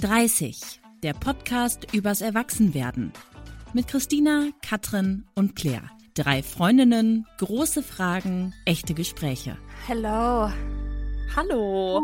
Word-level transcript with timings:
30, 0.00 0.80
der 1.02 1.12
Podcast 1.12 1.92
übers 1.92 2.22
Erwachsenwerden. 2.22 3.12
Mit 3.74 3.86
Christina, 3.86 4.46
Katrin 4.66 5.26
und 5.34 5.56
Claire. 5.56 5.90
Drei 6.14 6.42
Freundinnen, 6.42 7.26
große 7.36 7.82
Fragen, 7.82 8.54
echte 8.64 8.94
Gespräche. 8.94 9.58
Hello. 9.86 10.50
Hallo. 11.36 12.00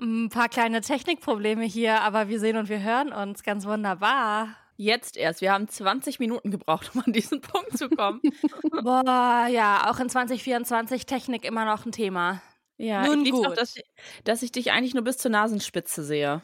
Ein 0.00 0.28
paar 0.28 0.48
kleine 0.48 0.82
Technikprobleme 0.82 1.64
hier, 1.64 2.00
aber 2.02 2.28
wir 2.28 2.38
sehen 2.38 2.56
und 2.56 2.68
wir 2.68 2.80
hören 2.80 3.12
uns 3.12 3.42
ganz 3.42 3.66
wunderbar. 3.66 4.54
Jetzt 4.76 5.16
erst. 5.16 5.40
Wir 5.40 5.52
haben 5.52 5.68
20 5.68 6.20
Minuten 6.20 6.52
gebraucht, 6.52 6.92
um 6.94 7.02
an 7.04 7.12
diesen 7.12 7.40
Punkt 7.40 7.76
zu 7.76 7.88
kommen. 7.88 8.20
Boah, 8.84 9.48
ja, 9.50 9.90
auch 9.90 9.98
in 9.98 10.08
2024 10.08 11.06
Technik 11.06 11.44
immer 11.44 11.64
noch 11.64 11.84
ein 11.84 11.90
Thema. 11.90 12.40
Ja, 12.76 13.04
Nun 13.04 13.26
ich 13.26 13.32
gut. 13.32 13.48
Auch, 13.48 13.54
dass, 13.56 13.74
dass 14.22 14.44
ich 14.44 14.52
dich 14.52 14.70
eigentlich 14.70 14.94
nur 14.94 15.02
bis 15.02 15.18
zur 15.18 15.32
Nasenspitze 15.32 16.04
sehe. 16.04 16.42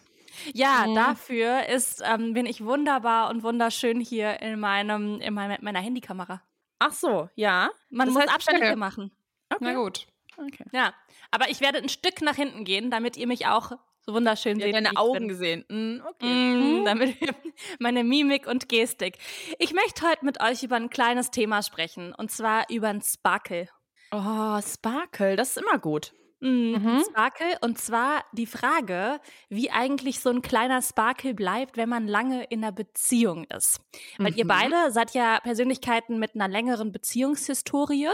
Ja, 0.55 0.87
mhm. 0.87 0.95
dafür 0.95 1.69
ist, 1.69 2.02
ähm, 2.05 2.33
bin 2.33 2.47
ich 2.47 2.65
wunderbar 2.65 3.30
und 3.30 3.42
wunderschön 3.42 4.01
hier 4.01 4.41
in 4.41 4.59
meinem, 4.59 5.20
in 5.20 5.34
meiner, 5.34 5.59
meiner 5.61 5.80
Handykamera. 5.80 6.42
Ach 6.78 6.92
so, 6.92 7.28
ja. 7.34 7.70
Man 7.91 8.09
das 8.09 8.15
muss 8.15 8.28
Abstriche 8.28 8.77
machen. 8.77 9.12
Okay. 9.51 9.64
Na 9.64 9.75
gut. 9.75 10.06
Okay. 10.37 10.64
Ja, 10.73 10.92
aber 11.30 11.48
ich 11.51 11.61
werde 11.61 11.78
ein 11.78 11.88
Stück 11.88 12.20
nach 12.20 12.37
hinten 12.37 12.64
gehen, 12.64 12.91
damit 12.91 13.16
ihr 13.16 13.27
mich 13.27 13.47
auch 13.47 13.73
so 14.06 14.14
wunderschön 14.14 14.59
ja, 14.59 14.66
seht. 14.66 14.75
Deine 14.75 14.97
Augen 14.97 15.28
gesehen. 15.28 15.64
Mm, 15.69 16.01
okay. 16.06 16.27
Mm, 16.27 16.84
damit 16.84 17.16
meine 17.78 18.05
Mimik 18.05 18.47
und 18.47 18.69
Gestik. 18.69 19.19
Ich 19.59 19.73
möchte 19.73 20.09
heute 20.09 20.25
mit 20.25 20.41
euch 20.41 20.62
über 20.62 20.77
ein 20.77 20.91
kleines 20.91 21.30
Thema 21.30 21.62
sprechen 21.62 22.14
und 22.14 22.30
zwar 22.30 22.70
über 22.70 22.89
ein 22.89 23.03
Sparkle. 23.03 23.69
Oh, 24.12 24.61
Sparkle, 24.61 25.37
das 25.37 25.56
ist 25.56 25.62
immer 25.62 25.78
gut. 25.78 26.12
Mhm. 26.41 26.83
mhm. 26.83 27.05
Sparkle. 27.09 27.59
Und 27.61 27.79
zwar 27.79 28.25
die 28.33 28.47
Frage, 28.47 29.21
wie 29.49 29.71
eigentlich 29.71 30.21
so 30.21 30.31
ein 30.31 30.43
kleiner 30.43 30.83
Sparkle 30.83 31.35
bleibt, 31.35 31.77
wenn 31.77 31.89
man 31.89 32.07
lange 32.07 32.45
in 32.45 32.62
einer 32.62 32.73
Beziehung 32.73 33.45
ist. 33.45 33.81
Weil 34.19 34.33
mhm. 34.33 34.39
ihr 34.39 34.47
beide 34.47 34.91
seid 34.91 35.12
ja 35.15 35.41
Persönlichkeiten 35.41 36.19
mit 36.19 36.34
einer 36.34 36.48
längeren 36.48 36.93
Beziehungshistorie. 36.93 38.11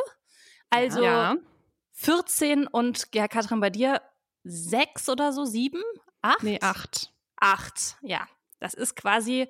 Also 0.70 1.03
ja. 1.03 1.37
14 1.92 2.67
und, 2.67 3.09
ja, 3.14 3.29
Katrin, 3.29 3.61
bei 3.61 3.70
dir 3.70 4.01
sechs 4.45 5.09
oder 5.09 5.33
so, 5.33 5.45
sieben? 5.45 5.83
Acht? 6.23 6.42
Nee, 6.42 6.59
acht. 6.62 7.12
Acht, 7.36 7.97
ja. 8.03 8.27
Das 8.61 8.75
ist 8.75 8.95
quasi 8.95 9.48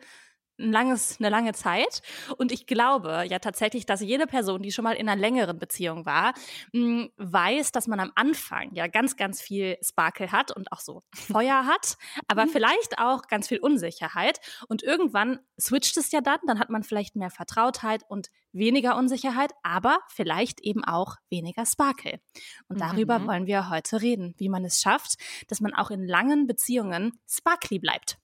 ein 0.58 0.72
langes, 0.72 1.18
eine 1.18 1.28
lange 1.28 1.52
Zeit. 1.52 2.02
Und 2.36 2.52
ich 2.52 2.66
glaube 2.66 3.24
ja 3.28 3.38
tatsächlich, 3.38 3.86
dass 3.86 4.00
jede 4.00 4.26
Person, 4.26 4.62
die 4.62 4.72
schon 4.72 4.84
mal 4.84 4.94
in 4.94 5.08
einer 5.08 5.20
längeren 5.20 5.58
Beziehung 5.58 6.06
war, 6.06 6.34
hm, 6.72 7.10
weiß, 7.16 7.72
dass 7.72 7.86
man 7.86 8.00
am 8.00 8.12
Anfang 8.14 8.74
ja 8.74 8.86
ganz, 8.86 9.16
ganz 9.16 9.40
viel 9.40 9.76
Sparkle 9.82 10.32
hat 10.32 10.54
und 10.54 10.72
auch 10.72 10.80
so 10.80 11.02
Feuer 11.14 11.66
hat, 11.66 11.96
aber 12.28 12.46
mhm. 12.46 12.50
vielleicht 12.50 12.98
auch 12.98 13.22
ganz 13.28 13.48
viel 13.48 13.58
Unsicherheit. 13.58 14.40
Und 14.68 14.82
irgendwann 14.82 15.40
switcht 15.60 15.96
es 15.96 16.12
ja 16.12 16.20
dann, 16.20 16.40
dann 16.46 16.58
hat 16.58 16.70
man 16.70 16.82
vielleicht 16.82 17.16
mehr 17.16 17.30
Vertrautheit 17.30 18.02
und 18.08 18.28
weniger 18.52 18.96
Unsicherheit, 18.96 19.52
aber 19.62 19.98
vielleicht 20.08 20.60
eben 20.60 20.84
auch 20.84 21.16
weniger 21.30 21.64
Sparkle. 21.64 22.20
Und 22.68 22.80
darüber 22.80 23.18
mhm. 23.18 23.26
wollen 23.26 23.46
wir 23.46 23.70
heute 23.70 24.02
reden, 24.02 24.34
wie 24.36 24.48
man 24.48 24.64
es 24.64 24.80
schafft, 24.80 25.14
dass 25.48 25.60
man 25.60 25.74
auch 25.74 25.90
in 25.90 26.06
langen 26.06 26.46
Beziehungen 26.46 27.12
sparkly 27.26 27.78
bleibt. 27.78 28.18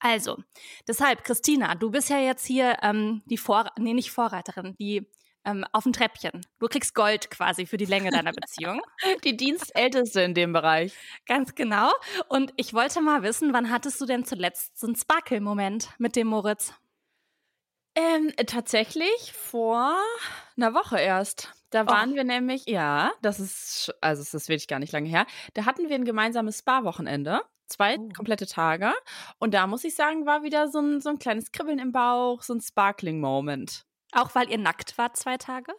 Also, 0.00 0.38
deshalb, 0.88 1.24
Christina, 1.24 1.74
du 1.74 1.90
bist 1.90 2.08
ja 2.08 2.18
jetzt 2.18 2.46
hier 2.46 2.78
ähm, 2.82 3.22
die 3.26 3.36
Vor 3.36 3.70
nee, 3.78 3.92
nicht 3.92 4.10
Vorreiterin, 4.10 4.74
die 4.78 5.06
ähm, 5.44 5.64
auf 5.72 5.84
dem 5.84 5.92
Treppchen. 5.92 6.40
Du 6.58 6.66
kriegst 6.68 6.94
Gold 6.94 7.30
quasi 7.30 7.66
für 7.66 7.76
die 7.76 7.84
Länge 7.84 8.10
deiner 8.10 8.32
Beziehung. 8.32 8.80
die 9.24 9.36
Dienstälteste 9.36 10.22
in 10.22 10.34
dem 10.34 10.52
Bereich. 10.52 10.94
Ganz 11.26 11.54
genau. 11.54 11.92
Und 12.28 12.52
ich 12.56 12.74
wollte 12.74 13.00
mal 13.00 13.22
wissen, 13.22 13.52
wann 13.52 13.70
hattest 13.70 14.00
du 14.00 14.06
denn 14.06 14.24
zuletzt 14.24 14.78
so 14.78 14.86
einen 14.86 14.96
Sparkle-Moment 14.96 15.90
mit 15.98 16.16
dem 16.16 16.28
Moritz? 16.28 16.74
Ähm, 17.94 18.32
tatsächlich 18.46 19.32
vor 19.32 19.96
einer 20.56 20.74
Woche 20.74 20.98
erst. 20.98 21.52
Da 21.70 21.86
waren 21.86 22.12
oh. 22.12 22.16
wir 22.16 22.24
nämlich, 22.24 22.66
ja, 22.66 23.12
das 23.22 23.40
ist, 23.40 23.94
also 24.00 24.22
es 24.22 24.34
ist 24.34 24.48
wirklich 24.48 24.68
gar 24.68 24.80
nicht 24.80 24.92
lange 24.92 25.08
her. 25.08 25.26
Da 25.54 25.64
hatten 25.64 25.88
wir 25.88 25.94
ein 25.94 26.04
gemeinsames 26.04 26.58
Spa-Wochenende 26.58 27.42
zwei 27.70 27.96
oh. 27.98 28.08
komplette 28.14 28.46
Tage. 28.46 28.92
Und 29.38 29.54
da 29.54 29.66
muss 29.66 29.84
ich 29.84 29.94
sagen, 29.94 30.26
war 30.26 30.42
wieder 30.42 30.68
so 30.68 30.80
ein, 30.80 31.00
so 31.00 31.08
ein 31.08 31.18
kleines 31.18 31.52
Kribbeln 31.52 31.78
im 31.78 31.92
Bauch, 31.92 32.42
so 32.42 32.52
ein 32.52 32.60
Sparkling-Moment. 32.60 33.86
Auch 34.12 34.34
weil 34.34 34.50
ihr 34.50 34.58
nackt 34.58 34.98
wart 34.98 35.16
zwei 35.16 35.36
Tage? 35.36 35.72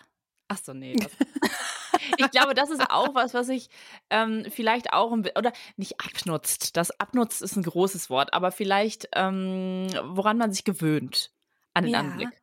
Ach 0.47 0.57
so, 0.57 0.73
nee. 0.73 0.95
ich 2.17 2.31
glaube, 2.31 2.53
das 2.53 2.69
ist 2.69 2.89
auch 2.89 3.13
was, 3.13 3.33
was 3.33 3.49
ich 3.49 3.69
ähm, 4.09 4.45
vielleicht 4.49 4.93
auch, 4.93 5.11
oder 5.11 5.51
nicht 5.77 5.99
abnutzt. 6.01 6.75
Das 6.77 6.91
abnutzt 6.99 7.41
ist 7.41 7.55
ein 7.55 7.63
großes 7.63 8.09
Wort, 8.09 8.33
aber 8.33 8.51
vielleicht, 8.51 9.09
ähm, 9.13 9.87
woran 10.03 10.37
man 10.37 10.51
sich 10.51 10.63
gewöhnt 10.63 11.31
an 11.73 11.83
den 11.83 11.93
ja. 11.93 11.99
Anblick. 11.99 12.40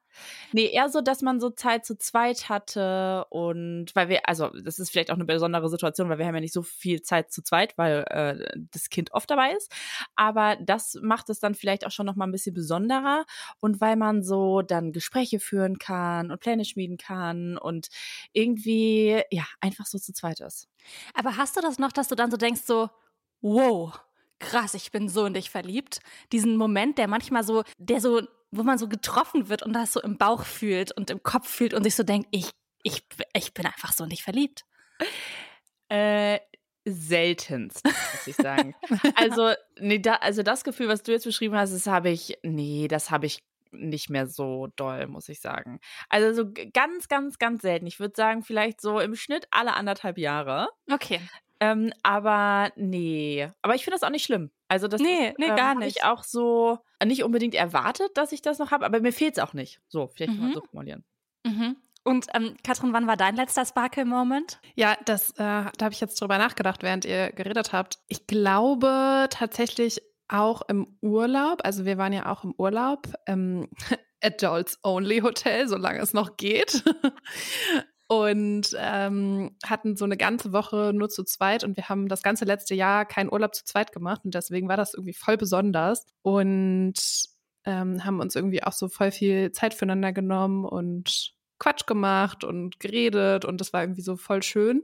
Nee, 0.53 0.67
eher 0.67 0.89
so, 0.89 1.01
dass 1.01 1.23
man 1.23 1.41
so 1.41 1.51
Zeit 1.51 1.85
zu 1.85 1.97
zweit 1.97 2.49
hatte 2.49 3.27
und 3.31 3.95
weil 3.95 4.09
wir, 4.09 4.29
also 4.29 4.49
das 4.49 4.79
ist 4.79 4.91
vielleicht 4.91 5.11
auch 5.11 5.17
eine 5.17 5.25
besondere 5.25 5.69
Situation, 5.69 6.09
weil 6.09 6.19
wir 6.19 6.27
haben 6.27 6.35
ja 6.35 6.41
nicht 6.41 6.53
so 6.53 6.63
viel 6.63 7.03
Zeit 7.03 7.33
zu 7.33 7.43
zweit, 7.43 7.77
weil 7.77 8.05
äh, 8.09 8.59
das 8.73 8.91
Kind 8.91 9.13
oft 9.13 9.31
dabei 9.31 9.53
ist. 9.53 9.73
Aber 10.17 10.57
das 10.57 10.99
macht 11.03 11.31
es 11.31 11.41
dann 11.41 11.55
vielleicht 11.55 11.87
auch 11.87 11.91
schon 11.91 12.07
noch 12.07 12.17
mal 12.17 12.27
ein 12.27 12.33
bisschen 12.33 12.55
besonderer 12.55 13.25
und 13.61 13.81
weil 13.81 13.97
man 13.97 14.23
so 14.23 14.63
dann 14.63 14.93
Gespräche 14.93 15.41
führen 15.41 15.79
kann 15.79 16.31
und 16.31 16.41
Pläne 16.41 16.65
schmieden 16.65 16.97
kann 16.97 17.59
und 17.59 17.89
irgendwie 18.33 19.23
ja 19.31 19.47
einfach 19.61 19.87
so 19.87 19.99
zu 19.99 20.13
zweit 20.13 20.41
ist. 20.41 20.69
Aber 21.15 21.37
hast 21.37 21.57
du 21.57 21.61
das 21.61 21.79
noch, 21.79 21.93
dass 21.93 22.09
du 22.09 22.15
dann 22.15 22.31
so 22.31 22.37
denkst 22.37 22.63
so, 22.65 22.91
wow, 23.41 23.99
krass, 24.39 24.75
ich 24.75 24.91
bin 24.91 25.09
so 25.09 25.27
in 25.27 25.35
dich 25.35 25.51
verliebt. 25.51 26.01
Diesen 26.33 26.57
Moment, 26.57 26.99
der 26.99 27.09
manchmal 27.09 27.45
so, 27.45 27.65
der 27.79 28.01
so 28.01 28.23
wo 28.51 28.63
man 28.63 28.79
so 28.79 28.89
getroffen 28.89 29.49
wird 29.49 29.63
und 29.63 29.73
das 29.73 29.93
so 29.93 30.01
im 30.01 30.17
Bauch 30.17 30.45
fühlt 30.45 30.93
und 30.93 31.11
im 31.11 31.23
Kopf 31.23 31.49
fühlt 31.49 31.75
und 31.75 31.83
sich 31.85 31.95
so 31.95 32.03
denkt, 32.03 32.29
ich, 32.31 32.51
ich, 32.83 33.03
ich 33.35 33.55
bin 33.55 33.67
einfach 33.67 33.93
so 33.93 34.07
nicht 34.07 34.23
verliebt? 34.23 34.65
Äh, 35.89 36.41
seltenst, 36.85 37.85
muss 37.85 38.27
ich 38.27 38.37
sagen. 38.37 38.75
also, 39.15 39.53
nee, 39.79 39.99
da, 39.99 40.15
also 40.15 40.43
das 40.43 40.65
Gefühl, 40.65 40.89
was 40.89 41.03
du 41.03 41.13
jetzt 41.13 41.25
beschrieben 41.25 41.57
hast, 41.57 41.73
das 41.73 41.87
habe 41.87 42.11
ich, 42.11 42.39
nee, 42.43 42.89
das 42.89 43.11
habe 43.11 43.27
ich 43.27 43.43
nicht 43.73 44.11
mehr 44.11 44.27
so 44.27 44.69
doll, 44.77 45.07
muss 45.07 45.29
ich 45.29 45.41
sagen. 45.41 45.81
Also 46.09 46.45
so 46.45 46.53
ganz, 46.73 47.09
ganz, 47.09 47.39
ganz 47.39 47.63
selten. 47.63 47.87
Ich 47.87 48.01
würde 48.01 48.15
sagen, 48.17 48.43
vielleicht 48.43 48.81
so 48.81 49.01
im 49.01 49.15
Schnitt 49.15 49.47
alle 49.51 49.75
anderthalb 49.75 50.19
Jahre. 50.19 50.69
Okay. 50.91 51.21
Ähm, 51.61 51.93
aber 52.03 52.73
nee. 52.77 53.49
Aber 53.63 53.75
ich 53.75 53.85
finde 53.85 53.97
das 53.97 54.03
auch 54.03 54.13
nicht 54.13 54.25
schlimm. 54.25 54.51
Also 54.69 54.87
das 54.87 55.01
nee, 55.01 55.35
nee, 55.39 55.47
ähm, 55.47 55.57
gar 55.57 55.75
nicht. 55.75 55.97
Ich 55.97 56.05
auch 56.05 56.23
so 56.23 56.79
nicht 57.05 57.25
unbedingt 57.25 57.55
erwartet, 57.55 58.17
dass 58.17 58.33
ich 58.33 58.43
das 58.43 58.59
noch 58.59 58.71
habe, 58.71 58.85
aber 58.85 59.01
mir 59.01 59.13
fehlt 59.13 59.39
es 59.39 59.43
auch 59.43 59.55
nicht. 59.55 59.81
So, 59.89 60.09
vielleicht 60.09 60.33
mhm. 60.33 60.41
mal 60.41 60.55
so 60.55 60.61
formulieren. 60.61 61.05
Mhm. 61.45 61.77
Und 62.05 62.27
ähm, 62.35 62.57
Katrin, 62.65 62.93
wann 62.93 63.07
war 63.07 63.17
dein 63.17 63.37
letzter 63.37 63.67
Sparkle-Moment? 63.67 64.61
Ja, 64.77 64.97
das, 65.05 65.33
äh, 65.33 65.35
da 65.37 65.73
habe 65.83 65.93
ich 65.93 66.01
jetzt 66.01 66.21
drüber 66.21 66.39
nachgedacht, 66.39 66.83
während 66.83 67.05
ihr 67.05 67.33
geredet 67.33 67.73
habt. 67.73 67.99
Ich 68.09 68.27
glaube 68.27 69.27
tatsächlich 69.31 70.01
auch 70.29 70.63
im 70.69 70.99
Urlaub. 71.01 71.61
Also 71.65 71.85
wir 71.85 71.99
waren 71.99 72.13
ja 72.13 72.31
auch 72.31 72.45
im 72.45 72.55
Urlaub. 72.57 73.09
Ähm, 73.27 73.69
Adults 74.23 74.79
Only 74.83 75.21
Hotel, 75.21 75.69
solange 75.69 76.01
es 76.01 76.13
noch 76.13 76.37
geht 76.37 76.83
und 78.09 78.71
ähm, 78.77 79.57
hatten 79.65 79.97
so 79.97 80.05
eine 80.05 80.17
ganze 80.17 80.53
Woche 80.53 80.93
nur 80.93 81.09
zu 81.09 81.23
zweit 81.23 81.63
und 81.63 81.77
wir 81.77 81.89
haben 81.89 82.09
das 82.09 82.23
ganze 82.23 82.45
letzte 82.45 82.75
Jahr 82.75 83.05
keinen 83.05 83.33
Urlaub 83.33 83.55
zu 83.55 83.65
zweit 83.65 83.93
gemacht 83.93 84.23
und 84.25 84.35
deswegen 84.35 84.69
war 84.69 84.77
das 84.77 84.95
irgendwie 84.95 85.13
voll 85.13 85.37
besonders 85.37 86.05
und 86.23 86.95
ähm, 87.65 88.05
haben 88.05 88.21
uns 88.21 88.35
irgendwie 88.35 88.63
auch 88.63 88.73
so 88.73 88.89
voll 88.89 89.13
viel 89.13 89.53
Zeit 89.53 89.75
füreinander 89.75 90.13
genommen 90.13 90.65
und 90.65 91.35
Quatsch 91.59 91.87
gemacht 91.87 92.45
und 92.45 92.81
geredet 92.81 93.45
und 93.45 93.61
das 93.61 93.73
war 93.73 93.83
irgendwie 93.83 94.03
so 94.03 94.17
voll 94.17 94.43
schön. 94.43 94.83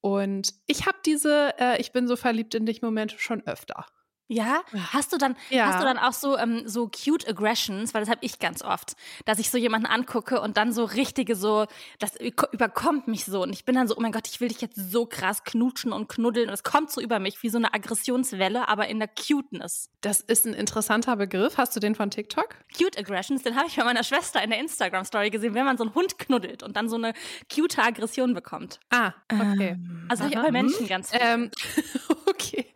Und 0.00 0.54
ich 0.66 0.86
habe 0.86 0.96
diese 1.04 1.52
äh, 1.58 1.78
Ich 1.78 1.92
bin 1.92 2.08
so 2.08 2.16
verliebt 2.16 2.54
in 2.54 2.64
dich 2.64 2.80
Momente 2.80 3.18
schon 3.18 3.46
öfter. 3.46 3.84
Ja, 4.32 4.62
hast 4.92 5.12
du 5.12 5.18
dann 5.18 5.34
ja. 5.48 5.66
hast 5.66 5.80
du 5.80 5.84
dann 5.84 5.98
auch 5.98 6.12
so 6.12 6.38
ähm, 6.38 6.62
so 6.64 6.88
cute 6.88 7.28
aggressions, 7.28 7.94
weil 7.94 8.02
das 8.02 8.08
habe 8.08 8.20
ich 8.22 8.38
ganz 8.38 8.62
oft, 8.62 8.94
dass 9.24 9.40
ich 9.40 9.50
so 9.50 9.58
jemanden 9.58 9.88
angucke 9.88 10.40
und 10.40 10.56
dann 10.56 10.72
so 10.72 10.84
richtige 10.84 11.34
so 11.34 11.66
das 11.98 12.14
überkommt 12.16 13.08
mich 13.08 13.24
so 13.24 13.42
und 13.42 13.52
ich 13.52 13.64
bin 13.64 13.74
dann 13.74 13.88
so 13.88 13.96
oh 13.96 14.00
mein 14.00 14.12
Gott, 14.12 14.28
ich 14.28 14.40
will 14.40 14.46
dich 14.46 14.60
jetzt 14.60 14.76
so 14.76 15.04
krass 15.04 15.42
knutschen 15.42 15.92
und 15.92 16.08
knuddeln 16.08 16.48
und 16.48 16.54
es 16.54 16.62
kommt 16.62 16.92
so 16.92 17.00
über 17.00 17.18
mich 17.18 17.42
wie 17.42 17.48
so 17.48 17.58
eine 17.58 17.74
Aggressionswelle, 17.74 18.68
aber 18.68 18.86
in 18.86 19.00
der 19.00 19.08
Cuteness. 19.08 19.90
Das 20.00 20.20
ist 20.20 20.46
ein 20.46 20.54
interessanter 20.54 21.16
Begriff. 21.16 21.58
Hast 21.58 21.74
du 21.74 21.80
den 21.80 21.96
von 21.96 22.12
TikTok? 22.12 22.54
Cute 22.78 22.98
aggressions, 22.98 23.42
den 23.42 23.56
habe 23.56 23.66
ich 23.66 23.74
bei 23.74 23.84
meiner 23.84 24.04
Schwester 24.04 24.40
in 24.44 24.50
der 24.50 24.60
Instagram 24.60 25.04
Story 25.04 25.30
gesehen, 25.30 25.54
wenn 25.54 25.64
man 25.64 25.76
so 25.76 25.82
einen 25.82 25.94
Hund 25.96 26.20
knuddelt 26.20 26.62
und 26.62 26.76
dann 26.76 26.88
so 26.88 26.94
eine 26.94 27.14
cute 27.52 27.80
Aggression 27.80 28.32
bekommt. 28.32 28.78
Ah, 28.90 29.12
okay. 29.32 29.70
Ähm, 29.70 30.06
also 30.08 30.24
ich 30.26 30.38
auch 30.38 30.44
bei 30.44 30.52
Menschen 30.52 30.86
ganz 30.86 31.10
viel. 31.10 31.20
Ähm, 31.20 31.50
okay. 32.26 32.66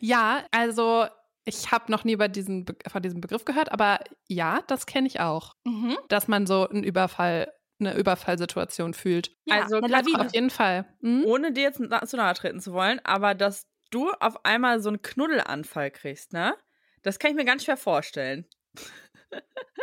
Ja, 0.00 0.44
also 0.50 1.01
ich 1.44 1.72
habe 1.72 1.90
noch 1.90 2.04
nie 2.04 2.12
über 2.12 2.28
diesen 2.28 2.66
von 2.86 3.02
diesem 3.02 3.20
Begriff 3.20 3.44
gehört, 3.44 3.72
aber 3.72 4.00
ja, 4.28 4.60
das 4.66 4.86
kenne 4.86 5.06
ich 5.06 5.20
auch. 5.20 5.56
Mhm. 5.64 5.96
Dass 6.08 6.28
man 6.28 6.46
so 6.46 6.68
einen 6.68 6.84
Überfall, 6.84 7.52
eine 7.80 7.94
Überfallsituation 7.94 8.94
fühlt. 8.94 9.32
Ja, 9.44 9.62
also 9.62 9.78
auf 9.78 10.34
jeden 10.34 10.50
Fall. 10.50 10.86
Mhm. 11.00 11.24
Ohne 11.24 11.52
dir 11.52 11.64
jetzt 11.64 11.78
zu 11.78 12.16
nahe 12.16 12.34
treten 12.34 12.60
zu 12.60 12.72
wollen, 12.72 13.00
aber 13.04 13.34
dass 13.34 13.66
du 13.90 14.10
auf 14.20 14.44
einmal 14.44 14.80
so 14.80 14.88
einen 14.88 15.02
Knuddelanfall 15.02 15.90
kriegst, 15.90 16.32
ne? 16.32 16.54
Das 17.02 17.18
kann 17.18 17.32
ich 17.32 17.36
mir 17.36 17.44
ganz 17.44 17.64
schwer 17.64 17.76
vorstellen. 17.76 18.46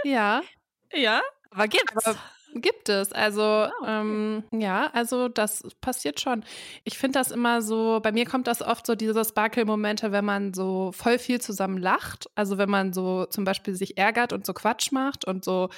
Ja. 0.04 0.42
Ja? 0.92 1.22
Aber 1.52 1.68
gibt's. 1.68 2.04
Aber 2.04 2.18
Gibt 2.56 2.90
es. 2.90 3.12
Also, 3.14 3.42
Ah, 3.42 3.70
okay. 3.82 3.88
ähm, 3.88 4.44
ja, 4.52 4.90
also 4.94 5.28
das 5.28 5.62
passiert 5.82 6.20
schon. 6.20 6.44
Ich 6.84 6.98
finde 6.98 7.20
das 7.20 7.30
immer 7.30 7.62
so, 7.62 8.00
bei 8.02 8.12
mir 8.12 8.26
kommt 8.26 8.48
das 8.48 8.64
oft 8.64 8.88
so 8.88 8.96
diese 8.96 9.24
Sparkle-Momente, 9.24 10.12
wenn 10.12 10.26
man 10.26 10.54
so 10.56 10.92
voll 10.92 11.20
viel 11.20 11.40
zusammen 11.40 11.78
lacht. 11.78 12.28
Also 12.34 12.58
wenn 12.58 12.70
man 12.70 12.92
so 12.92 13.26
zum 13.28 13.44
Beispiel 13.44 13.76
sich 13.76 13.98
ärgert 13.98 14.34
und 14.34 14.48
so 14.48 14.54
Quatsch 14.54 14.92
macht 14.92 15.26
und 15.26 15.46
so 15.46 15.70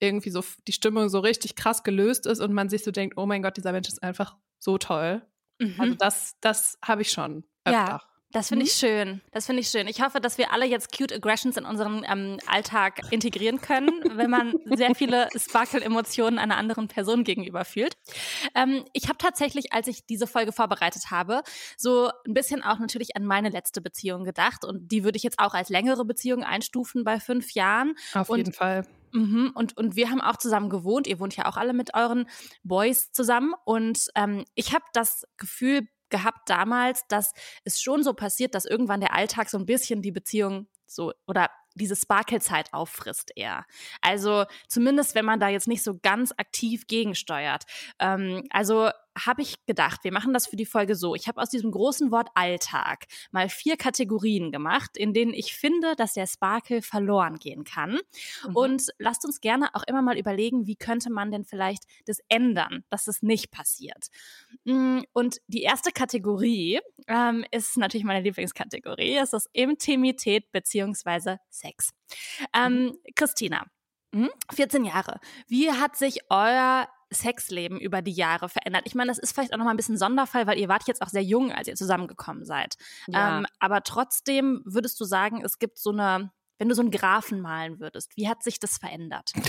irgendwie 0.00 0.30
so 0.30 0.44
die 0.68 0.72
Stimmung 0.72 1.08
so 1.08 1.20
richtig 1.20 1.56
krass 1.56 1.84
gelöst 1.84 2.26
ist 2.26 2.40
und 2.40 2.52
man 2.52 2.68
sich 2.68 2.84
so 2.84 2.90
denkt, 2.90 3.16
oh 3.18 3.26
mein 3.26 3.42
Gott, 3.42 3.56
dieser 3.56 3.72
Mensch 3.72 3.88
ist 3.88 4.02
einfach 4.02 4.36
so 4.58 4.78
toll. 4.78 5.22
Also 5.78 5.94
Mhm. 5.94 5.98
das, 5.98 6.36
das 6.40 6.78
habe 6.84 7.02
ich 7.02 7.10
schon 7.12 7.44
Ja. 7.64 8.00
Das 8.32 8.48
finde 8.48 8.62
Mhm. 8.64 8.66
ich 8.68 8.72
schön. 8.74 9.20
Das 9.32 9.46
finde 9.46 9.60
ich 9.62 9.68
schön. 9.68 9.88
Ich 9.88 10.00
hoffe, 10.02 10.20
dass 10.20 10.38
wir 10.38 10.52
alle 10.52 10.64
jetzt 10.64 10.96
Cute 10.96 11.12
Aggressions 11.12 11.56
in 11.56 11.64
unseren 11.64 12.04
ähm, 12.08 12.38
Alltag 12.46 13.00
integrieren 13.10 13.60
können, 13.60 13.90
wenn 14.16 14.30
man 14.30 14.54
sehr 14.66 14.94
viele 14.94 15.28
Sparkle-Emotionen 15.36 16.38
einer 16.38 16.56
anderen 16.56 16.86
Person 16.88 17.24
gegenüber 17.24 17.64
fühlt. 17.64 17.94
Ähm, 18.54 18.84
ich 18.92 19.08
habe 19.08 19.18
tatsächlich, 19.18 19.72
als 19.72 19.88
ich 19.88 20.06
diese 20.06 20.26
Folge 20.28 20.52
vorbereitet 20.52 21.10
habe, 21.10 21.42
so 21.76 22.10
ein 22.26 22.34
bisschen 22.34 22.62
auch 22.62 22.78
natürlich 22.78 23.16
an 23.16 23.24
meine 23.24 23.48
letzte 23.50 23.80
Beziehung 23.80 24.24
gedacht. 24.24 24.64
Und 24.64 24.92
die 24.92 25.02
würde 25.02 25.16
ich 25.16 25.22
jetzt 25.24 25.38
auch 25.40 25.54
als 25.54 25.68
längere 25.68 26.04
Beziehung 26.04 26.44
einstufen 26.44 27.02
bei 27.04 27.18
fünf 27.20 27.52
Jahren. 27.52 27.94
Auf 28.14 28.30
Und- 28.30 28.38
jeden 28.38 28.52
Fall. 28.52 28.86
Mhm. 29.12 29.50
Und, 29.56 29.76
und 29.76 29.96
wir 29.96 30.08
haben 30.08 30.20
auch 30.20 30.36
zusammen 30.36 30.70
gewohnt. 30.70 31.08
Ihr 31.08 31.18
wohnt 31.18 31.34
ja 31.34 31.46
auch 31.46 31.56
alle 31.56 31.72
mit 31.72 31.94
euren 31.94 32.28
Boys 32.62 33.10
zusammen. 33.10 33.54
Und 33.64 34.06
ähm, 34.14 34.44
ich 34.54 34.72
habe 34.72 34.84
das 34.92 35.24
Gefühl 35.36 35.88
gehabt 36.10 36.48
damals, 36.48 37.06
dass 37.08 37.32
es 37.64 37.80
schon 37.80 38.02
so 38.02 38.14
passiert, 38.14 38.54
dass 38.54 38.64
irgendwann 38.64 39.00
der 39.00 39.14
Alltag 39.14 39.48
so 39.48 39.58
ein 39.58 39.66
bisschen 39.66 40.02
die 40.02 40.12
Beziehung 40.12 40.68
so 40.86 41.12
oder 41.26 41.50
diese 41.74 41.96
Sparkle-Zeit 41.96 42.72
auffrisst 42.72 43.30
eher. 43.36 43.64
Also 44.00 44.44
zumindest, 44.68 45.14
wenn 45.14 45.24
man 45.24 45.40
da 45.40 45.48
jetzt 45.48 45.68
nicht 45.68 45.82
so 45.82 45.98
ganz 46.00 46.32
aktiv 46.36 46.86
gegensteuert. 46.86 47.64
Ähm, 47.98 48.44
also 48.50 48.90
habe 49.26 49.42
ich 49.42 49.64
gedacht, 49.66 50.04
wir 50.04 50.12
machen 50.12 50.32
das 50.32 50.46
für 50.46 50.56
die 50.56 50.66
Folge 50.66 50.94
so. 50.94 51.14
Ich 51.14 51.28
habe 51.28 51.40
aus 51.40 51.50
diesem 51.50 51.70
großen 51.70 52.10
Wort 52.10 52.28
Alltag 52.34 53.06
mal 53.30 53.48
vier 53.48 53.76
Kategorien 53.76 54.50
gemacht, 54.50 54.96
in 54.96 55.12
denen 55.12 55.32
ich 55.34 55.54
finde, 55.54 55.96
dass 55.96 56.14
der 56.14 56.26
Sparkle 56.26 56.82
verloren 56.82 57.36
gehen 57.36 57.64
kann. 57.64 57.98
Mhm. 58.46 58.56
Und 58.56 58.86
lasst 58.98 59.24
uns 59.24 59.40
gerne 59.40 59.74
auch 59.74 59.82
immer 59.84 60.02
mal 60.02 60.18
überlegen, 60.18 60.66
wie 60.66 60.76
könnte 60.76 61.10
man 61.10 61.30
denn 61.30 61.44
vielleicht 61.44 61.84
das 62.06 62.18
ändern, 62.28 62.84
dass 62.90 63.06
es 63.06 63.22
nicht 63.22 63.50
passiert. 63.50 64.08
Mm, 64.64 65.00
Und 65.12 65.38
die 65.46 65.62
erste 65.62 65.92
Kategorie 65.92 66.80
ähm, 67.06 67.44
ist 67.50 67.76
natürlich 67.76 68.04
meine 68.04 68.22
Lieblingskategorie, 68.22 69.16
es 69.16 69.32
ist 69.32 69.48
Intimität 69.52 70.50
beziehungsweise 70.52 71.38
Sex. 71.50 71.90
Ähm, 72.54 72.96
Christina, 73.14 73.64
Mhm. 74.12 74.30
14 74.52 74.84
Jahre. 74.84 75.20
Wie 75.46 75.70
hat 75.70 75.96
sich 75.96 76.20
euer 76.30 76.88
Sexleben 77.12 77.78
über 77.78 78.02
die 78.02 78.12
Jahre 78.12 78.48
verändert? 78.48 78.82
Ich 78.86 78.94
meine, 78.94 79.08
das 79.08 79.18
ist 79.18 79.32
vielleicht 79.32 79.52
auch 79.52 79.58
nochmal 79.58 79.74
ein 79.74 79.76
bisschen 79.76 79.98
Sonderfall, 79.98 80.46
weil 80.46 80.58
ihr 80.58 80.68
wart 80.68 80.86
jetzt 80.86 81.02
auch 81.02 81.08
sehr 81.08 81.22
jung, 81.22 81.52
als 81.52 81.68
ihr 81.68 81.76
zusammengekommen 81.76 82.44
seid. 82.44 82.76
Ja. 83.08 83.38
Ähm, 83.38 83.46
aber 83.58 83.82
trotzdem 83.82 84.62
würdest 84.64 85.00
du 85.00 85.04
sagen, 85.04 85.42
es 85.44 85.58
gibt 85.58 85.78
so 85.78 85.90
eine, 85.90 86.32
wenn 86.58 86.68
du 86.68 86.74
so 86.74 86.82
einen 86.82 86.90
Graphen 86.90 87.40
malen 87.40 87.80
würdest, 87.80 88.16
wie 88.16 88.28
hat 88.28 88.42
sich 88.42 88.58
das 88.58 88.78
verändert? 88.78 89.32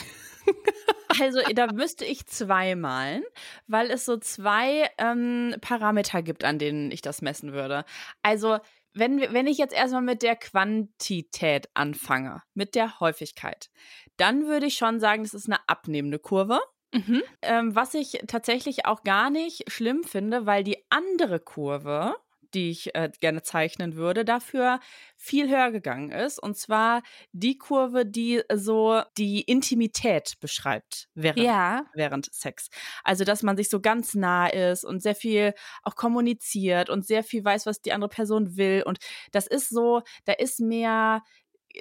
Also 1.19 1.41
da 1.53 1.67
müsste 1.67 2.05
ich 2.05 2.25
zwei 2.27 2.75
malen, 2.75 3.23
weil 3.67 3.91
es 3.91 4.05
so 4.05 4.17
zwei 4.17 4.89
ähm, 4.97 5.55
Parameter 5.59 6.21
gibt, 6.21 6.43
an 6.45 6.57
denen 6.57 6.89
ich 6.89 7.01
das 7.01 7.21
messen 7.21 7.51
würde. 7.51 7.83
Also 8.21 8.59
wenn, 8.93 9.19
wenn 9.19 9.47
ich 9.47 9.57
jetzt 9.57 9.73
erstmal 9.73 10.01
mit 10.01 10.21
der 10.21 10.35
Quantität 10.35 11.69
anfange, 11.73 12.43
mit 12.53 12.75
der 12.75 12.99
Häufigkeit, 12.99 13.69
dann 14.17 14.47
würde 14.47 14.65
ich 14.65 14.75
schon 14.75 14.99
sagen, 14.99 15.23
das 15.23 15.33
ist 15.33 15.47
eine 15.47 15.59
abnehmende 15.67 16.19
Kurve. 16.19 16.59
Mhm. 16.93 17.21
Ähm, 17.41 17.75
was 17.75 17.93
ich 17.93 18.19
tatsächlich 18.27 18.85
auch 18.85 19.03
gar 19.03 19.29
nicht 19.29 19.71
schlimm 19.71 20.03
finde, 20.03 20.45
weil 20.45 20.63
die 20.63 20.77
andere 20.89 21.39
Kurve, 21.39 22.15
die 22.53 22.69
ich 22.71 22.93
äh, 22.95 23.09
gerne 23.19 23.41
zeichnen 23.43 23.95
würde, 23.95 24.25
dafür 24.25 24.79
viel 25.17 25.49
höher 25.49 25.71
gegangen 25.71 26.11
ist. 26.11 26.37
Und 26.39 26.57
zwar 26.57 27.01
die 27.31 27.57
Kurve, 27.57 28.05
die 28.05 28.41
so 28.53 29.01
die 29.17 29.41
Intimität 29.41 30.33
beschreibt 30.41 31.07
während, 31.15 31.53
Ja. 31.53 31.85
während 31.93 32.33
Sex. 32.33 32.69
Also, 33.03 33.23
dass 33.23 33.43
man 33.43 33.57
sich 33.57 33.69
so 33.69 33.79
ganz 33.81 34.13
nah 34.15 34.47
ist 34.47 34.83
und 34.85 35.01
sehr 35.01 35.15
viel 35.15 35.53
auch 35.83 35.95
kommuniziert 35.95 36.89
und 36.89 37.05
sehr 37.05 37.23
viel 37.23 37.43
weiß, 37.43 37.65
was 37.65 37.81
die 37.81 37.93
andere 37.93 38.09
Person 38.09 38.57
will. 38.57 38.83
Und 38.85 38.99
das 39.31 39.47
ist 39.47 39.69
so, 39.69 40.01
da 40.25 40.33
ist 40.33 40.59
mehr 40.59 41.23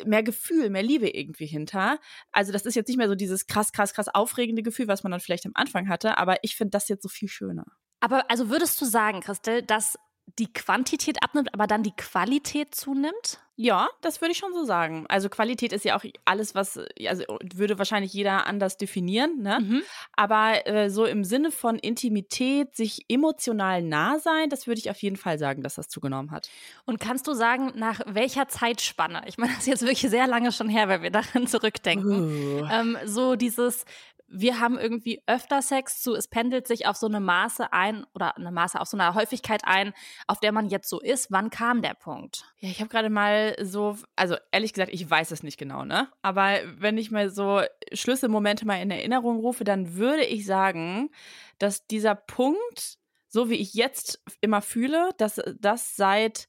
mehr 0.04 0.22
Gefühl, 0.22 0.70
mehr 0.70 0.82
Liebe 0.82 1.08
irgendwie 1.08 1.46
hinter. 1.46 1.98
Also 2.32 2.52
das 2.52 2.66
ist 2.66 2.75
jetzt 2.75 2.88
nicht 2.88 2.96
mehr 2.96 3.08
so 3.08 3.14
dieses 3.14 3.46
krass, 3.46 3.72
krass, 3.72 3.94
krass 3.94 4.08
aufregende 4.08 4.62
Gefühl, 4.62 4.88
was 4.88 5.02
man 5.02 5.12
dann 5.12 5.20
vielleicht 5.20 5.46
am 5.46 5.52
Anfang 5.54 5.88
hatte, 5.88 6.19
aber 6.19 6.42
ich 6.42 6.56
finde 6.56 6.70
das 6.70 6.88
jetzt 6.88 7.02
so 7.02 7.08
viel 7.08 7.28
schöner. 7.28 7.66
Aber 8.00 8.31
also 8.31 8.48
würdest 8.48 8.81
du 8.81 8.87
sagen, 8.87 9.20
Christel, 9.20 9.62
dass 9.62 9.98
die 10.38 10.52
Quantität 10.52 11.22
abnimmt, 11.22 11.52
aber 11.54 11.66
dann 11.66 11.82
die 11.82 11.94
Qualität 11.96 12.75
zunimmt? 12.75 13.40
Ja, 13.62 13.91
das 14.01 14.23
würde 14.23 14.33
ich 14.33 14.39
schon 14.39 14.55
so 14.55 14.65
sagen. 14.65 15.05
Also 15.11 15.29
Qualität 15.29 15.75
ist 15.75 15.85
ja 15.85 15.95
auch 15.95 16.03
alles, 16.25 16.55
was, 16.55 16.81
also 17.07 17.25
würde 17.55 17.77
wahrscheinlich 17.77 18.11
jeder 18.15 18.47
anders 18.47 18.79
definieren, 18.79 19.43
ne? 19.43 19.59
Mhm. 19.61 19.83
Aber 20.17 20.67
äh, 20.67 20.89
so 20.89 21.05
im 21.05 21.25
Sinne 21.25 21.51
von 21.51 21.79
Intimität, 21.79 22.75
sich 22.75 23.05
emotional 23.11 23.83
nah 23.83 24.19
sein, 24.19 24.49
das 24.49 24.67
würde 24.67 24.79
ich 24.79 24.89
auf 24.89 25.03
jeden 25.03 25.17
Fall 25.17 25.39
sagen, 25.39 25.62
dass 25.62 25.75
das 25.75 25.89
zugenommen 25.89 26.31
hat. 26.31 26.49
Und 26.87 27.01
kannst 27.01 27.27
du 27.27 27.35
sagen, 27.35 27.73
nach 27.75 28.01
welcher 28.07 28.49
Zeitspanne? 28.49 29.25
Ich 29.27 29.37
meine, 29.37 29.53
das 29.53 29.65
ist 29.65 29.69
jetzt 29.69 29.83
wirklich 29.83 30.11
sehr 30.11 30.27
lange 30.27 30.53
schon 30.53 30.71
her, 30.71 30.89
wenn 30.89 31.03
wir 31.03 31.11
daran 31.11 31.47
zurückdenken. 31.47 32.62
Uh. 32.62 32.67
Ähm, 32.73 32.97
so 33.05 33.37
dieses, 33.37 33.85
wir 34.32 34.61
haben 34.61 34.79
irgendwie 34.79 35.23
öfter 35.27 35.61
Sex 35.61 36.00
zu, 36.00 36.15
es 36.15 36.29
pendelt 36.29 36.67
sich 36.67 36.87
auf 36.87 36.97
so 36.97 37.06
eine 37.06 37.21
Maße 37.21 37.73
ein 37.73 38.06
oder 38.15 38.37
eine 38.37 38.53
Maße 38.53 38.81
auf 38.81 38.87
so 38.87 38.97
eine 38.97 39.15
Häufigkeit 39.15 39.62
ein, 39.65 39.93
auf 40.29 40.38
der 40.38 40.53
man 40.53 40.69
jetzt 40.69 40.88
so 40.88 41.00
ist. 41.00 41.31
Wann 41.31 41.50
kam 41.50 41.82
der 41.82 41.94
Punkt? 41.94 42.44
Ja, 42.61 42.69
ich 42.69 42.81
habe 42.81 42.88
gerade 42.88 43.11
mal 43.11 43.56
so, 43.61 43.99
also 44.15 44.37
ehrlich 44.53 44.73
gesagt, 44.73 44.93
ich 44.93 45.09
weiß 45.09 45.32
es 45.32 45.43
nicht 45.43 45.59
genau, 45.59 45.85
ne? 45.85 46.09
Aber 46.23 46.59
wenn 46.79 46.97
ich 46.97 47.11
mal 47.11 47.29
so 47.29 47.62
Schlüsselmomente 47.93 48.67
mal 48.67 48.81
in 48.81 48.91
Erinnerung 48.91 49.41
rufe, 49.41 49.65
dann 49.65 49.94
würde 49.97 50.25
ich 50.25 50.47
sagen, 50.47 51.11
dass 51.59 51.87
dieser 51.88 52.15
Punkt, 52.15 52.99
so 53.29 53.50
wie 53.50 53.56
ich 53.56 53.75
jetzt 53.75 54.23
immer 54.41 54.62
fühle, 54.62 55.11
dass 55.19 55.41
das 55.59 55.97
seit 55.97 56.49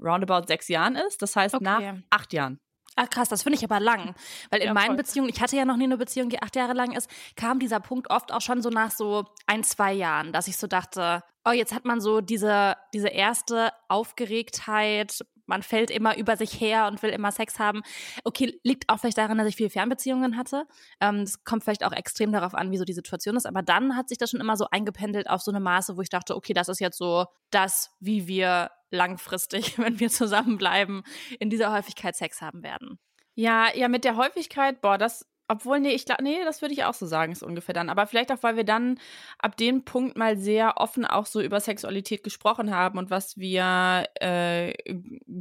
roundabout 0.00 0.46
sechs 0.46 0.68
Jahren 0.68 0.96
ist. 0.96 1.22
Das 1.22 1.36
heißt 1.36 1.60
nach 1.60 1.78
Okay. 1.78 2.02
acht 2.10 2.32
Jahren. 2.32 2.60
Ah, 2.96 3.06
krass, 3.06 3.28
das 3.28 3.42
finde 3.44 3.56
ich 3.58 3.64
aber 3.64 3.80
lang. 3.80 4.14
Weil 4.50 4.60
in 4.60 4.66
Ja, 4.68 4.74
meinen 4.74 4.88
voll. 4.88 4.96
Beziehungen, 4.96 5.30
ich 5.30 5.40
hatte 5.40 5.56
ja 5.56 5.64
noch 5.64 5.76
nie 5.76 5.84
eine 5.84 5.96
Beziehung, 5.96 6.28
die 6.28 6.42
acht 6.42 6.56
Jahre 6.56 6.72
lang 6.74 6.92
ist, 6.92 7.08
kam 7.36 7.58
dieser 7.58 7.80
Punkt 7.80 8.10
oft 8.10 8.32
auch 8.32 8.40
schon 8.40 8.62
so 8.62 8.68
nach 8.70 8.90
so 8.90 9.24
ein, 9.46 9.64
zwei 9.64 9.92
Jahren, 9.92 10.32
dass 10.32 10.48
ich 10.48 10.56
so 10.56 10.66
dachte, 10.66 11.22
oh, 11.44 11.52
jetzt 11.52 11.72
hat 11.74 11.84
man 11.84 12.00
so 12.00 12.20
diese, 12.20 12.76
diese 12.92 13.08
erste 13.08 13.72
Aufgeregtheit, 13.88 15.24
man 15.46 15.62
fällt 15.62 15.90
immer 15.90 16.16
über 16.16 16.36
sich 16.36 16.60
her 16.60 16.86
und 16.86 17.02
will 17.02 17.10
immer 17.10 17.32
Sex 17.32 17.58
haben. 17.58 17.82
Okay, 18.24 18.60
liegt 18.62 18.88
auch 18.88 18.98
vielleicht 19.00 19.18
daran, 19.18 19.36
dass 19.38 19.48
ich 19.48 19.56
viele 19.56 19.70
Fernbeziehungen 19.70 20.36
hatte. 20.36 20.64
Ähm, 21.00 21.20
das 21.24 21.42
kommt 21.44 21.64
vielleicht 21.64 21.84
auch 21.84 21.92
extrem 21.92 22.30
darauf 22.32 22.54
an, 22.54 22.70
wie 22.70 22.76
so 22.78 22.84
die 22.84 22.92
Situation 22.92 23.36
ist. 23.36 23.46
Aber 23.46 23.62
dann 23.62 23.96
hat 23.96 24.08
sich 24.08 24.18
das 24.18 24.30
schon 24.30 24.40
immer 24.40 24.56
so 24.56 24.66
eingependelt 24.70 25.28
auf 25.28 25.42
so 25.42 25.50
eine 25.50 25.58
Maße, 25.60 25.96
wo 25.96 26.02
ich 26.02 26.08
dachte, 26.08 26.36
okay, 26.36 26.52
das 26.52 26.68
ist 26.68 26.80
jetzt 26.80 26.98
so 26.98 27.26
das, 27.50 27.90
wie 27.98 28.28
wir 28.28 28.70
langfristig, 28.90 29.78
wenn 29.78 30.00
wir 30.00 30.10
zusammenbleiben, 30.10 31.02
in 31.38 31.50
dieser 31.50 31.72
Häufigkeit 31.72 32.16
Sex 32.16 32.40
haben 32.42 32.62
werden. 32.62 32.98
Ja, 33.34 33.74
ja, 33.74 33.88
mit 33.88 34.04
der 34.04 34.16
Häufigkeit, 34.16 34.80
boah, 34.80 34.98
das, 34.98 35.26
obwohl, 35.50 35.80
nee, 35.80 35.90
ich 35.92 36.04
glaube, 36.04 36.22
nee, 36.22 36.38
das 36.44 36.62
würde 36.62 36.72
ich 36.74 36.84
auch 36.84 36.94
so 36.94 37.06
sagen, 37.06 37.32
ist 37.32 37.42
ungefähr 37.42 37.74
dann. 37.74 37.90
Aber 37.90 38.06
vielleicht 38.06 38.30
auch, 38.32 38.42
weil 38.42 38.56
wir 38.56 38.64
dann 38.64 38.98
ab 39.38 39.56
dem 39.56 39.84
Punkt 39.84 40.16
mal 40.16 40.36
sehr 40.36 40.78
offen 40.78 41.04
auch 41.04 41.26
so 41.26 41.40
über 41.40 41.60
Sexualität 41.60 42.22
gesprochen 42.22 42.74
haben 42.74 42.98
und 42.98 43.10
was 43.10 43.36
wir 43.36 44.04
äh, 44.20 44.72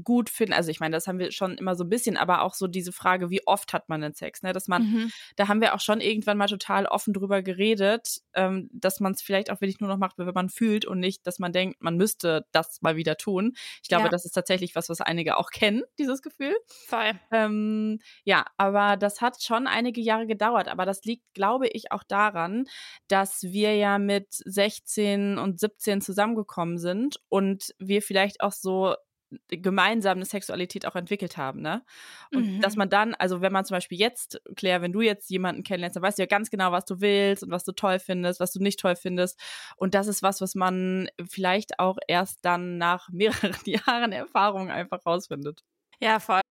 gut 0.04 0.30
finden. 0.30 0.54
Also 0.54 0.72
ich 0.72 0.80
meine, 0.80 0.96
das 0.96 1.08
haben 1.08 1.20
wir 1.20 1.32
schon 1.32 1.58
immer 1.58 1.75
so 1.75 1.84
ein 1.84 1.89
bisschen, 1.89 2.18
aber 2.18 2.42
auch 2.42 2.54
so 2.56 2.68
diese 2.68 2.92
Frage, 2.92 3.30
wie 3.30 3.46
oft 3.46 3.72
hat 3.74 3.88
man 3.88 4.01
denn 4.01 4.13
Sex, 4.13 4.42
ne? 4.42 4.51
Dass 4.51 4.68
man, 4.68 4.82
Mhm. 4.84 5.12
da 5.36 5.48
haben 5.48 5.62
wir 5.62 5.75
auch 5.75 5.80
schon 5.80 6.01
irgendwann 6.01 6.38
mal 6.38 6.48
total 6.48 6.86
offen 6.88 7.13
drüber 7.13 7.42
geredet, 7.44 8.22
ähm, 8.34 8.70
dass 8.74 9.00
man 9.00 9.12
es 9.13 9.22
vielleicht 9.22 9.51
auch 9.51 9.62
wirklich 9.62 9.80
nur 9.80 9.89
noch 9.89 9.98
macht, 9.98 10.18
wenn 10.18 10.34
man 10.34 10.50
fühlt 10.50 10.86
und 10.86 11.00
nicht, 11.00 11.28
dass 11.28 11.38
man 11.39 11.51
denkt, 11.54 11.82
man 11.82 11.98
müsste 11.98 12.46
das 12.51 12.82
mal 12.82 12.96
wieder 12.96 13.16
tun. 13.18 13.54
Ich 13.84 13.89
glaube, 13.89 14.06
Ja. 14.06 14.10
das 14.10 14.25
ist 14.25 14.32
tatsächlich 14.32 14.75
was, 14.75 14.89
was 14.89 15.01
einige 15.01 15.38
auch 15.38 15.51
kennen, 15.51 15.84
dieses 16.00 16.22
Gefühl. 16.22 16.56
Voll. 16.88 17.12
Ähm, 17.32 18.00
ja, 18.24 18.46
aber 18.58 18.98
das 18.98 19.22
hat 19.22 19.42
schon 19.44 19.68
einige 19.68 19.99
Jahre 20.01 20.27
gedauert. 20.27 20.68
Aber 20.68 20.86
das 20.86 21.03
liegt, 21.03 21.24
glaube 21.34 21.68
ich, 21.68 21.91
auch 21.91 22.03
daran, 22.03 22.65
dass 23.08 23.44
wir 23.44 23.75
ja 23.75 23.98
mit 24.00 24.27
16 24.32 25.38
und 25.38 25.60
17 25.60 26.01
zusammengekommen 26.01 26.77
sind 26.77 27.20
und 27.29 27.74
wir 27.79 28.01
vielleicht 28.01 28.41
auch 28.41 28.51
so 28.51 28.96
gemeinsam 29.50 30.18
eine 30.18 30.25
Sexualität 30.25 30.88
auch 30.88 30.96
entwickelt 30.96 31.38
haben, 31.38 31.62
ne? 31.62 31.84
Und 32.34 32.58
Mhm. 32.58 32.62
dass 32.62 32.75
man 32.75 32.89
dann, 32.89 33.13
also 33.13 33.41
wenn 33.41 33.53
man 33.53 33.63
zum 33.63 33.75
Beispiel 33.75 34.00
jetzt, 34.00 34.41
Claire, 34.56 34.82
wenn 34.82 34.91
du 34.91 35.01
jetzt 35.01 35.29
jemanden 35.29 35.62
kennenlernst, 35.63 35.96
dann 35.98 36.01
weißt 36.03 36.18
du 36.18 36.24
ja 36.24 36.27
ganz 36.27 36.50
genau, 36.50 36.72
was 36.72 36.86
du 36.86 37.00
willst 37.00 37.44
und 37.44 37.51
was 37.51 37.63
du 37.63 37.72
toll 37.72 38.00
findest, 38.00 38.39
was 38.39 38.51
du 38.53 38.60
nicht 38.60 38.79
toll 38.79 38.96
findest. 38.96 39.39
Und 39.75 39.94
das 39.94 40.08
ist 40.08 40.24
was, 40.24 40.41
was 40.41 40.56
man 40.56 41.10
vielleicht 41.29 41.79
auch 41.79 41.98
erst 42.08 42.44
dann 42.44 42.79
nach 42.79 43.10
mehreren 43.12 43.56
Jahren 43.65 44.12
Erfahrung 44.13 44.72
einfach 44.72 45.06
rausfindet. 45.06 45.63
Ja, 46.01 46.20
voll. 46.20 46.41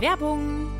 Werbung. 0.00 0.79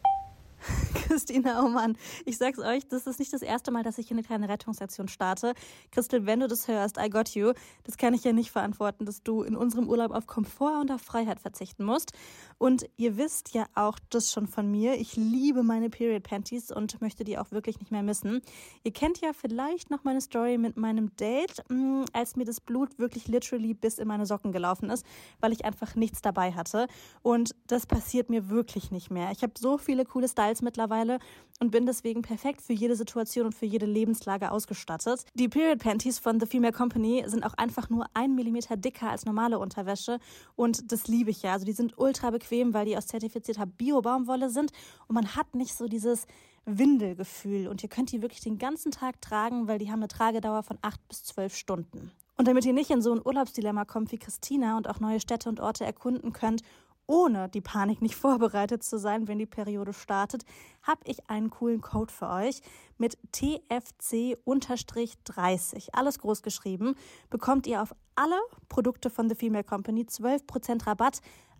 Christina, 1.07 1.63
oh 1.63 1.69
Mann, 1.69 1.97
ich 2.25 2.37
sag's 2.37 2.59
euch, 2.59 2.87
das 2.87 3.07
ist 3.07 3.19
nicht 3.19 3.33
das 3.33 3.41
erste 3.41 3.71
Mal, 3.71 3.83
dass 3.83 3.97
ich 3.97 4.07
hier 4.07 4.15
eine 4.15 4.23
kleine 4.23 4.49
Rettungsaktion 4.49 5.07
starte. 5.07 5.53
Christel, 5.91 6.25
wenn 6.25 6.39
du 6.39 6.47
das 6.47 6.67
hörst, 6.67 6.97
I 6.97 7.09
got 7.09 7.29
you. 7.29 7.53
Das 7.83 7.97
kann 7.97 8.13
ich 8.13 8.23
ja 8.23 8.33
nicht 8.33 8.51
verantworten, 8.51 9.05
dass 9.05 9.23
du 9.23 9.43
in 9.43 9.55
unserem 9.55 9.89
Urlaub 9.89 10.11
auf 10.11 10.27
Komfort 10.27 10.81
und 10.81 10.91
auf 10.91 11.01
Freiheit 11.01 11.39
verzichten 11.39 11.83
musst. 11.83 12.13
Und 12.61 12.85
ihr 12.95 13.17
wisst 13.17 13.55
ja 13.55 13.65
auch 13.73 13.97
das 14.11 14.31
schon 14.31 14.45
von 14.45 14.69
mir. 14.69 14.93
Ich 14.93 15.15
liebe 15.15 15.63
meine 15.63 15.89
Period 15.89 16.21
Panties 16.21 16.69
und 16.69 17.01
möchte 17.01 17.23
die 17.23 17.39
auch 17.39 17.49
wirklich 17.49 17.79
nicht 17.79 17.89
mehr 17.91 18.03
missen. 18.03 18.43
Ihr 18.83 18.93
kennt 18.93 19.19
ja 19.19 19.31
vielleicht 19.33 19.89
noch 19.89 20.03
meine 20.03 20.21
Story 20.21 20.59
mit 20.59 20.77
meinem 20.77 21.09
Date, 21.15 21.63
mm, 21.69 22.03
als 22.13 22.35
mir 22.35 22.45
das 22.45 22.61
Blut 22.61 22.99
wirklich 22.99 23.27
literally 23.27 23.73
bis 23.73 23.97
in 23.97 24.07
meine 24.07 24.27
Socken 24.27 24.51
gelaufen 24.51 24.91
ist, 24.91 25.03
weil 25.39 25.53
ich 25.53 25.65
einfach 25.65 25.95
nichts 25.95 26.21
dabei 26.21 26.51
hatte. 26.51 26.85
Und 27.23 27.55
das 27.65 27.87
passiert 27.87 28.29
mir 28.29 28.51
wirklich 28.51 28.91
nicht 28.91 29.09
mehr. 29.09 29.31
Ich 29.31 29.41
habe 29.41 29.53
so 29.57 29.79
viele 29.79 30.05
coole 30.05 30.27
Styles 30.27 30.61
mittlerweile 30.61 31.17
und 31.59 31.71
bin 31.71 31.87
deswegen 31.87 32.21
perfekt 32.21 32.61
für 32.61 32.73
jede 32.73 32.95
Situation 32.95 33.47
und 33.47 33.55
für 33.55 33.65
jede 33.65 33.87
Lebenslage 33.87 34.51
ausgestattet. 34.51 35.25
Die 35.33 35.49
Period 35.49 35.79
Panties 35.79 36.19
von 36.19 36.39
The 36.39 36.45
Female 36.45 36.73
Company 36.73 37.23
sind 37.25 37.43
auch 37.43 37.55
einfach 37.55 37.89
nur 37.89 38.05
ein 38.13 38.35
Millimeter 38.35 38.77
dicker 38.77 39.09
als 39.09 39.25
normale 39.25 39.57
Unterwäsche 39.57 40.19
und 40.55 40.91
das 40.91 41.07
liebe 41.07 41.31
ich 41.31 41.41
ja. 41.41 41.53
Also 41.53 41.65
die 41.65 41.73
sind 41.73 41.97
ultra 41.97 42.29
bequem, 42.29 42.50
weil 42.51 42.85
die 42.85 42.97
aus 42.97 43.07
zertifizierter 43.07 43.65
Bio-Baumwolle 43.65 44.49
sind 44.49 44.71
und 45.07 45.15
man 45.15 45.35
hat 45.35 45.55
nicht 45.55 45.73
so 45.73 45.87
dieses 45.87 46.27
Windelgefühl 46.65 47.67
und 47.67 47.81
ihr 47.81 47.89
könnt 47.89 48.11
die 48.11 48.21
wirklich 48.21 48.41
den 48.41 48.57
ganzen 48.57 48.91
Tag 48.91 49.21
tragen, 49.21 49.67
weil 49.67 49.79
die 49.79 49.89
haben 49.89 49.99
eine 49.99 50.07
Tragedauer 50.07 50.63
von 50.63 50.77
acht 50.81 51.05
bis 51.07 51.23
zwölf 51.23 51.55
Stunden. 51.55 52.11
Und 52.37 52.47
damit 52.47 52.65
ihr 52.65 52.73
nicht 52.73 52.91
in 52.91 53.01
so 53.01 53.13
ein 53.13 53.21
Urlaubsdilemma 53.23 53.85
kommt 53.85 54.11
wie 54.11 54.17
Christina 54.17 54.77
und 54.77 54.89
auch 54.89 54.99
neue 54.99 55.19
Städte 55.19 55.49
und 55.49 55.59
Orte 55.59 55.85
erkunden 55.85 56.33
könnt, 56.33 56.61
ohne 57.07 57.49
die 57.49 57.61
Panik 57.61 58.01
nicht 58.01 58.15
vorbereitet 58.21 58.83
zu 58.83 58.97
sein, 58.97 59.27
wenn 59.27 59.39
die 59.39 59.45
Periode 59.45 59.93
startet, 59.93 60.45
habe 60.81 61.01
ich 61.05 61.29
einen 61.29 61.49
coolen 61.49 61.81
Code 61.81 62.13
für 62.13 62.29
euch 62.29 62.61
mit 62.97 63.17
TFC-30. 63.33 65.89
Alles 65.93 66.19
groß 66.19 66.41
geschrieben. 66.41 66.95
Bekommt 67.29 67.67
ihr 67.67 67.81
auf 67.81 67.93
alle 68.15 68.39
Produkte 68.69 69.09
von 69.09 69.29
The 69.29 69.35
Female 69.35 69.63
Company 69.63 70.03
12% 70.03 70.87
Rabatt 70.87 71.21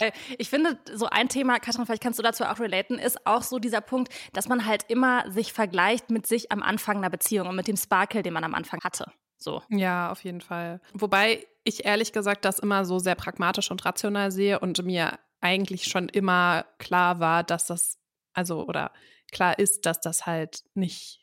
Äh, 0.00 0.12
ich 0.38 0.50
finde, 0.50 0.78
so 0.92 1.06
ein 1.06 1.28
Thema, 1.28 1.58
Katrin, 1.58 1.86
vielleicht 1.86 2.02
kannst 2.02 2.18
du 2.18 2.22
dazu 2.22 2.44
auch 2.44 2.58
relaten, 2.58 2.98
ist 2.98 3.26
auch 3.26 3.42
so 3.42 3.58
dieser 3.58 3.80
Punkt, 3.80 4.12
dass 4.32 4.48
man 4.48 4.66
halt 4.66 4.84
immer 4.88 5.30
sich 5.30 5.52
vergleicht 5.52 6.10
mit 6.10 6.26
sich 6.26 6.52
am 6.52 6.62
Anfang 6.62 6.98
einer 6.98 7.10
Beziehung 7.10 7.48
und 7.48 7.56
mit 7.56 7.68
dem 7.68 7.76
Sparkle, 7.76 8.22
den 8.22 8.32
man 8.32 8.44
am 8.44 8.54
Anfang 8.54 8.80
hatte. 8.82 9.10
So. 9.38 9.62
Ja, 9.68 10.10
auf 10.10 10.24
jeden 10.24 10.40
Fall. 10.40 10.80
Wobei 10.94 11.46
ich 11.64 11.84
ehrlich 11.84 12.12
gesagt 12.12 12.44
das 12.44 12.58
immer 12.58 12.84
so 12.84 12.98
sehr 12.98 13.14
pragmatisch 13.14 13.70
und 13.70 13.84
rational 13.84 14.30
sehe 14.30 14.58
und 14.58 14.82
mir 14.84 15.18
eigentlich 15.40 15.84
schon 15.84 16.08
immer 16.08 16.64
klar 16.78 17.20
war, 17.20 17.44
dass 17.44 17.66
das, 17.66 17.98
also, 18.32 18.66
oder 18.66 18.92
klar 19.32 19.58
ist, 19.58 19.86
dass 19.86 20.00
das 20.00 20.26
halt 20.26 20.64
nicht 20.74 21.20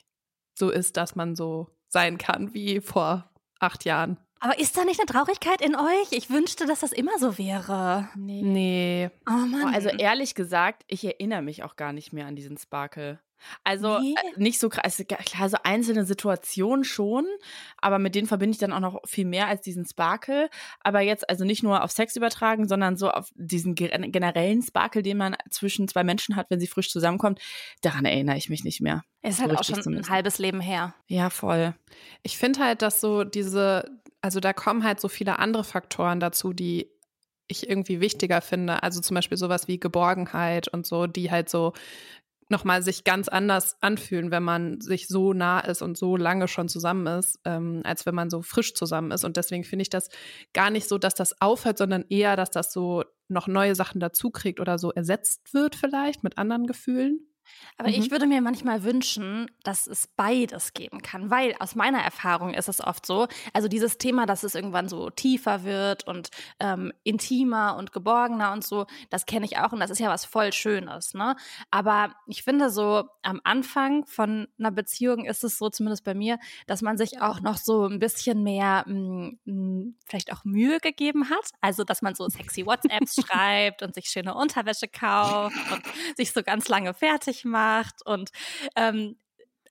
so 0.53 0.69
ist, 0.69 0.97
dass 0.97 1.15
man 1.15 1.35
so 1.35 1.69
sein 1.87 2.17
kann 2.17 2.53
wie 2.53 2.79
vor 2.81 3.31
acht 3.59 3.85
Jahren. 3.85 4.17
Aber 4.43 4.57
ist 4.57 4.75
da 4.75 4.85
nicht 4.85 4.99
eine 4.99 5.05
Traurigkeit 5.05 5.61
in 5.61 5.75
euch? 5.75 6.07
Ich 6.09 6.31
wünschte, 6.31 6.65
dass 6.65 6.79
das 6.79 6.91
immer 6.91 7.17
so 7.19 7.37
wäre. 7.37 8.09
Nee. 8.15 8.41
Nee. 8.41 9.09
Oh 9.27 9.45
Mann. 9.45 9.73
Also 9.73 9.89
ehrlich 9.89 10.33
gesagt, 10.33 10.83
ich 10.87 11.05
erinnere 11.05 11.43
mich 11.43 11.63
auch 11.63 11.75
gar 11.75 11.93
nicht 11.93 12.11
mehr 12.11 12.25
an 12.25 12.35
diesen 12.35 12.57
Sparkle. 12.57 13.19
Also 13.63 13.99
nee. 13.99 14.13
Äh, 14.13 14.39
nicht 14.39 14.59
so 14.59 14.69
krass, 14.69 14.83
also, 14.83 15.03
klar, 15.03 15.49
so 15.49 15.57
einzelne 15.63 16.05
Situationen 16.05 16.83
schon, 16.83 17.25
aber 17.77 17.99
mit 17.99 18.15
denen 18.15 18.27
verbinde 18.27 18.53
ich 18.53 18.59
dann 18.59 18.73
auch 18.73 18.79
noch 18.79 19.01
viel 19.05 19.25
mehr 19.25 19.47
als 19.47 19.61
diesen 19.61 19.85
Sparkle. 19.85 20.49
Aber 20.81 21.01
jetzt 21.01 21.29
also 21.29 21.45
nicht 21.45 21.63
nur 21.63 21.83
auf 21.83 21.91
Sex 21.91 22.15
übertragen, 22.15 22.67
sondern 22.67 22.97
so 22.97 23.09
auf 23.11 23.31
diesen 23.35 23.75
generellen 23.75 24.61
Sparkle, 24.61 25.03
den 25.03 25.17
man 25.17 25.35
zwischen 25.49 25.87
zwei 25.87 26.03
Menschen 26.03 26.35
hat, 26.35 26.49
wenn 26.49 26.59
sie 26.59 26.67
frisch 26.67 26.89
zusammenkommt, 26.89 27.39
daran 27.81 28.05
erinnere 28.05 28.37
ich 28.37 28.49
mich 28.49 28.63
nicht 28.63 28.81
mehr. 28.81 29.03
Es 29.21 29.35
ist 29.35 29.41
halt 29.41 29.55
auch 29.55 29.63
schon 29.63 29.95
ein 29.95 30.09
halbes 30.09 30.39
Leben 30.39 30.61
her. 30.61 30.95
Ja, 31.07 31.29
voll. 31.29 31.75
Ich 32.23 32.37
finde 32.37 32.59
halt, 32.59 32.81
dass 32.81 33.01
so 33.01 33.23
diese, 33.23 33.85
also 34.21 34.39
da 34.39 34.53
kommen 34.53 34.83
halt 34.83 34.99
so 34.99 35.07
viele 35.07 35.39
andere 35.39 35.63
Faktoren 35.63 36.19
dazu, 36.19 36.53
die 36.53 36.91
ich 37.47 37.69
irgendwie 37.69 37.99
wichtiger 37.99 38.41
finde. 38.41 38.83
Also 38.83 39.01
zum 39.01 39.15
Beispiel 39.15 39.37
sowas 39.37 39.67
wie 39.67 39.79
Geborgenheit 39.79 40.67
und 40.67 40.85
so, 40.85 41.07
die 41.07 41.31
halt 41.31 41.49
so 41.49 41.73
nochmal 42.49 42.83
sich 42.83 43.03
ganz 43.03 43.29
anders 43.29 43.77
anfühlen, 43.81 44.29
wenn 44.29 44.43
man 44.43 44.81
sich 44.81 45.07
so 45.07 45.33
nah 45.33 45.61
ist 45.61 45.81
und 45.81 45.97
so 45.97 46.17
lange 46.17 46.47
schon 46.47 46.69
zusammen 46.69 47.07
ist, 47.07 47.39
ähm, 47.45 47.81
als 47.83 48.05
wenn 48.05 48.13
man 48.13 48.29
so 48.29 48.41
frisch 48.41 48.75
zusammen 48.75 49.11
ist. 49.11 49.23
Und 49.23 49.37
deswegen 49.37 49.63
finde 49.63 49.83
ich 49.83 49.89
das 49.89 50.09
gar 50.53 50.69
nicht 50.69 50.87
so, 50.87 50.97
dass 50.97 51.15
das 51.15 51.41
aufhört, 51.41 51.77
sondern 51.77 52.05
eher, 52.09 52.35
dass 52.35 52.51
das 52.51 52.71
so 52.73 53.03
noch 53.29 53.47
neue 53.47 53.73
Sachen 53.73 53.99
dazu 54.01 54.29
kriegt 54.29 54.59
oder 54.59 54.77
so 54.77 54.91
ersetzt 54.91 55.53
wird 55.53 55.75
vielleicht 55.75 56.23
mit 56.23 56.37
anderen 56.37 56.67
Gefühlen. 56.67 57.30
Aber 57.77 57.89
mhm. 57.89 57.95
ich 57.95 58.11
würde 58.11 58.27
mir 58.27 58.41
manchmal 58.41 58.83
wünschen, 58.83 59.49
dass 59.63 59.87
es 59.87 60.07
beides 60.07 60.73
geben 60.73 61.01
kann, 61.01 61.29
weil 61.29 61.55
aus 61.59 61.75
meiner 61.75 61.99
Erfahrung 61.99 62.53
ist 62.53 62.69
es 62.69 62.81
oft 62.81 63.05
so, 63.05 63.27
also 63.53 63.67
dieses 63.67 63.97
Thema, 63.97 64.25
dass 64.25 64.43
es 64.43 64.55
irgendwann 64.55 64.87
so 64.87 65.09
tiefer 65.09 65.63
wird 65.63 66.07
und 66.07 66.29
ähm, 66.59 66.91
intimer 67.03 67.75
und 67.77 67.91
geborgener 67.91 68.51
und 68.51 68.63
so, 68.63 68.85
das 69.09 69.25
kenne 69.25 69.45
ich 69.45 69.57
auch 69.57 69.71
und 69.71 69.79
das 69.79 69.89
ist 69.89 69.99
ja 69.99 70.09
was 70.09 70.25
voll 70.25 70.53
Schönes, 70.53 71.13
ne? 71.13 71.35
Aber 71.69 72.13
ich 72.27 72.43
finde 72.43 72.69
so 72.69 73.05
am 73.23 73.41
Anfang 73.43 74.05
von 74.05 74.47
einer 74.59 74.71
Beziehung 74.71 75.25
ist 75.25 75.43
es 75.43 75.57
so, 75.57 75.69
zumindest 75.69 76.03
bei 76.03 76.13
mir, 76.13 76.39
dass 76.67 76.81
man 76.81 76.97
sich 76.97 77.21
auch 77.21 77.41
noch 77.41 77.57
so 77.57 77.87
ein 77.87 77.99
bisschen 77.99 78.43
mehr 78.43 78.83
mh, 78.87 78.93
mm, 78.93 79.39
mh, 79.45 79.53
mm, 79.53 79.95
vielleicht 80.05 80.33
auch 80.33 80.43
Mühe 80.43 80.79
gegeben 80.79 81.29
hat, 81.29 81.51
also 81.61 81.83
dass 81.83 82.01
man 82.01 82.15
so 82.15 82.27
sexy 82.27 82.65
WhatsApps 82.65 83.15
schreibt 83.25 83.81
und 83.81 83.95
sich 83.95 84.07
schöne 84.07 84.35
Unterwäsche 84.35 84.87
kauft 84.87 85.55
und 85.71 85.83
sich 86.17 86.31
so 86.31 86.43
ganz 86.43 86.67
lange 86.67 86.93
fertig 86.93 87.30
macht 87.45 88.05
und 88.05 88.31
ähm, 88.75 89.17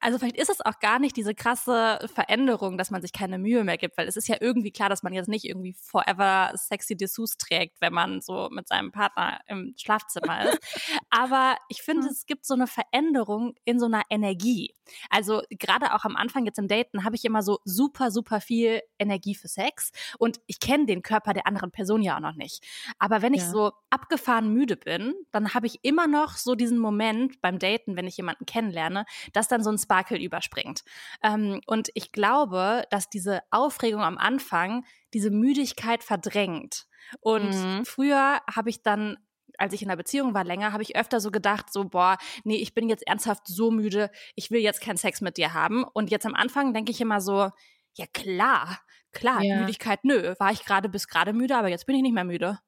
also 0.01 0.19
vielleicht 0.19 0.39
ist 0.39 0.51
es 0.51 0.61
auch 0.61 0.81
gar 0.81 0.99
nicht 0.99 1.17
diese 1.17 1.35
krasse 1.35 1.99
Veränderung, 2.13 2.79
dass 2.79 2.91
man 2.91 3.03
sich 3.03 3.13
keine 3.13 3.39
Mühe 3.39 3.65
mehr 3.65 3.77
gibt, 3.77 3.99
weil 3.99 4.09
es 4.09 4.17
ist 4.17 4.29
ja 4.29 4.37
irgendwie 4.41 4.73
klar, 4.73 4.89
dass 4.89 5.03
man 5.03 5.13
jetzt 5.13 5.29
nicht 5.29 5.45
irgendwie 5.45 5.75
forever 5.75 6.53
sexy 6.55 6.97
Dessous 6.97 7.37
trägt, 7.37 7.81
wenn 7.81 7.93
man 7.93 8.21
so 8.21 8.49
mit 8.51 8.67
seinem 8.69 8.93
Partner 8.93 9.41
im 9.47 9.75
Schlafzimmer 9.77 10.49
ist. 10.49 10.59
Aber 11.11 11.57
ich 11.69 11.83
finde, 11.83 12.09
es 12.09 12.27
gibt 12.27 12.47
so 12.47 12.55
eine 12.55 12.67
Veränderung 12.67 13.55
in 13.65 13.79
so 13.79 13.87
einer 13.87 14.03
Energie. 14.09 14.75
Also 15.09 15.43
gerade 15.51 15.95
auch 15.95 16.05
am 16.05 16.17
Anfang 16.17 16.47
jetzt 16.47 16.59
im 16.59 16.69
Daten 16.69 17.05
habe 17.05 17.17
ich 17.17 17.25
immer 17.25 17.43
so 17.43 17.59
super, 17.65 18.11
super 18.11 18.41
viel 18.41 18.81
Energie 18.99 19.35
für 19.35 19.49
Sex 19.49 19.93
und 20.19 20.41
ich 20.47 20.61
kenne 20.61 20.87
den 20.87 21.03
Körper 21.03 21.33
der 21.33 21.47
anderen 21.47 21.71
Person 21.71 22.03
ja 22.03 22.17
auch 22.17 22.21
noch 22.21 22.35
nicht. 22.35 22.65
Aber 22.99 23.23
wenn 23.23 23.35
ich 23.35 23.43
ja. 23.43 23.51
so 23.51 23.73
abgefahren 23.91 24.53
müde 24.53 24.77
bin, 24.77 25.15
dann 25.31 25.55
habe 25.55 25.67
ich 25.67 25.81
immer 25.83 26.07
noch 26.07 26.37
so 26.37 26.55
diesen 26.55 26.79
Moment 26.79 27.41
beim 27.41 27.59
Daten, 27.59 27.97
wenn 27.97 28.07
ich 28.07 28.17
jemanden 28.17 28.47
kennenlerne, 28.47 29.05
dass 29.33 29.49
dann 29.49 29.63
so 29.63 29.71
ein 29.71 29.79
Sparkle 29.91 30.19
überspringt. 30.19 30.85
Ähm, 31.23 31.61
und 31.67 31.91
ich 31.95 32.13
glaube, 32.13 32.85
dass 32.91 33.11
diese 33.11 33.41
Aufregung 33.51 34.03
am 34.03 34.19
Anfang 34.19 34.85
diese 35.13 35.31
Müdigkeit 35.31 36.05
verdrängt. 36.05 36.87
Und 37.21 37.51
mhm. 37.51 37.85
früher 37.85 38.41
habe 38.55 38.71
ich 38.71 38.83
dann 38.83 39.17
als 39.59 39.75
ich 39.75 39.83
in 39.83 39.89
der 39.89 39.97
Beziehung 39.97 40.33
war 40.33 40.43
länger, 40.43 40.73
habe 40.73 40.83
ich 40.83 40.97
öfter 40.97 41.21
so 41.21 41.31
gedacht, 41.31 41.71
so, 41.71 41.85
boah, 41.85 42.17
nee, 42.45 42.57
ich 42.57 42.73
bin 42.73 42.89
jetzt 42.89 43.07
ernsthaft 43.07 43.47
so 43.47 43.71
müde, 43.71 44.11
ich 44.35 44.51
will 44.51 44.61
jetzt 44.61 44.81
keinen 44.81 44.97
Sex 44.97 45.21
mit 45.21 45.37
dir 45.37 45.53
haben. 45.53 45.85
Und 45.85 46.11
jetzt 46.11 46.25
am 46.25 46.35
Anfang 46.35 46.73
denke 46.73 46.91
ich 46.91 47.01
immer 47.03 47.21
so, 47.21 47.51
ja 47.93 48.07
klar, 48.15 48.81
klar, 49.13 49.43
ja. 49.43 49.59
Müdigkeit, 49.59 50.03
nö, 50.03 50.35
war 50.39 50.51
ich 50.51 50.65
gerade 50.65 50.89
bis 50.89 51.09
gerade 51.09 51.35
müde, 51.35 51.59
aber 51.59 51.69
jetzt 51.69 51.85
bin 51.85 51.95
ich 51.95 52.01
nicht 52.01 52.15
mehr 52.15 52.25
müde. 52.25 52.59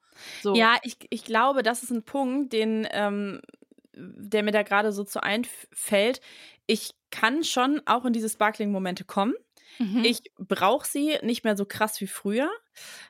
So. 0.42 0.54
Ja, 0.54 0.76
ich, 0.82 0.98
ich 1.08 1.24
glaube, 1.24 1.62
das 1.62 1.82
ist 1.82 1.90
ein 1.90 2.04
Punkt, 2.04 2.52
den, 2.52 2.86
ähm, 2.90 3.40
der 3.94 4.42
mir 4.42 4.52
da 4.52 4.62
gerade 4.62 4.92
so 4.92 5.04
zu 5.04 5.22
einfällt. 5.22 6.20
Ich 6.66 6.92
kann 7.10 7.44
schon 7.44 7.82
auch 7.86 8.04
in 8.04 8.12
diese 8.12 8.28
Sparkling-Momente 8.28 9.04
kommen. 9.04 9.34
Mhm. 9.78 10.02
Ich 10.04 10.20
brauche 10.38 10.86
sie 10.86 11.18
nicht 11.22 11.44
mehr 11.44 11.56
so 11.56 11.64
krass 11.64 12.00
wie 12.02 12.06
früher, 12.06 12.50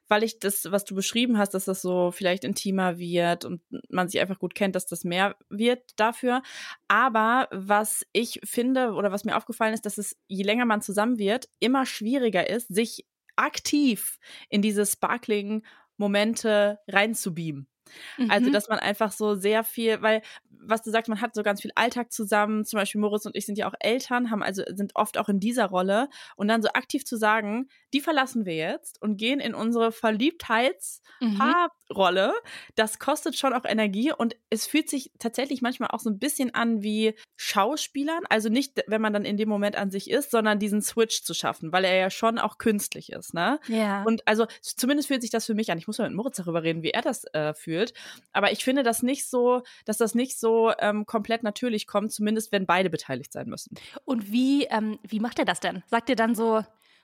weil 0.08 0.22
ich 0.22 0.38
das, 0.38 0.70
was 0.70 0.84
du 0.84 0.94
beschrieben 0.94 1.38
hast, 1.38 1.50
dass 1.54 1.64
das 1.64 1.82
so 1.82 2.12
vielleicht 2.12 2.44
intimer 2.44 2.98
wird 2.98 3.44
und 3.44 3.62
man 3.88 4.08
sich 4.08 4.20
einfach 4.20 4.38
gut 4.38 4.54
kennt, 4.54 4.76
dass 4.76 4.86
das 4.86 5.04
mehr 5.04 5.36
wird 5.50 5.82
dafür. 5.96 6.42
Aber 6.88 7.48
was 7.50 8.06
ich 8.12 8.40
finde 8.44 8.92
oder 8.92 9.10
was 9.12 9.24
mir 9.24 9.36
aufgefallen 9.36 9.74
ist, 9.74 9.86
dass 9.86 9.98
es, 9.98 10.16
je 10.28 10.44
länger 10.44 10.64
man 10.64 10.82
zusammen 10.82 11.18
wird, 11.18 11.48
immer 11.60 11.84
schwieriger 11.86 12.48
ist, 12.48 12.68
sich 12.68 13.06
aktiv 13.36 14.18
in 14.48 14.62
diese 14.62 14.86
Sparkling-Momente 14.86 16.78
reinzubeamen. 16.88 17.68
Also, 18.28 18.48
Mhm. 18.48 18.52
dass 18.52 18.68
man 18.68 18.78
einfach 18.78 19.12
so 19.12 19.34
sehr 19.34 19.64
viel, 19.64 20.02
weil, 20.02 20.22
was 20.64 20.82
du 20.82 20.90
sagst, 20.90 21.08
man 21.08 21.20
hat 21.20 21.34
so 21.34 21.42
ganz 21.42 21.60
viel 21.60 21.72
Alltag 21.74 22.12
zusammen. 22.12 22.64
Zum 22.64 22.78
Beispiel 22.78 23.00
Moritz 23.00 23.26
und 23.26 23.36
ich 23.36 23.46
sind 23.46 23.58
ja 23.58 23.68
auch 23.68 23.74
Eltern, 23.80 24.30
haben 24.30 24.42
also, 24.42 24.62
sind 24.74 24.92
oft 24.94 25.18
auch 25.18 25.28
in 25.28 25.40
dieser 25.40 25.66
Rolle. 25.66 26.08
Und 26.36 26.48
dann 26.48 26.62
so 26.62 26.68
aktiv 26.70 27.04
zu 27.04 27.16
sagen, 27.16 27.68
die 27.92 28.00
verlassen 28.00 28.46
wir 28.46 28.54
jetzt 28.54 29.00
und 29.02 29.16
gehen 29.16 29.40
in 29.40 29.54
unsere 29.54 29.92
Verliebtheitspaarrolle, 29.92 32.28
Mhm. 32.28 32.48
das 32.74 32.98
kostet 32.98 33.36
schon 33.36 33.52
auch 33.52 33.64
Energie 33.64 34.12
und 34.12 34.36
es 34.50 34.66
fühlt 34.66 34.88
sich 34.88 35.12
tatsächlich 35.18 35.62
manchmal 35.62 35.90
auch 35.90 36.00
so 36.00 36.10
ein 36.10 36.18
bisschen 36.18 36.54
an 36.54 36.82
wie 36.82 37.14
Schauspielern. 37.36 38.24
Also 38.28 38.48
nicht, 38.48 38.82
wenn 38.86 39.00
man 39.02 39.12
dann 39.12 39.24
in 39.24 39.36
dem 39.36 39.48
Moment 39.48 39.76
an 39.76 39.90
sich 39.90 40.10
ist, 40.10 40.30
sondern 40.30 40.58
diesen 40.58 40.82
Switch 40.82 41.22
zu 41.22 41.34
schaffen, 41.34 41.72
weil 41.72 41.84
er 41.84 41.96
ja 41.96 42.10
schon 42.10 42.38
auch 42.38 42.58
künstlich 42.58 43.12
ist, 43.12 43.34
ne? 43.34 43.60
Ja. 43.68 44.02
Und 44.04 44.26
also 44.26 44.46
zumindest 44.62 45.08
fühlt 45.08 45.22
sich 45.22 45.30
das 45.30 45.46
für 45.46 45.54
mich 45.54 45.70
an. 45.70 45.78
Ich 45.78 45.86
muss 45.86 45.98
mal 45.98 46.08
mit 46.08 46.16
Moritz 46.16 46.36
darüber 46.36 46.62
reden, 46.62 46.82
wie 46.82 46.90
er 46.90 47.02
das 47.02 47.24
äh, 47.34 47.54
fühlt. 47.54 47.92
Aber 48.32 48.52
ich 48.52 48.64
finde 48.64 48.82
das 48.82 49.02
nicht 49.02 49.28
so, 49.28 49.62
dass 49.84 49.98
das 49.98 50.14
nicht 50.14 50.38
so 50.38 50.72
ähm, 50.78 51.06
komplett 51.06 51.42
natürlich 51.42 51.86
kommt, 51.86 52.12
zumindest 52.12 52.52
wenn 52.52 52.66
beide 52.66 52.90
beteiligt 52.90 53.32
sein 53.32 53.48
müssen. 53.48 53.76
Und 54.04 54.32
wie, 54.32 54.64
ähm, 54.64 54.98
wie 55.02 55.20
macht 55.20 55.38
er 55.38 55.44
das 55.44 55.60
denn? 55.60 55.82
Sagt 55.88 56.08
ihr 56.08 56.16
dann 56.16 56.34
so, 56.34 56.62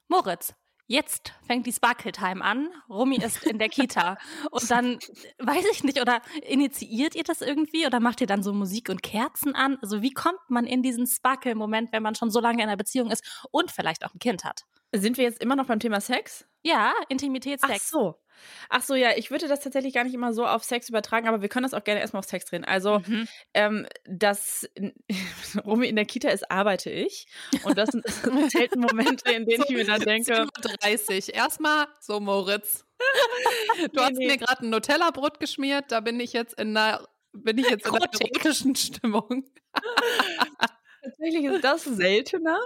Moritz, 0.09 0.55
jetzt 0.89 1.33
fängt 1.47 1.67
die 1.67 1.73
Sparkle 1.73 2.11
Time 2.11 2.43
an, 2.43 2.69
Rumi 2.89 3.19
ist 3.19 3.45
in 3.47 3.59
der 3.59 3.69
Kita. 3.69 4.19
Und 4.51 4.69
dann, 4.71 4.99
weiß 5.39 5.65
ich 5.73 5.85
nicht, 5.85 6.01
oder 6.01 6.21
initiiert 6.43 7.15
ihr 7.15 7.23
das 7.23 7.41
irgendwie 7.41 7.87
oder 7.87 8.01
macht 8.01 8.21
ihr 8.21 8.27
dann 8.27 8.43
so 8.43 8.53
Musik 8.53 8.89
und 8.89 9.03
Kerzen 9.03 9.55
an? 9.55 9.79
Also 9.81 10.03
wie 10.03 10.11
kommt 10.13 10.41
man 10.49 10.67
in 10.67 10.83
diesen 10.83 11.07
Sparkle-Moment, 11.07 11.93
wenn 11.93 12.03
man 12.03 12.17
schon 12.17 12.31
so 12.31 12.41
lange 12.41 12.63
in 12.63 12.69
einer 12.69 12.77
Beziehung 12.77 13.11
ist 13.11 13.47
und 13.53 13.71
vielleicht 13.71 14.05
auch 14.05 14.15
ein 14.15 14.19
Kind 14.19 14.45
hat? 14.45 14.63
Sind 14.93 15.19
wir 15.19 15.25
jetzt 15.25 15.41
immer 15.43 15.55
noch 15.55 15.67
beim 15.67 15.79
Thema 15.79 16.01
Sex? 16.01 16.47
Ja, 16.63 16.95
Ach 16.97 17.05
Intimitätsex. 17.09 17.91
so. 17.91 18.17
Ach 18.69 18.83
so, 18.83 18.95
ja, 18.95 19.11
ich 19.17 19.31
würde 19.31 19.49
das 19.49 19.61
tatsächlich 19.61 19.95
gar 19.95 20.05
nicht 20.05 20.15
immer 20.15 20.33
so 20.33 20.47
auf 20.47 20.65
Sex 20.65 20.89
übertragen, 20.89 21.29
aber 21.29 21.43
wir 21.43 21.49
können 21.49 21.65
das 21.65 21.75
auch 21.75 21.85
gerne 21.85 22.01
erstmal 22.01 22.21
auf 22.21 22.27
Sex 22.27 22.45
drehen. 22.47 22.65
Also, 22.65 23.01
Mhm. 23.07 23.29
ähm, 23.55 23.87
das 24.05 24.69
Rumi 25.65 25.89
in 25.89 25.97
der 25.97 26.05
Kita 26.07 26.29
ist, 26.31 26.51
arbeite 26.51 26.91
ich. 26.91 27.27
Und 27.63 27.79
das 27.79 27.91
sind 27.91 28.05
selten 28.53 28.81
Momente, 28.81 29.31
in 29.33 29.47
denen 29.47 29.65
ich 29.69 29.75
mir 29.75 29.85
dann 29.85 30.01
denke, 30.05 30.47
30. 30.81 31.35
Erstmal 31.35 31.87
so, 32.01 32.21
Moritz. 32.21 32.85
Du 33.93 34.01
hast 34.01 34.15
nee. 34.17 34.27
mir 34.27 34.37
gerade 34.39 34.65
ein 34.67 34.71
Nutella-Brot 34.71 35.41
geschmiert, 35.41 35.93
da 35.93 36.01
bin 36.01 36.19
ich 36.21 36.33
jetzt 36.33 36.59
in 36.59 36.77
einer, 36.77 37.07
bin 37.33 37.59
ich 37.59 37.69
jetzt 37.71 37.87
in 37.87 37.95
einer 37.95 38.09
erotischen 38.13 38.75
Stimmung. 38.75 39.45
Tatsächlich 41.03 41.45
ist 41.45 41.65
das 41.65 41.85
seltener, 41.85 42.59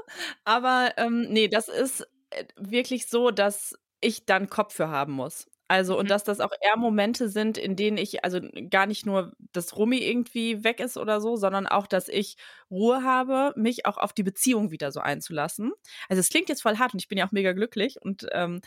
aber 0.44 0.92
ähm, 0.96 1.26
nee, 1.30 1.48
das 1.48 1.68
ist 1.68 2.06
äh, 2.30 2.44
wirklich 2.56 3.08
so, 3.08 3.30
dass 3.30 3.74
ich 4.00 4.24
dann 4.26 4.48
Kopf 4.48 4.74
für 4.74 4.88
haben 4.88 5.12
muss. 5.12 5.46
Also, 5.72 5.98
und 5.98 6.06
Mhm. 6.06 6.08
dass 6.10 6.24
das 6.24 6.40
auch 6.40 6.52
eher 6.60 6.76
Momente 6.76 7.28
sind, 7.30 7.56
in 7.58 7.76
denen 7.76 7.96
ich, 7.96 8.24
also 8.24 8.40
gar 8.70 8.86
nicht 8.86 9.06
nur, 9.06 9.32
dass 9.52 9.76
Rumi 9.76 9.98
irgendwie 9.98 10.64
weg 10.64 10.80
ist 10.80 10.98
oder 10.98 11.20
so, 11.20 11.36
sondern 11.36 11.66
auch, 11.66 11.86
dass 11.86 12.08
ich 12.08 12.36
Ruhe 12.70 13.02
habe, 13.04 13.52
mich 13.56 13.86
auch 13.86 13.96
auf 13.98 14.12
die 14.12 14.22
Beziehung 14.22 14.70
wieder 14.70 14.92
so 14.92 15.00
einzulassen. 15.00 15.72
Also, 16.08 16.20
es 16.20 16.28
klingt 16.28 16.48
jetzt 16.50 16.62
voll 16.62 16.78
hart 16.78 16.92
und 16.94 17.00
ich 17.00 17.08
bin 17.08 17.18
ja 17.18 17.26
auch 17.26 17.32
mega 17.32 17.52
glücklich 17.52 18.00
und 18.02 18.26
ähm, 18.32 18.60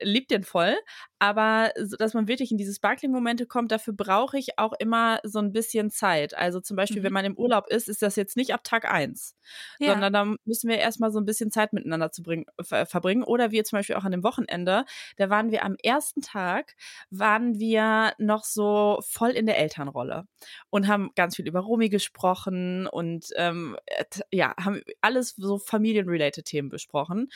lieb 0.00 0.28
den 0.28 0.42
voll, 0.44 0.74
aber 1.18 1.72
so, 1.82 1.96
dass 1.96 2.14
man 2.14 2.28
wirklich 2.28 2.50
in 2.50 2.58
diese 2.58 2.74
Sparkling-Momente 2.74 3.46
kommt, 3.46 3.70
dafür 3.72 3.94
brauche 3.94 4.38
ich 4.38 4.58
auch 4.58 4.72
immer 4.78 5.20
so 5.22 5.38
ein 5.38 5.52
bisschen 5.52 5.90
Zeit. 5.90 6.36
Also 6.36 6.60
zum 6.60 6.76
Beispiel, 6.76 7.00
Mhm. 7.00 7.04
wenn 7.06 7.12
man 7.12 7.24
im 7.24 7.38
Urlaub 7.38 7.66
ist, 7.68 7.88
ist 7.88 8.02
das 8.02 8.16
jetzt 8.16 8.36
nicht 8.36 8.52
ab 8.52 8.64
Tag 8.64 8.90
eins, 8.90 9.36
Ja. 9.78 9.92
sondern 9.92 10.12
da 10.12 10.34
müssen 10.44 10.68
wir 10.68 10.78
erstmal 10.78 11.10
so 11.12 11.18
ein 11.20 11.24
bisschen 11.24 11.50
Zeit 11.50 11.72
miteinander 11.72 12.10
zu 12.10 12.22
bringen, 12.22 12.46
ver 12.60 12.86
verbringen. 12.86 13.22
Oder 13.22 13.50
wir 13.52 13.64
zum 13.64 13.78
Beispiel 13.78 13.96
auch 13.96 14.04
an 14.04 14.12
dem 14.12 14.22
Wochenende, 14.24 14.84
da 15.16 15.30
waren 15.30 15.50
wir 15.50 15.64
am 15.64 15.76
ersten 15.82 16.20
Tag, 16.22 16.74
waren 17.10 17.58
wir 17.58 18.12
noch 18.18 18.44
so 18.44 18.98
voll 19.08 19.30
in 19.30 19.46
der 19.46 19.58
Elternrolle 19.58 20.26
und 20.70 20.88
haben 20.88 21.10
ganz 21.14 21.36
viel 21.36 21.46
über 21.46 21.60
Romy 21.60 21.88
gesprochen 21.88 22.86
und 22.86 23.26
ähm, 23.36 23.76
äh, 23.86 24.04
ja, 24.32 24.54
haben 24.58 24.82
alles 25.00 25.34
so 25.36 25.58
familienrelated 25.58 26.44
Themen 26.44 26.68
besprochen. 26.68 27.28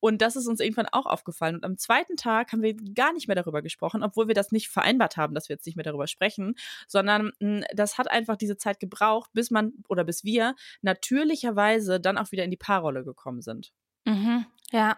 Und 0.00 0.20
das 0.20 0.36
ist 0.36 0.46
uns 0.48 0.60
irgendwann 0.60 0.88
auch 0.90 1.06
aufgefallen. 1.06 1.54
Und 1.56 1.64
am 1.64 1.78
zweiten 1.78 1.91
Tag 2.16 2.52
haben 2.52 2.62
wir 2.62 2.74
gar 2.74 3.12
nicht 3.12 3.28
mehr 3.28 3.34
darüber 3.36 3.62
gesprochen, 3.62 4.02
obwohl 4.02 4.28
wir 4.28 4.34
das 4.34 4.52
nicht 4.52 4.68
vereinbart 4.68 5.16
haben, 5.16 5.34
dass 5.34 5.48
wir 5.48 5.54
jetzt 5.56 5.66
nicht 5.66 5.76
mehr 5.76 5.84
darüber 5.84 6.06
sprechen, 6.06 6.54
sondern 6.88 7.32
mh, 7.40 7.66
das 7.74 7.98
hat 7.98 8.10
einfach 8.10 8.36
diese 8.36 8.56
Zeit 8.56 8.80
gebraucht, 8.80 9.30
bis 9.32 9.50
man 9.50 9.72
oder 9.88 10.04
bis 10.04 10.24
wir 10.24 10.54
natürlicherweise 10.82 12.00
dann 12.00 12.18
auch 12.18 12.32
wieder 12.32 12.44
in 12.44 12.50
die 12.50 12.56
Paarrolle 12.56 13.04
gekommen 13.04 13.42
sind. 13.42 13.72
Mhm. 14.04 14.46
Ja. 14.70 14.96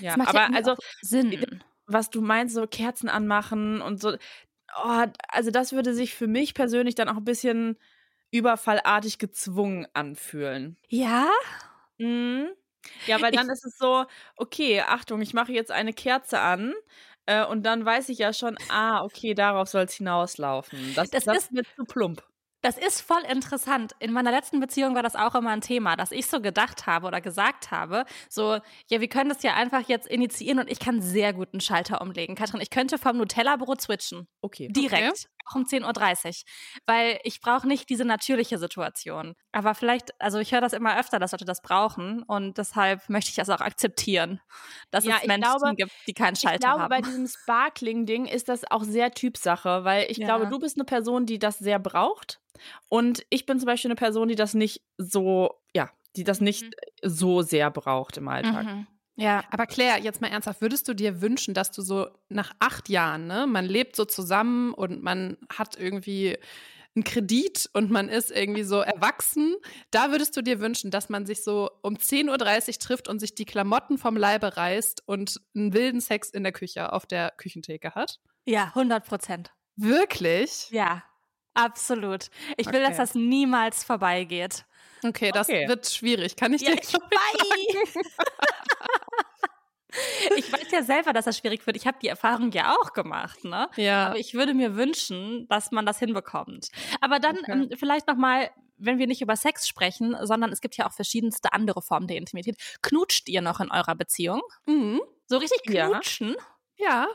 Ja, 0.00 0.08
Das 0.10 0.16
macht 0.16 0.28
aber 0.28 0.38
ja 0.40 0.50
also 0.54 0.76
Sinn. 1.02 1.62
was 1.86 2.10
du 2.10 2.20
meinst, 2.22 2.54
so 2.54 2.66
Kerzen 2.66 3.08
anmachen 3.08 3.80
und 3.82 4.00
so. 4.00 4.16
Oh, 4.76 5.04
also 5.28 5.50
das 5.50 5.72
würde 5.72 5.94
sich 5.94 6.14
für 6.14 6.26
mich 6.28 6.54
persönlich 6.54 6.94
dann 6.94 7.08
auch 7.08 7.16
ein 7.16 7.24
bisschen 7.24 7.76
überfallartig 8.30 9.18
gezwungen 9.18 9.86
anfühlen. 9.94 10.76
Ja? 10.88 11.28
Mhm. 11.98 12.48
Ja, 13.06 13.20
weil 13.20 13.32
Ich- 13.34 13.38
dann 13.40 13.50
ist 13.50 13.64
es 13.64 13.76
so, 13.78 14.04
okay, 14.36 14.80
Achtung, 14.82 15.20
ich 15.22 15.34
mache 15.34 15.52
jetzt 15.52 15.70
eine 15.70 15.92
Kerze 15.92 16.40
an 16.40 16.74
äh, 17.26 17.44
und 17.44 17.64
dann 17.64 17.84
weiß 17.84 18.08
ich 18.08 18.18
ja 18.18 18.32
schon, 18.32 18.56
ah, 18.70 19.02
okay, 19.04 19.34
darauf 19.34 19.68
soll 19.68 19.82
es 19.84 19.94
hinauslaufen. 19.94 20.94
Das, 20.94 21.10
Das 21.10 21.24
das, 21.24 21.36
ist- 21.36 21.42
ist 21.44 21.52
mir 21.52 21.62
zu 21.76 21.84
plump. 21.84 22.22
Das 22.62 22.76
ist 22.76 23.00
voll 23.00 23.22
interessant. 23.30 23.92
In 24.00 24.12
meiner 24.12 24.30
letzten 24.30 24.60
Beziehung 24.60 24.94
war 24.94 25.02
das 25.02 25.16
auch 25.16 25.34
immer 25.34 25.48
ein 25.48 25.62
Thema, 25.62 25.96
dass 25.96 26.12
ich 26.12 26.26
so 26.26 26.42
gedacht 26.42 26.86
habe 26.86 27.06
oder 27.06 27.22
gesagt 27.22 27.70
habe, 27.70 28.04
so, 28.28 28.58
ja, 28.88 29.00
wir 29.00 29.08
können 29.08 29.30
das 29.30 29.42
ja 29.42 29.54
einfach 29.54 29.88
jetzt 29.88 30.06
initiieren 30.06 30.58
und 30.58 30.70
ich 30.70 30.78
kann 30.78 31.00
sehr 31.00 31.32
gut 31.32 31.48
einen 31.54 31.62
Schalter 31.62 32.02
umlegen. 32.02 32.34
Katrin, 32.34 32.60
ich 32.60 32.68
könnte 32.68 32.98
vom 32.98 33.16
Nutella-Brot 33.16 33.80
switchen. 33.80 34.28
Okay. 34.42 34.68
Direkt. 34.68 35.24
Auch 35.50 35.54
um 35.56 35.64
10.30 35.64 36.26
Uhr. 36.26 36.32
Weil 36.86 37.18
ich 37.24 37.40
brauche 37.40 37.66
nicht 37.66 37.88
diese 37.90 38.04
natürliche 38.04 38.58
Situation. 38.58 39.34
Aber 39.52 39.74
vielleicht, 39.74 40.10
also 40.20 40.38
ich 40.38 40.52
höre 40.52 40.60
das 40.60 40.72
immer 40.72 40.98
öfter, 40.98 41.18
dass 41.18 41.32
Leute 41.32 41.44
das 41.44 41.60
brauchen 41.62 42.22
und 42.22 42.58
deshalb 42.58 43.08
möchte 43.08 43.30
ich 43.30 43.36
das 43.36 43.50
auch 43.50 43.60
akzeptieren, 43.60 44.40
dass 44.90 45.04
Ja, 45.04 45.16
es 45.20 45.26
Menschen 45.26 45.42
glaube- 45.42 45.74
gibt, 45.76 45.92
die 46.06 46.14
keinen 46.14 46.36
Schalter 46.36 46.54
ich 46.54 46.60
glaube, 46.60 46.82
haben. 46.82 46.88
bei 46.90 47.00
diesem 47.00 47.26
Sparkling-Ding 47.26 48.26
ist 48.26 48.48
das 48.48 48.70
auch 48.70 48.84
sehr 48.84 49.10
Typsache, 49.12 49.84
weil 49.84 50.06
ich 50.10 50.18
Ja. 50.18 50.26
glaube, 50.26 50.46
du 50.48 50.58
bist 50.58 50.76
eine 50.76 50.84
Person, 50.84 51.26
die 51.26 51.38
das 51.38 51.58
sehr 51.58 51.78
braucht. 51.78 52.40
Und 52.88 53.24
ich 53.30 53.46
bin 53.46 53.58
zum 53.58 53.66
Beispiel 53.66 53.88
eine 53.90 53.96
Person, 53.96 54.28
die 54.28 54.34
das 54.36 54.54
nicht 54.54 54.82
so, 54.98 55.54
ja, 55.74 55.90
die 56.16 56.24
das 56.24 56.40
nicht 56.40 56.64
Mhm. 56.64 56.70
so 57.02 57.42
sehr 57.42 57.70
braucht 57.70 58.16
im 58.16 58.28
Alltag. 58.28 58.64
Mhm. 58.66 58.86
Ja, 59.20 59.44
Aber 59.50 59.66
Claire, 59.66 60.00
jetzt 60.00 60.20
mal 60.20 60.28
ernsthaft, 60.28 60.60
würdest 60.62 60.88
du 60.88 60.94
dir 60.94 61.20
wünschen, 61.20 61.54
dass 61.54 61.70
du 61.72 61.82
so 61.82 62.08
nach 62.28 62.52
acht 62.58 62.88
Jahren, 62.88 63.26
ne, 63.26 63.46
man 63.46 63.66
lebt 63.66 63.96
so 63.96 64.04
zusammen 64.04 64.72
und 64.74 65.02
man 65.02 65.36
hat 65.52 65.76
irgendwie 65.78 66.38
einen 66.96 67.04
Kredit 67.04 67.70
und 67.74 67.90
man 67.90 68.08
ist 68.08 68.30
irgendwie 68.30 68.64
so 68.64 68.80
erwachsen, 68.80 69.56
da 69.90 70.10
würdest 70.10 70.36
du 70.36 70.42
dir 70.42 70.60
wünschen, 70.60 70.90
dass 70.90 71.08
man 71.08 71.26
sich 71.26 71.44
so 71.44 71.70
um 71.82 71.98
10.30 71.98 72.76
Uhr 72.76 72.78
trifft 72.80 73.08
und 73.08 73.20
sich 73.20 73.34
die 73.34 73.44
Klamotten 73.44 73.98
vom 73.98 74.16
Leibe 74.16 74.56
reißt 74.56 75.02
und 75.06 75.40
einen 75.54 75.72
wilden 75.74 76.00
Sex 76.00 76.30
in 76.30 76.42
der 76.42 76.52
Küche 76.52 76.92
auf 76.92 77.06
der 77.06 77.32
Küchentheke 77.36 77.94
hat? 77.94 78.20
ja, 78.46 78.74
100 78.74 79.06
Prozent. 79.06 79.50
Wirklich? 79.76 80.72
Ja, 80.72 81.02
absolut. 81.54 82.30
Ich 82.56 82.70
will, 82.72 82.82
dass 82.82 82.96
Okay. 82.96 82.96
das 82.96 83.14
niemals 83.14 83.84
vorbeigeht. 83.84 84.66
Okay, 85.04 85.32
das 85.32 85.54
Okay. 85.54 85.66
wird 85.66 85.86
schwierig. 85.88 86.36
Kann 86.36 86.52
ich 86.52 86.62
Ja, 86.62 86.70
dir 86.70 86.76
ich 86.82 86.94
weiß. 86.94 87.98
ich 90.36 90.52
weiß 90.52 90.70
ja 90.70 90.82
selber, 90.82 91.12
dass 91.12 91.24
das 91.24 91.38
schwierig 91.38 91.66
wird. 91.66 91.76
Ich 91.76 91.86
habe 91.86 91.98
die 92.02 92.08
Erfahrung 92.08 92.50
ja 92.52 92.74
auch 92.76 92.92
gemacht, 92.92 93.44
ne? 93.44 93.68
Ja. 93.76 94.08
Aber 94.08 94.18
ich 94.18 94.34
würde 94.34 94.54
mir 94.54 94.76
wünschen, 94.76 95.46
dass 95.48 95.70
man 95.72 95.86
das 95.86 95.98
hinbekommt. 95.98 96.68
Aber 97.00 97.18
dann 97.18 97.38
Okay. 97.38 97.52
ähm, 97.52 97.68
vielleicht 97.78 98.06
noch 98.08 98.16
mal, 98.16 98.50
wenn 98.76 98.98
wir 98.98 99.06
nicht 99.06 99.20
über 99.22 99.36
Sex 99.36 99.66
sprechen, 99.68 100.16
sondern 100.22 100.52
es 100.52 100.60
gibt 100.60 100.76
ja 100.76 100.86
auch 100.86 100.92
verschiedenste 100.92 101.52
andere 101.52 101.82
Formen 101.82 102.06
der 102.06 102.16
Intimität. 102.16 102.56
Knutscht 102.82 103.28
ihr 103.28 103.42
noch 103.42 103.60
in 103.60 103.70
eurer 103.70 103.94
Beziehung? 103.94 104.42
Mhm. 104.66 105.00
So 105.26 105.36
richtig 105.38 105.60
Ja. 105.72 105.88
knutschen? 105.88 106.36
Ja. 106.76 107.06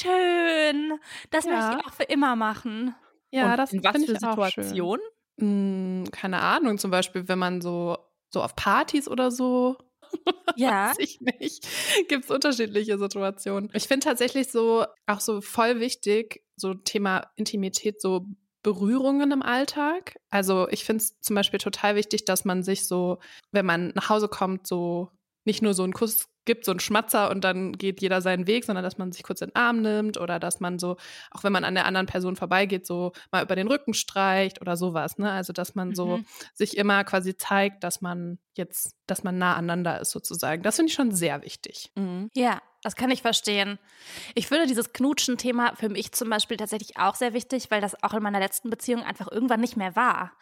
Schön. 0.00 0.98
Das 1.30 1.44
Ja. 1.44 1.50
möchte 1.52 1.78
ich 1.80 1.86
auch 1.86 1.92
für 1.94 2.02
immer 2.04 2.36
machen. 2.36 2.94
Ja, 3.30 3.52
Und 3.52 3.56
das 3.58 3.72
in 3.72 3.82
was 3.84 3.92
finde 3.92 4.06
für 4.08 4.12
ich 4.18 4.24
auch 4.24 4.48
schön. 4.50 4.64
Situationen? 4.64 5.04
Hm, 5.38 6.04
keine 6.12 6.40
Ahnung, 6.40 6.78
zum 6.78 6.90
Beispiel, 6.90 7.28
wenn 7.28 7.38
man 7.38 7.60
so, 7.60 7.96
so 8.32 8.42
auf 8.42 8.54
Partys 8.56 9.08
oder 9.08 9.30
so. 9.30 9.76
Ja. 10.56 10.90
Weiß 10.90 10.98
ich 10.98 11.20
nicht. 11.20 11.66
Gibt 12.08 12.24
es 12.24 12.30
unterschiedliche 12.30 12.98
Situationen. 12.98 13.70
Ich 13.72 13.84
finde 13.84 14.04
tatsächlich 14.04 14.50
so 14.50 14.84
auch 15.06 15.20
so 15.20 15.40
voll 15.40 15.78
wichtig, 15.80 16.42
so 16.56 16.74
Thema 16.74 17.30
Intimität, 17.36 18.00
so 18.00 18.26
Berührungen 18.62 19.30
im 19.30 19.42
Alltag. 19.42 20.16
Also 20.28 20.68
ich 20.68 20.84
finde 20.84 21.02
es 21.04 21.18
zum 21.20 21.36
Beispiel 21.36 21.60
total 21.60 21.94
wichtig, 21.94 22.24
dass 22.24 22.44
man 22.44 22.62
sich 22.62 22.86
so, 22.86 23.18
wenn 23.52 23.64
man 23.64 23.92
nach 23.94 24.08
Hause 24.10 24.28
kommt, 24.28 24.66
so 24.66 25.10
nicht 25.44 25.62
nur 25.62 25.72
so 25.72 25.84
einen 25.84 25.92
Kuss 25.92 26.28
gibt, 26.44 26.64
so 26.64 26.70
einen 26.72 26.80
Schmatzer 26.80 27.30
und 27.30 27.44
dann 27.44 27.72
geht 27.72 28.00
jeder 28.00 28.20
seinen 28.22 28.46
Weg, 28.46 28.64
sondern 28.64 28.82
dass 28.84 28.98
man 28.98 29.12
sich 29.12 29.22
kurz 29.22 29.40
in 29.42 29.50
den 29.50 29.56
Arm 29.56 29.82
nimmt 29.82 30.18
oder 30.18 30.38
dass 30.40 30.60
man 30.60 30.78
so, 30.78 30.96
auch 31.30 31.44
wenn 31.44 31.52
man 31.52 31.64
an 31.64 31.74
der 31.74 31.86
anderen 31.86 32.06
Person 32.06 32.36
vorbeigeht, 32.36 32.86
so 32.86 33.12
mal 33.30 33.42
über 33.44 33.56
den 33.56 33.68
Rücken 33.68 33.94
streicht 33.94 34.60
oder 34.60 34.76
sowas. 34.76 35.18
Ne? 35.18 35.30
Also 35.30 35.52
dass 35.52 35.74
man 35.74 35.94
so 35.94 36.18
Mhm. 36.18 36.26
sich 36.54 36.76
immer 36.76 37.04
quasi 37.04 37.36
zeigt, 37.36 37.84
dass 37.84 38.00
man 38.00 38.38
jetzt, 38.56 38.96
dass 39.06 39.22
man 39.22 39.38
nah 39.38 39.54
aneinander 39.54 40.00
ist 40.00 40.10
sozusagen. 40.10 40.62
Das 40.62 40.76
finde 40.76 40.88
ich 40.90 40.94
schon 40.94 41.12
sehr 41.12 41.42
wichtig. 41.42 41.92
Mhm. 41.94 42.30
Ja, 42.34 42.60
das 42.82 42.96
kann 42.96 43.10
ich 43.10 43.22
verstehen. 43.22 43.78
Ich 44.34 44.48
finde 44.48 44.66
dieses 44.66 44.92
Knutschen-Thema 44.92 45.76
für 45.76 45.88
mich 45.88 46.12
zum 46.12 46.30
Beispiel 46.30 46.56
tatsächlich 46.56 46.96
auch 46.96 47.14
sehr 47.14 47.32
wichtig, 47.34 47.70
weil 47.70 47.80
das 47.80 48.02
auch 48.02 48.14
in 48.14 48.22
meiner 48.22 48.40
letzten 48.40 48.70
Beziehung 48.70 49.02
einfach 49.02 49.30
irgendwann 49.30 49.60
nicht 49.60 49.76
mehr 49.76 49.94
war. 49.96 50.32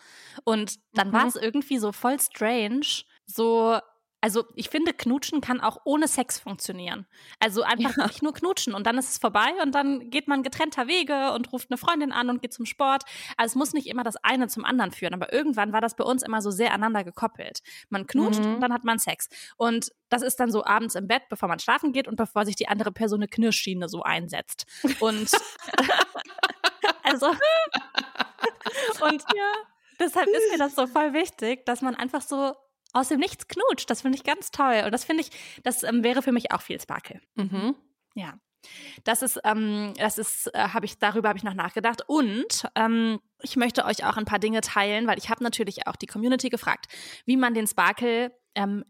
Und 0.44 0.76
dann 0.94 1.08
Mhm. 1.08 1.12
war 1.12 1.26
es 1.26 1.36
irgendwie 1.36 1.78
so 1.78 1.92
voll 1.92 2.18
strange, 2.20 2.86
so. 3.26 3.78
Also 4.20 4.44
ich 4.56 4.68
finde, 4.68 4.92
Knutschen 4.92 5.40
kann 5.40 5.60
auch 5.60 5.78
ohne 5.84 6.08
Sex 6.08 6.40
funktionieren. 6.40 7.06
Also 7.38 7.62
einfach 7.62 7.96
Ja. 7.96 8.06
nicht 8.08 8.20
nur 8.22 8.34
knutschen 8.34 8.74
und 8.74 8.84
dann 8.86 8.98
ist 8.98 9.10
es 9.10 9.18
vorbei 9.18 9.46
und 9.62 9.74
dann 9.76 10.10
geht 10.10 10.26
man 10.26 10.42
getrennter 10.42 10.88
Wege 10.88 11.32
und 11.34 11.52
ruft 11.52 11.70
eine 11.70 11.78
Freundin 11.78 12.10
an 12.10 12.28
und 12.28 12.42
geht 12.42 12.52
zum 12.52 12.66
Sport. 12.66 13.04
Also 13.36 13.52
es 13.52 13.54
muss 13.54 13.72
nicht 13.74 13.86
immer 13.86 14.02
das 14.02 14.16
eine 14.24 14.48
zum 14.48 14.64
anderen 14.64 14.90
führen, 14.90 15.14
aber 15.14 15.32
irgendwann 15.32 15.72
war 15.72 15.80
das 15.80 15.94
bei 15.94 16.02
uns 16.02 16.22
immer 16.24 16.42
so 16.42 16.50
sehr 16.50 16.70
aneinander 16.72 17.04
gekoppelt. 17.04 17.60
Man 17.90 18.08
knutscht 18.08 18.40
Mhm. 18.40 18.54
und 18.54 18.60
dann 18.60 18.72
hat 18.72 18.82
man 18.82 18.98
Sex. 18.98 19.28
Und 19.56 19.92
das 20.08 20.22
ist 20.22 20.40
dann 20.40 20.50
so 20.50 20.64
abends 20.64 20.96
im 20.96 21.06
Bett, 21.06 21.22
bevor 21.28 21.48
man 21.48 21.60
schlafen 21.60 21.92
geht 21.92 22.08
und 22.08 22.16
bevor 22.16 22.44
sich 22.44 22.56
die 22.56 22.66
andere 22.68 22.90
Person 22.90 23.20
eine 23.20 23.28
Knirschschiene 23.28 23.88
so 23.88 24.02
einsetzt. 24.02 24.66
Und 25.00 25.30
also 27.04 27.28
und 29.00 29.22
deshalb 30.00 30.28
ist 30.28 30.50
mir 30.50 30.58
das 30.58 30.74
so 30.74 30.86
voll 30.86 31.12
wichtig, 31.12 31.64
dass 31.66 31.82
man 31.82 31.94
einfach 31.94 32.22
so 32.22 32.54
aus 32.92 33.08
dem 33.08 33.20
Nichts 33.20 33.48
knutscht. 33.48 33.90
Das 33.90 34.02
finde 34.02 34.16
ich 34.16 34.24
ganz 34.24 34.50
toll. 34.50 34.82
Und 34.84 34.92
das 34.92 35.04
finde 35.04 35.22
ich, 35.22 35.30
das 35.62 35.82
ähm, 35.82 36.02
wäre 36.02 36.22
für 36.22 36.32
mich 36.32 36.52
auch 36.52 36.62
viel 36.62 36.80
Sparkle. 36.80 37.20
Mhm. 37.34 37.74
Ja. 38.14 38.38
Das 39.04 39.22
ist, 39.22 39.40
ähm, 39.44 39.94
das 39.98 40.18
ist, 40.18 40.52
äh, 40.54 40.58
habe 40.58 40.84
ich, 40.84 40.98
darüber 40.98 41.28
habe 41.28 41.38
ich 41.38 41.44
noch 41.44 41.54
nachgedacht. 41.54 42.02
Und 42.06 42.64
ähm, 42.74 43.20
ich 43.40 43.56
möchte 43.56 43.84
euch 43.84 44.04
auch 44.04 44.16
ein 44.16 44.24
paar 44.24 44.40
Dinge 44.40 44.60
teilen, 44.60 45.06
weil 45.06 45.18
ich 45.18 45.30
habe 45.30 45.44
natürlich 45.44 45.86
auch 45.86 45.96
die 45.96 46.06
Community 46.06 46.48
gefragt, 46.48 46.86
wie 47.24 47.36
man 47.36 47.54
den 47.54 47.66
Sparkle 47.66 48.32
ähm, 48.54 48.84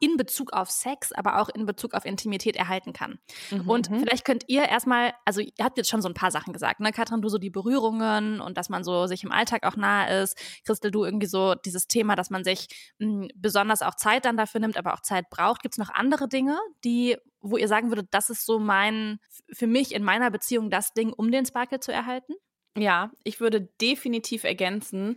in 0.00 0.16
Bezug 0.16 0.52
auf 0.52 0.70
Sex, 0.70 1.12
aber 1.12 1.40
auch 1.40 1.48
in 1.48 1.66
Bezug 1.66 1.94
auf 1.94 2.04
Intimität 2.04 2.56
erhalten 2.56 2.92
kann. 2.92 3.18
Mhm. 3.50 3.68
Und 3.68 3.86
vielleicht 3.88 4.24
könnt 4.24 4.44
ihr 4.48 4.64
erstmal, 4.64 5.12
also 5.24 5.40
ihr 5.40 5.52
habt 5.64 5.76
jetzt 5.78 5.90
schon 5.90 6.02
so 6.02 6.08
ein 6.08 6.14
paar 6.14 6.30
Sachen 6.30 6.52
gesagt, 6.52 6.80
ne, 6.80 6.92
Katrin, 6.92 7.22
du 7.22 7.28
so 7.28 7.38
die 7.38 7.50
Berührungen 7.50 8.40
und 8.40 8.56
dass 8.56 8.68
man 8.68 8.84
so 8.84 9.06
sich 9.06 9.24
im 9.24 9.32
Alltag 9.32 9.64
auch 9.64 9.76
nahe 9.76 10.22
ist. 10.22 10.38
Christel, 10.64 10.90
du 10.90 11.04
irgendwie 11.04 11.26
so 11.26 11.54
dieses 11.54 11.86
Thema, 11.86 12.16
dass 12.16 12.30
man 12.30 12.44
sich 12.44 12.68
mh, 12.98 13.28
besonders 13.34 13.82
auch 13.82 13.94
Zeit 13.94 14.24
dann 14.24 14.36
dafür 14.36 14.60
nimmt, 14.60 14.76
aber 14.76 14.94
auch 14.94 15.00
Zeit 15.00 15.28
braucht. 15.30 15.62
Gibt 15.62 15.74
es 15.74 15.78
noch 15.78 15.90
andere 15.90 16.28
Dinge, 16.28 16.58
die, 16.84 17.16
wo 17.40 17.56
ihr 17.56 17.68
sagen 17.68 17.90
würdet, 17.90 18.08
das 18.12 18.30
ist 18.30 18.46
so 18.46 18.58
mein, 18.58 19.18
für 19.52 19.66
mich 19.66 19.94
in 19.94 20.04
meiner 20.04 20.30
Beziehung 20.30 20.70
das 20.70 20.92
Ding, 20.92 21.12
um 21.12 21.30
den 21.30 21.46
Sparkle 21.46 21.80
zu 21.80 21.92
erhalten? 21.92 22.34
Ja, 22.78 23.10
ich 23.24 23.40
würde 23.40 23.62
definitiv 23.80 24.44
ergänzen, 24.44 25.16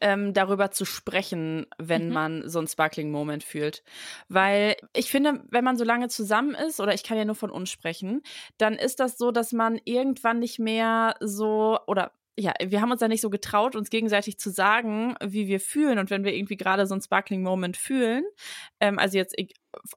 ähm, 0.00 0.32
darüber 0.32 0.70
zu 0.70 0.84
sprechen, 0.84 1.66
wenn 1.76 2.06
Mhm. 2.06 2.12
man 2.12 2.48
so 2.48 2.58
einen 2.60 2.68
Sparkling-Moment 2.68 3.42
fühlt. 3.42 3.82
Weil 4.28 4.76
ich 4.94 5.10
finde, 5.10 5.42
wenn 5.50 5.64
man 5.64 5.76
so 5.76 5.82
lange 5.84 6.08
zusammen 6.08 6.54
ist, 6.54 6.78
oder 6.78 6.94
ich 6.94 7.02
kann 7.02 7.18
ja 7.18 7.24
nur 7.24 7.34
von 7.34 7.50
uns 7.50 7.68
sprechen, 7.70 8.22
dann 8.58 8.74
ist 8.74 9.00
das 9.00 9.18
so, 9.18 9.32
dass 9.32 9.50
man 9.52 9.80
irgendwann 9.84 10.38
nicht 10.38 10.60
mehr 10.60 11.16
so, 11.20 11.78
oder 11.88 12.12
ja, 12.38 12.54
wir 12.64 12.80
haben 12.80 12.92
uns 12.92 13.00
ja 13.02 13.08
nicht 13.08 13.20
so 13.20 13.28
getraut, 13.28 13.74
uns 13.76 13.90
gegenseitig 13.90 14.38
zu 14.38 14.50
sagen, 14.50 15.14
wie 15.22 15.48
wir 15.48 15.60
fühlen. 15.60 15.98
Und 15.98 16.10
wenn 16.10 16.24
wir 16.24 16.32
irgendwie 16.32 16.56
gerade 16.56 16.86
so 16.86 16.94
einen 16.94 17.02
Sparkling-Moment 17.02 17.76
fühlen, 17.76 18.24
ähm, 18.80 18.98
also 18.98 19.18
jetzt 19.18 19.34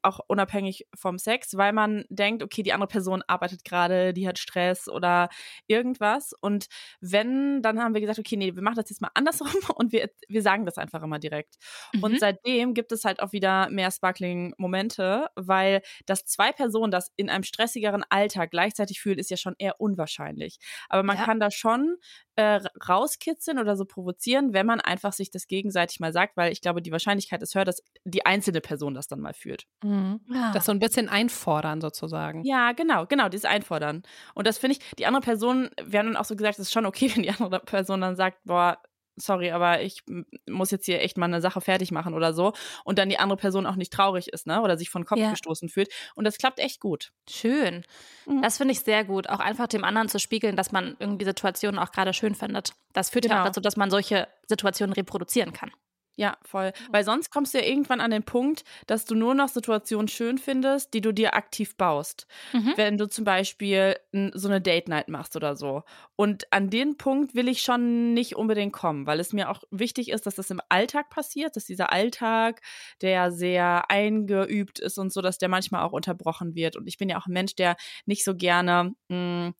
auch 0.01 0.19
unabhängig 0.27 0.87
vom 0.95 1.17
Sex, 1.17 1.57
weil 1.57 1.73
man 1.73 2.05
denkt, 2.09 2.43
okay, 2.43 2.63
die 2.63 2.73
andere 2.73 2.87
Person 2.87 3.23
arbeitet 3.27 3.63
gerade, 3.63 4.13
die 4.13 4.27
hat 4.27 4.39
Stress 4.39 4.87
oder 4.87 5.29
irgendwas. 5.67 6.33
Und 6.41 6.67
wenn, 7.01 7.61
dann 7.61 7.79
haben 7.81 7.93
wir 7.93 8.01
gesagt, 8.01 8.19
okay, 8.19 8.37
nee, 8.37 8.55
wir 8.55 8.61
machen 8.63 8.75
das 8.75 8.89
jetzt 8.89 9.01
mal 9.01 9.11
andersrum 9.13 9.49
und 9.75 9.91
wir, 9.91 10.09
wir 10.27 10.41
sagen 10.41 10.65
das 10.65 10.77
einfach 10.77 11.01
immer 11.03 11.19
direkt. 11.19 11.55
Mhm. 11.93 12.03
Und 12.03 12.19
seitdem 12.19 12.73
gibt 12.73 12.91
es 12.91 13.03
halt 13.05 13.21
auch 13.21 13.31
wieder 13.31 13.69
mehr 13.69 13.91
Sparkling-Momente, 13.91 15.27
weil 15.35 15.81
das 16.05 16.25
zwei 16.25 16.51
Personen 16.51 16.91
das 16.91 17.11
in 17.15 17.29
einem 17.29 17.43
stressigeren 17.43 18.03
Alltag 18.09 18.51
gleichzeitig 18.51 19.01
fühlen, 19.01 19.19
ist 19.19 19.29
ja 19.31 19.37
schon 19.37 19.55
eher 19.57 19.79
unwahrscheinlich. 19.79 20.57
Aber 20.89 21.03
man 21.03 21.17
Ja. 21.17 21.25
kann 21.25 21.39
da 21.39 21.51
schon 21.51 21.97
äh, 22.35 22.59
rauskitzeln 22.87 23.59
oder 23.59 23.75
so 23.75 23.85
provozieren, 23.85 24.53
wenn 24.53 24.65
man 24.65 24.81
einfach 24.81 25.13
sich 25.13 25.29
das 25.31 25.47
gegenseitig 25.47 25.99
mal 25.99 26.11
sagt, 26.13 26.35
weil 26.37 26.51
ich 26.51 26.61
glaube, 26.61 26.81
die 26.81 26.91
Wahrscheinlichkeit 26.91 27.41
ist 27.43 27.55
höher, 27.55 27.65
dass 27.65 27.83
die 28.05 28.25
einzelne 28.25 28.61
Person 28.61 28.93
das 28.93 29.07
dann 29.07 29.19
mal 29.19 29.33
fühlt. 29.33 29.62
Mhm. 29.83 30.21
Ah. 30.33 30.51
Das 30.53 30.65
so 30.65 30.71
ein 30.71 30.79
bisschen 30.79 31.09
einfordern 31.09 31.81
sozusagen. 31.81 32.43
Ja, 32.45 32.71
genau, 32.71 33.05
genau, 33.05 33.27
dieses 33.29 33.45
Einfordern. 33.45 34.03
Und 34.33 34.47
das 34.47 34.57
finde 34.57 34.77
ich, 34.77 34.95
die 34.95 35.05
andere 35.05 35.21
Person, 35.21 35.69
wir 35.83 35.99
haben 35.99 36.07
dann 36.07 36.15
auch 36.17 36.25
so 36.25 36.35
gesagt, 36.35 36.55
es 36.59 36.67
ist 36.67 36.73
schon 36.73 36.85
okay, 36.85 37.11
wenn 37.15 37.23
die 37.23 37.31
andere 37.31 37.59
Person 37.59 38.01
dann 38.01 38.15
sagt, 38.15 38.39
boah, 38.45 38.77
sorry, 39.15 39.51
aber 39.51 39.81
ich 39.81 40.01
muss 40.49 40.71
jetzt 40.71 40.85
hier 40.87 40.99
echt 41.01 41.17
mal 41.19 41.25
eine 41.27 41.39
Sache 41.41 41.61
fertig 41.61 41.91
machen 41.91 42.15
oder 42.15 42.33
so. 42.33 42.53
Und 42.83 42.97
dann 42.97 43.09
die 43.09 43.19
andere 43.19 43.37
Person 43.37 43.67
auch 43.67 43.75
nicht 43.75 43.93
traurig 43.93 44.29
ist, 44.29 44.47
ne? 44.47 44.61
Oder 44.63 44.75
sich 44.75 44.89
von 44.89 45.05
Kopf 45.05 45.19
Ja. 45.19 45.29
gestoßen 45.29 45.69
fühlt. 45.69 45.89
Und 46.15 46.23
das 46.23 46.37
klappt 46.39 46.57
echt 46.59 46.79
gut. 46.79 47.11
Schön. 47.29 47.85
Mhm. 48.25 48.41
Das 48.41 48.57
finde 48.57 48.71
ich 48.71 48.79
sehr 48.79 49.03
gut. 49.03 49.29
Auch 49.29 49.39
einfach 49.39 49.67
dem 49.67 49.83
anderen 49.83 50.09
zu 50.09 50.17
spiegeln, 50.17 50.55
dass 50.55 50.71
man 50.71 50.95
irgendwie 50.97 51.25
Situationen 51.25 51.77
auch 51.79 51.91
gerade 51.91 52.11
schön 52.13 52.33
findet. 52.33 52.73
Das 52.93 53.11
führt 53.11 53.25
ja 53.25 53.31
auch 53.31 53.35
Genau. 53.35 53.45
dazu, 53.49 53.61
dass 53.61 53.77
man 53.77 53.91
solche 53.91 54.27
Situationen 54.47 54.93
reproduzieren 54.93 55.53
kann. 55.53 55.71
Ja, 56.15 56.37
voll. 56.43 56.73
Weil 56.91 57.03
sonst 57.03 57.31
kommst 57.31 57.53
du 57.53 57.57
ja 57.59 57.65
irgendwann 57.65 57.99
an 57.99 58.11
den 58.11 58.21
Punkt, 58.23 58.63
dass 58.85 59.05
du 59.05 59.15
nur 59.15 59.33
noch 59.33 59.47
Situationen 59.49 60.07
schön 60.07 60.37
findest, 60.37 60.93
die 60.93 61.01
du 61.01 61.11
dir 61.11 61.33
aktiv 61.33 61.75
baust. 61.75 62.27
Mhm. 62.51 62.73
Wenn 62.75 62.97
du 62.99 63.09
zum 63.09 63.25
Beispiel 63.25 63.95
so 64.33 64.47
eine 64.47 64.61
Date 64.61 64.87
Night 64.89 65.07
machst 65.07 65.35
oder 65.35 65.55
so. 65.55 65.81
Und 66.15 66.45
an 66.53 66.69
den 66.69 66.97
Punkt 66.97 67.33
will 67.33 67.47
ich 67.47 67.63
schon 67.63 68.13
nicht 68.13 68.35
unbedingt 68.35 68.73
kommen, 68.73 69.07
weil 69.07 69.19
es 69.19 69.33
mir 69.33 69.49
auch 69.49 69.63
wichtig 69.71 70.09
ist, 70.11 70.27
dass 70.27 70.35
das 70.35 70.51
im 70.51 70.61
Alltag 70.69 71.09
passiert, 71.09 71.55
dass 71.55 71.65
dieser 71.65 71.91
Alltag, 71.91 72.61
der 73.01 73.31
sehr 73.31 73.89
eingeübt 73.89 74.77
ist 74.79 74.99
und 74.99 75.11
so, 75.11 75.21
dass 75.21 75.39
der 75.39 75.49
manchmal 75.49 75.81
auch 75.83 75.93
unterbrochen 75.93 76.53
wird. 76.53 76.75
Und 76.75 76.85
ich 76.87 76.97
bin 76.99 77.09
ja 77.09 77.17
auch 77.19 77.25
ein 77.25 77.33
Mensch, 77.33 77.55
der 77.55 77.75
nicht 78.05 78.23
so 78.23 78.35
gerne 78.35 78.93
mh, 79.09 79.53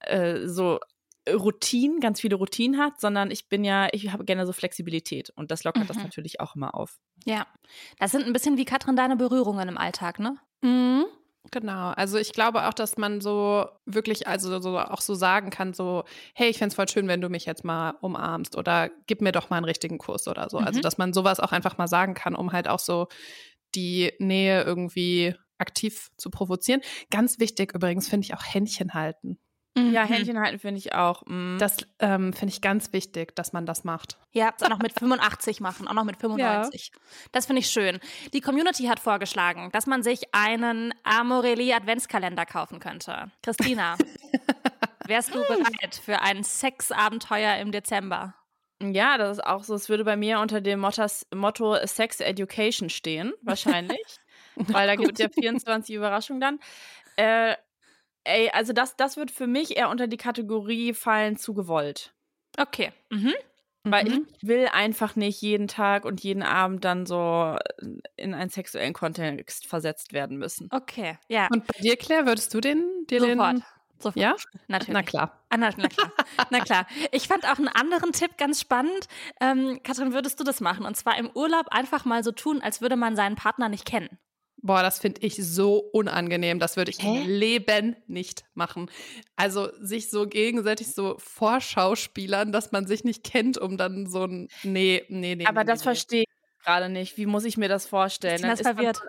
äh, 0.00 0.46
so 0.48 0.80
Routinen, 1.34 2.00
ganz 2.00 2.20
viele 2.20 2.36
Routinen 2.36 2.80
hat, 2.80 3.00
sondern 3.00 3.30
ich 3.30 3.48
bin 3.48 3.64
ja, 3.64 3.88
ich 3.92 4.12
habe 4.12 4.24
gerne 4.24 4.46
so 4.46 4.52
Flexibilität 4.52 5.30
und 5.30 5.50
das 5.50 5.64
lockert 5.64 5.88
das 5.88 5.96
Mhm. 5.98 6.04
natürlich 6.04 6.40
auch 6.40 6.56
immer 6.56 6.74
auf. 6.74 6.98
Ja. 7.24 7.46
Das 7.98 8.12
sind 8.12 8.24
ein 8.26 8.32
bisschen 8.32 8.56
wie 8.56 8.64
Katrin 8.64 8.96
deine 8.96 9.16
Berührungen 9.16 9.68
im 9.68 9.78
Alltag, 9.78 10.18
ne? 10.18 10.36
Mhm. 10.62 11.04
Genau, 11.52 11.88
also 11.92 12.18
ich 12.18 12.32
glaube 12.34 12.68
auch, 12.68 12.74
dass 12.74 12.98
man 12.98 13.22
so 13.22 13.66
wirklich, 13.86 14.28
also 14.28 14.60
so 14.60 14.78
auch 14.78 15.00
so 15.00 15.14
sagen 15.14 15.48
kann, 15.48 15.72
so, 15.72 16.04
hey, 16.34 16.50
ich 16.50 16.58
fänd's 16.58 16.74
voll 16.74 16.86
schön, 16.86 17.08
wenn 17.08 17.22
du 17.22 17.30
mich 17.30 17.46
jetzt 17.46 17.64
mal 17.64 17.92
umarmst 18.02 18.56
oder 18.56 18.90
gib 19.06 19.22
mir 19.22 19.32
doch 19.32 19.48
mal 19.48 19.56
einen 19.56 19.64
richtigen 19.64 19.96
Kuss 19.96 20.28
oder 20.28 20.50
so. 20.50 20.58
Also 20.58 20.78
Mhm. 20.78 20.82
dass 20.82 20.98
man 20.98 21.12
sowas 21.14 21.40
auch 21.40 21.52
einfach 21.52 21.78
mal 21.78 21.88
sagen 21.88 22.12
kann, 22.12 22.34
um 22.36 22.52
halt 22.52 22.68
auch 22.68 22.78
so 22.78 23.08
die 23.74 24.12
Nähe 24.18 24.62
irgendwie 24.64 25.34
aktiv 25.58 26.10
zu 26.18 26.28
provozieren. 26.30 26.82
Ganz 27.10 27.38
wichtig 27.38 27.72
übrigens 27.74 28.08
finde 28.08 28.26
ich 28.26 28.34
auch 28.34 28.44
Händchen 28.44 28.92
halten. 28.92 29.38
Ja, 29.76 30.04
Mhm. 30.04 30.08
Händchen 30.08 30.40
halten 30.40 30.58
finde 30.58 30.78
ich 30.78 30.94
auch. 30.94 31.22
mm. 31.26 31.58
Das 31.58 31.76
ähm, 32.00 32.32
finde 32.32 32.52
ich 32.52 32.60
ganz 32.60 32.92
wichtig, 32.92 33.36
dass 33.36 33.52
man 33.52 33.66
das 33.66 33.84
macht. 33.84 34.18
Ja, 34.32 34.50
das 34.50 34.62
auch 34.62 34.68
noch 34.68 34.80
mit 34.80 34.98
85 34.98 35.60
machen, 35.60 35.86
auch 35.86 35.94
noch 35.94 36.04
mit 36.04 36.16
95. 36.16 36.90
Das 37.30 37.46
finde 37.46 37.60
ich 37.60 37.68
schön. 37.68 38.00
Die 38.32 38.40
Community 38.40 38.84
hat 38.86 38.98
vorgeschlagen, 38.98 39.70
dass 39.72 39.86
man 39.86 40.02
sich 40.02 40.22
einen 40.34 40.92
Amorelli 41.04 41.72
Adventskalender 41.72 42.46
kaufen 42.46 42.80
könnte. 42.80 43.30
Christina, 43.42 43.96
wärst 45.06 45.34
du 45.34 45.40
bereit 45.46 46.00
für 46.04 46.20
ein 46.20 46.42
Sexabenteuer 46.42 47.56
im 47.58 47.70
Dezember? 47.70 48.34
Ja, 48.82 49.18
das 49.18 49.38
ist 49.38 49.44
auch 49.44 49.62
so. 49.62 49.74
Es 49.74 49.88
würde 49.88 50.04
bei 50.04 50.16
mir 50.16 50.40
unter 50.40 50.60
dem 50.60 50.80
Mottos, 50.80 51.26
Motto 51.34 51.76
Sex 51.86 52.20
Education 52.20 52.88
stehen, 52.90 53.32
wahrscheinlich. 53.42 54.00
weil 54.56 54.86
da 54.88 54.96
gibt 54.96 55.12
es 55.12 55.18
ja 55.22 55.28
24 55.28 55.94
Überraschungen 55.94 56.40
dann. 56.40 56.58
Äh, 57.16 57.56
ey, 58.24 58.50
also 58.50 58.72
das, 58.72 58.96
das 58.96 59.16
wird 59.16 59.30
für 59.30 59.46
mich 59.46 59.76
eher 59.76 59.88
unter 59.90 60.06
die 60.06 60.16
Kategorie 60.16 60.94
fallen 60.94 61.36
zu 61.36 61.54
gewollt. 61.54 62.12
Okay. 62.58 62.92
Mhm. 63.10 63.34
Weil 63.84 64.04
Mhm. 64.04 64.26
ich 64.36 64.46
will 64.46 64.68
einfach 64.70 65.16
nicht 65.16 65.40
jeden 65.40 65.66
Tag 65.66 66.04
und 66.04 66.22
jeden 66.22 66.42
Abend 66.42 66.84
dann 66.84 67.06
so 67.06 67.56
in 68.16 68.34
einen 68.34 68.50
sexuellen 68.50 68.92
Kontext 68.92 69.66
versetzt 69.66 70.12
werden 70.12 70.36
müssen. 70.36 70.68
Okay, 70.70 71.18
ja. 71.28 71.48
Und 71.50 71.66
bei 71.66 71.78
dir, 71.80 71.96
Claire, 71.96 72.26
würdest 72.26 72.52
du 72.52 72.60
den 72.60 72.84
dir 73.08 73.20
Sofort. 73.20 73.52
den 73.54 73.64
Sofort. 73.98 74.16
Ja? 74.16 74.34
Natürlich. 74.68 74.92
Na 74.94 75.02
klar. 75.02 75.44
Ah, 75.48 75.56
na, 75.56 75.70
na 75.78 75.88
klar. 75.88 76.12
na 76.50 76.60
klar. 76.60 76.86
Ich 77.12 77.26
fand 77.28 77.46
auch 77.46 77.56
einen 77.58 77.68
anderen 77.68 78.12
Tipp 78.12 78.36
ganz 78.36 78.60
spannend. 78.60 79.08
Ähm, 79.40 79.80
Katrin, 79.82 80.12
würdest 80.12 80.38
du 80.40 80.44
das 80.44 80.60
machen? 80.60 80.84
Und 80.84 80.96
zwar 80.96 81.16
im 81.18 81.30
Urlaub 81.34 81.68
einfach 81.70 82.04
mal 82.04 82.22
so 82.22 82.32
tun, 82.32 82.60
als 82.60 82.82
würde 82.82 82.96
man 82.96 83.16
seinen 83.16 83.36
Partner 83.36 83.70
nicht 83.70 83.86
kennen. 83.86 84.18
Boah, 84.62 84.82
das 84.82 84.98
finde 84.98 85.22
ich 85.22 85.36
so 85.36 85.78
unangenehm. 85.78 86.58
Das 86.58 86.76
würde 86.76 86.90
ich 86.90 87.02
Hä? 87.02 87.22
im 87.22 87.28
Leben 87.28 87.96
nicht 88.06 88.44
machen. 88.54 88.90
Also 89.36 89.70
sich 89.80 90.10
so 90.10 90.26
gegenseitig 90.26 90.94
so 90.94 91.16
vorschauspielern, 91.18 92.52
dass 92.52 92.72
man 92.72 92.86
sich 92.86 93.04
nicht 93.04 93.24
kennt, 93.24 93.56
um 93.58 93.76
dann 93.76 94.06
so 94.06 94.24
ein 94.24 94.48
Nee, 94.62 95.04
nee, 95.08 95.34
nee. 95.34 95.46
Aber 95.46 95.60
nee, 95.64 95.66
das 95.66 95.80
nee. 95.80 95.84
verstehe 95.84 96.22
ich 96.22 96.64
gerade 96.64 96.88
nicht. 96.88 97.16
Wie 97.16 97.26
muss 97.26 97.44
ich 97.44 97.56
mir 97.56 97.68
das 97.68 97.86
vorstellen? 97.86 98.34
Christina 98.42 98.52
ist 98.52 98.62
verwirrt. 98.62 98.98
in 99.02 99.08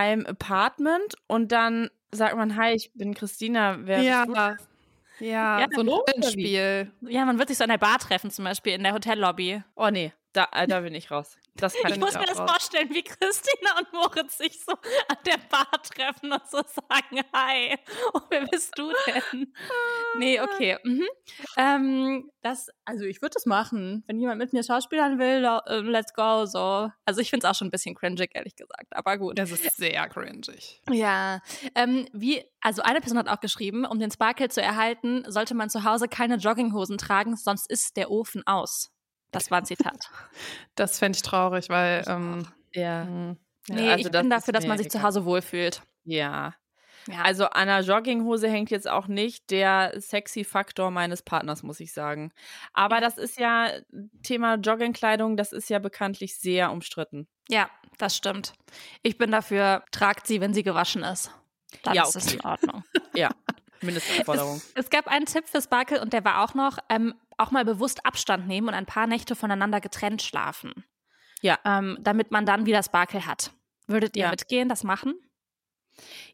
einem 0.00 0.26
Apartment 0.26 1.14
und 1.26 1.52
dann 1.52 1.90
sagt 2.10 2.36
man, 2.36 2.56
hi, 2.56 2.72
ich 2.74 2.90
bin 2.94 3.14
Christina. 3.14 3.78
Wer 3.82 4.02
Ja. 4.02 4.24
bist 4.24 4.36
du? 4.36 5.24
Ja, 5.24 5.60
Ja, 5.60 5.66
so 5.74 5.80
ein? 5.80 5.88
Rollenspiel. 5.88 6.92
Ja, 7.02 7.24
man 7.24 7.38
wird 7.38 7.48
sich 7.48 7.58
so 7.58 7.64
an 7.64 7.70
der 7.70 7.78
Bar 7.78 7.98
treffen, 7.98 8.30
zum 8.30 8.44
Beispiel 8.44 8.72
in 8.74 8.82
der 8.84 8.94
Hotellobby. 8.94 9.62
Oh 9.74 9.88
nee, 9.90 10.12
da, 10.38 10.48
äh, 10.52 10.66
da 10.68 10.80
bin 10.80 10.94
ich 10.94 11.10
raus. 11.10 11.36
Das 11.54 11.74
kann 11.74 11.90
Ich 11.90 11.96
ich 11.96 12.00
muss 12.00 12.14
mir 12.14 12.24
das 12.24 12.38
raus. 12.38 12.50
vorstellen, 12.50 12.88
wie 12.94 13.02
Christina 13.02 13.78
und 13.78 13.92
Moritz 13.92 14.38
sich 14.38 14.64
so 14.64 14.72
an 14.72 15.16
der 15.26 15.38
Bar 15.50 15.66
treffen 15.82 16.30
und 16.32 16.48
so 16.48 16.58
sagen, 16.58 17.24
hi, 17.34 17.76
oh, 18.14 18.20
wer 18.30 18.46
bist 18.46 18.78
du 18.78 18.92
denn? 19.06 19.52
Nee, 20.18 20.40
okay. 20.40 20.78
Mhm. 20.84 21.06
Ähm, 21.56 22.30
das, 22.42 22.70
also 22.84 23.04
ich 23.04 23.20
würde 23.20 23.34
das 23.34 23.46
machen. 23.46 24.04
Wenn 24.06 24.20
jemand 24.20 24.38
mit 24.38 24.52
mir 24.52 24.62
schauspielern 24.62 25.18
will, 25.18 25.44
äh, 25.44 25.80
let's 25.80 26.14
go, 26.14 26.46
so. 26.46 26.90
Also 27.04 27.20
ich 27.20 27.30
finde 27.30 27.46
es 27.46 27.50
auch 27.50 27.58
schon 27.58 27.66
ein 27.68 27.72
bisschen 27.72 27.96
cringig, 27.96 28.30
ehrlich 28.34 28.54
gesagt, 28.54 28.86
aber 28.94 29.18
gut. 29.18 29.36
Das 29.38 29.50
ist 29.50 29.76
sehr 29.76 30.08
cringig. 30.08 30.80
Ja, 30.90 31.40
ähm, 31.74 32.06
wie, 32.12 32.44
also 32.60 32.82
eine 32.82 33.00
Person 33.00 33.18
hat 33.18 33.28
auch 33.28 33.40
geschrieben, 33.40 33.84
um 33.84 33.98
den 33.98 34.12
Sparkle 34.12 34.48
zu 34.48 34.62
erhalten, 34.62 35.24
sollte 35.26 35.54
man 35.54 35.70
zu 35.70 35.82
Hause 35.82 36.06
keine 36.06 36.36
Jogginghosen 36.36 36.98
tragen, 36.98 37.36
sonst 37.36 37.68
ist 37.68 37.96
der 37.96 38.12
Ofen 38.12 38.46
aus. 38.46 38.92
Das 39.30 39.50
war 39.50 39.58
ein 39.58 39.66
Zitat. 39.66 40.10
Das 40.74 40.98
fände 40.98 41.16
ich 41.16 41.22
traurig, 41.22 41.68
weil. 41.68 42.04
Ähm, 42.06 42.46
Ja. 42.74 43.04
mh, 43.04 43.36
ja. 43.68 43.74
Nee, 43.74 43.90
also 43.90 44.06
ich 44.06 44.10
bin 44.12 44.30
dafür, 44.30 44.52
dass 44.52 44.66
man 44.66 44.78
sich 44.78 44.90
zu 44.90 44.98
egal. 44.98 45.08
Hause 45.08 45.24
wohlfühlt. 45.24 45.82
Ja. 46.04 46.54
Ja. 47.06 47.22
Also 47.22 47.44
an 47.46 47.68
einer 47.68 47.80
Jogginghose 47.80 48.48
hängt 48.48 48.70
jetzt 48.70 48.88
auch 48.88 49.06
nicht 49.06 49.50
der 49.50 49.92
sexy 49.98 50.44
Faktor 50.44 50.90
meines 50.90 51.22
Partners, 51.22 51.62
muss 51.62 51.80
ich 51.80 51.92
sagen. 51.92 52.32
Aber 52.74 53.00
das 53.00 53.16
ist 53.16 53.38
ja 53.38 53.70
Thema 54.22 54.56
Joggingkleidung, 54.56 55.36
das 55.36 55.52
ist 55.52 55.70
ja 55.70 55.78
bekanntlich 55.78 56.38
sehr 56.38 56.70
umstritten. 56.70 57.26
Ja, 57.48 57.70
das 57.96 58.14
stimmt. 58.16 58.52
Ich 59.02 59.16
bin 59.16 59.30
dafür, 59.30 59.84
tragt 59.90 60.26
sie, 60.26 60.40
wenn 60.42 60.52
sie 60.52 60.62
gewaschen 60.62 61.02
ist. 61.02 61.30
Dann 61.82 61.94
Ja, 61.94 62.02
ist 62.02 62.14
es 62.16 62.26
okay. 62.26 62.34
in 62.36 62.44
Ordnung. 62.44 62.84
Ja, 63.14 63.30
Mindestanforderung. 63.80 64.56
es, 64.56 64.72
es 64.84 64.90
gab 64.90 65.06
einen 65.08 65.24
Tipp 65.26 65.48
für 65.48 65.62
Sparkle 65.62 66.00
und 66.02 66.12
der 66.12 66.24
war 66.24 66.42
auch 66.44 66.54
noch, 66.54 66.78
ähm, 66.90 67.14
auch 67.38 67.50
mal 67.50 67.64
bewusst 67.64 68.04
Abstand 68.06 68.46
nehmen 68.46 68.68
und 68.68 68.74
ein 68.74 68.86
paar 68.86 69.06
Nächte 69.06 69.36
voneinander 69.36 69.80
getrennt 69.80 70.22
schlafen. 70.22 70.84
Ja. 71.42 71.58
Ähm, 71.64 71.98
damit 72.00 72.30
man 72.30 72.46
dann 72.46 72.66
wieder 72.66 72.82
Sparkle 72.82 73.26
hat. 73.26 73.52
Würdet 73.86 74.16
ihr 74.16 74.24
Ja. 74.24 74.30
mitgehen, 74.30 74.68
das 74.68 74.84
machen? 74.84 75.14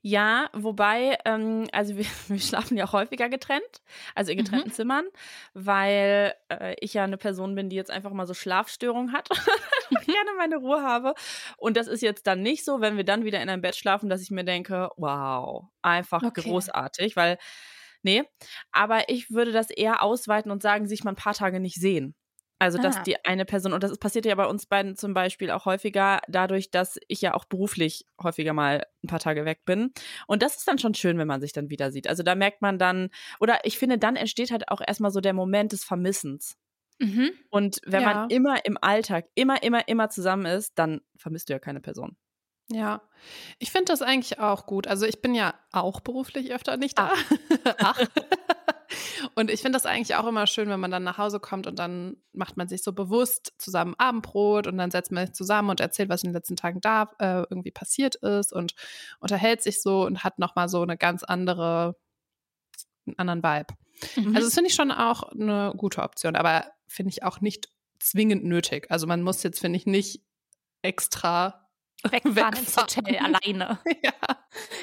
Ja, 0.03 0.51
wobei, 0.53 1.19
ähm, 1.25 1.67
also 1.73 1.97
wir, 1.97 2.05
wir 2.29 2.41
schlafen 2.41 2.77
ja 2.77 2.85
auch 2.87 2.93
häufiger 2.93 3.29
getrennt, 3.29 3.83
also 4.15 4.33
in 4.33 4.39
getrennten 4.39 4.71
Zimmern, 4.71 5.07
weil 5.55 6.35
äh, 6.51 6.75
ich 6.81 6.95
ja 6.95 7.05
eine 7.05 7.17
Person 7.17 7.55
bin, 7.55 7.69
die 7.71 7.77
jetzt 7.77 7.91
einfach 7.91 8.11
mal 8.13 8.27
so 8.27 8.35
Schlafstörungen 8.35 9.13
hat 9.13 9.29
und 9.91 10.05
gerne 10.07 10.31
meine 10.37 10.57
Ruhe 10.57 10.83
habe. 10.83 11.15
Und 11.57 11.77
das 11.77 11.87
ist 11.87 12.03
jetzt 12.03 12.27
dann 12.27 12.43
nicht 12.43 12.65
so, 12.65 12.81
wenn 12.81 12.97
wir 12.97 13.05
dann 13.05 13.25
wieder 13.25 13.41
in 13.43 13.49
einem 13.49 13.63
Bett 13.63 13.77
schlafen, 13.77 14.09
dass 14.09 14.23
ich 14.23 14.31
mir 14.31 14.45
denke, 14.45 14.91
wow, 14.97 15.65
einfach 15.83 16.23
Okay. 16.23 16.33
großartig, 16.35 17.17
weil, 17.17 17.39
nee, 18.05 18.23
aber 18.73 19.09
ich 19.09 19.31
würde 19.31 19.53
das 19.53 19.71
eher 19.71 20.03
ausweiten 20.03 20.51
und 20.51 20.63
sagen, 20.63 20.87
sich 20.87 21.05
mal 21.05 21.13
ein 21.13 21.17
paar 21.17 21.35
Tage 21.35 21.61
nicht 21.61 21.77
sehen. 21.81 22.15
Also, 22.61 22.79
dass 22.79 22.97
Ah. 22.97 23.03
die 23.03 23.23
eine 23.25 23.45
Person, 23.45 23.73
und 23.73 23.83
das 23.83 23.99
passiert 23.99 24.25
ja 24.27 24.35
bei 24.37 24.47
uns 24.47 24.67
beiden 24.67 24.97
zum 24.97 25.13
Beispiel 25.13 25.51
auch 25.51 25.67
häufiger, 25.67 26.21
dadurch, 26.29 26.71
dass 26.71 26.99
ich 27.09 27.21
ja 27.21 27.35
auch 27.35 27.45
beruflich 27.47 28.07
häufiger 28.23 28.53
mal 28.53 28.87
ein 29.03 29.09
paar 29.09 29.19
Tage 29.19 29.45
weg 29.45 29.65
bin. 29.67 29.93
Und 30.29 30.43
das 30.43 30.57
ist 30.57 30.69
dann 30.69 30.79
schon 30.79 30.95
schön, 30.95 31.19
wenn 31.19 31.27
man 31.27 31.41
sich 31.41 31.53
dann 31.53 31.69
wieder 31.71 31.91
sieht. 31.91 32.07
Also 32.09 32.23
da 32.23 32.35
merkt 32.37 32.63
man 32.63 32.79
dann, 32.79 33.11
oder 33.41 33.59
ich 33.65 33.77
finde, 33.79 33.99
dann 33.99 34.17
entsteht 34.17 34.51
halt 34.53 34.69
auch 34.69 34.81
erstmal 34.87 35.11
so 35.11 35.21
der 35.21 35.33
Moment 35.35 35.73
des 35.73 35.85
Vermissens. 35.85 36.57
Mhm. 37.01 37.31
Und 37.51 37.81
wenn 37.87 38.03
Ja. 38.03 38.05
man 38.05 38.19
immer 38.29 38.65
im 38.67 38.79
Alltag, 38.81 39.27
immer, 39.35 39.63
immer, 39.63 39.89
immer 39.89 40.11
zusammen 40.11 40.47
ist, 40.47 40.73
dann 40.79 41.01
vermisst 41.17 41.49
du 41.49 41.55
ja 41.55 41.59
keine 41.61 41.81
Person. 41.81 42.17
Ja, 42.71 43.03
ich 43.59 43.71
finde 43.71 43.93
das 43.93 44.03
eigentlich 44.03 44.39
auch 44.39 44.67
gut. 44.67 44.87
Also 44.87 45.07
ich 45.07 45.21
bin 45.21 45.35
ja 45.35 45.55
auch 45.73 46.01
beruflich 46.01 46.53
öfter 46.53 46.77
nicht 46.77 46.99
da. 46.99 47.13
Ach. 47.79 47.99
Und 49.35 49.51
ich 49.51 49.63
finde 49.63 49.77
das 49.77 49.87
eigentlich 49.87 50.15
auch 50.15 50.27
immer 50.27 50.47
schön, 50.47 50.69
wenn 50.69 50.81
man 50.81 50.91
dann 50.91 51.03
nach 51.03 51.19
Hause 51.19 51.41
kommt 51.41 51.67
und 51.67 51.79
dann 51.79 52.17
macht 52.33 52.57
man 52.57 52.69
sich 52.69 52.83
so 52.83 52.93
bewusst 52.93 53.53
zusammen 53.59 53.95
Abendbrot 53.99 54.67
und 54.67 54.79
dann 54.79 54.91
setzt 54.91 55.11
man 55.11 55.27
sich 55.27 55.35
zusammen 55.35 55.71
und 55.71 55.81
erzählt, 55.81 56.09
was 56.09 56.23
in 56.23 56.29
den 56.29 56.35
letzten 56.35 56.57
Tagen 56.57 56.81
da 56.81 57.11
äh, 57.19 57.45
irgendwie 57.51 57.71
passiert 57.71 58.17
ist 58.17 58.53
und 58.53 58.75
unterhält 59.21 59.63
sich 59.63 59.83
so 59.83 60.05
und 60.05 60.23
hat 60.23 60.39
nochmal 60.39 60.69
so 60.69 60.83
eine 60.83 60.97
ganz 60.97 61.25
andere, 61.25 61.97
einen 63.07 63.19
anderen 63.19 63.43
Vibe. 63.43 63.75
Mhm. 64.17 64.37
Also 64.37 64.47
das 64.47 64.55
finde 64.55 64.69
ich 64.69 64.77
schon 64.77 64.93
auch 64.93 65.25
eine 65.25 65.73
gute 65.77 66.03
Option, 66.03 66.37
aber 66.37 66.67
finde 66.87 67.11
ich 67.11 67.23
auch 67.23 67.41
nicht 67.41 67.71
zwingend 67.99 68.45
nötig. 68.45 68.91
Also 68.91 69.07
man 69.07 69.23
muss 69.23 69.43
jetzt, 69.43 69.61
finde 69.61 69.79
ich, 69.79 69.87
nicht 69.87 70.23
extra 70.83 71.64
wegfahren 72.11 72.57
ins. 72.57 72.77
Hotel 72.77 73.17
alleine. 73.19 73.79
ja. 74.03 74.13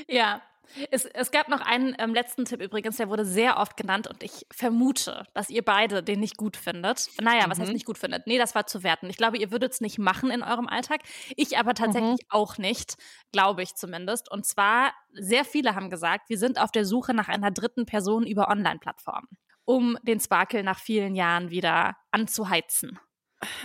Ja. 0.08 0.42
Es, 0.90 1.04
es 1.04 1.32
gab 1.32 1.50
noch 1.50 1.60
einen 1.60 1.94
ähm, 2.00 2.14
letzten 2.14 2.46
Tipp 2.46 2.62
übrigens, 2.62 2.96
der 2.96 3.10
wurde 3.10 3.26
sehr 3.26 3.58
oft 3.58 3.76
genannt 3.76 4.08
und 4.08 4.24
ich 4.24 4.46
vermute, 4.54 5.26
dass 5.34 5.50
ihr 5.50 5.66
beide 5.66 6.02
den 6.02 6.22
nicht 6.22 6.38
gut 6.38 6.56
findet. 6.56 7.10
Naja, 7.20 7.44
was 7.50 7.60
heißt 7.60 7.68
Mhm. 7.68 7.74
nicht 7.74 7.86
gut 7.86 7.98
findet? 7.98 8.26
Nee, 8.26 8.38
das 8.38 8.56
war 8.56 8.66
zu 8.68 8.82
werten. 8.82 9.10
Ich 9.10 9.18
glaube, 9.18 9.38
ihr 9.38 9.52
würdet 9.52 9.74
es 9.74 9.82
nicht 9.82 10.00
machen 10.00 10.32
in 10.32 10.44
eurem 10.44 10.68
Alltag. 10.70 11.02
Ich 11.36 11.58
aber 11.58 11.74
tatsächlich 11.74 12.22
auch 12.30 12.58
nicht, 12.58 12.96
glaube 13.34 13.64
ich 13.64 13.76
zumindest. 13.76 14.32
Und 14.32 14.46
zwar, 14.46 14.94
sehr 15.12 15.44
viele 15.44 15.76
haben 15.76 15.90
gesagt, 15.90 16.30
wir 16.30 16.38
sind 16.38 16.58
auf 16.58 16.72
der 16.72 16.86
Suche 16.86 17.14
nach 17.14 17.28
einer 17.28 17.52
dritten 17.52 17.86
Person 17.86 18.26
über 18.26 18.48
Online-Plattformen, 18.48 19.28
um 19.66 19.98
den 20.04 20.22
Sparkle 20.22 20.64
nach 20.64 20.80
vielen 20.80 21.16
Jahren 21.16 21.50
wieder 21.50 21.98
anzuheizen. 22.12 22.98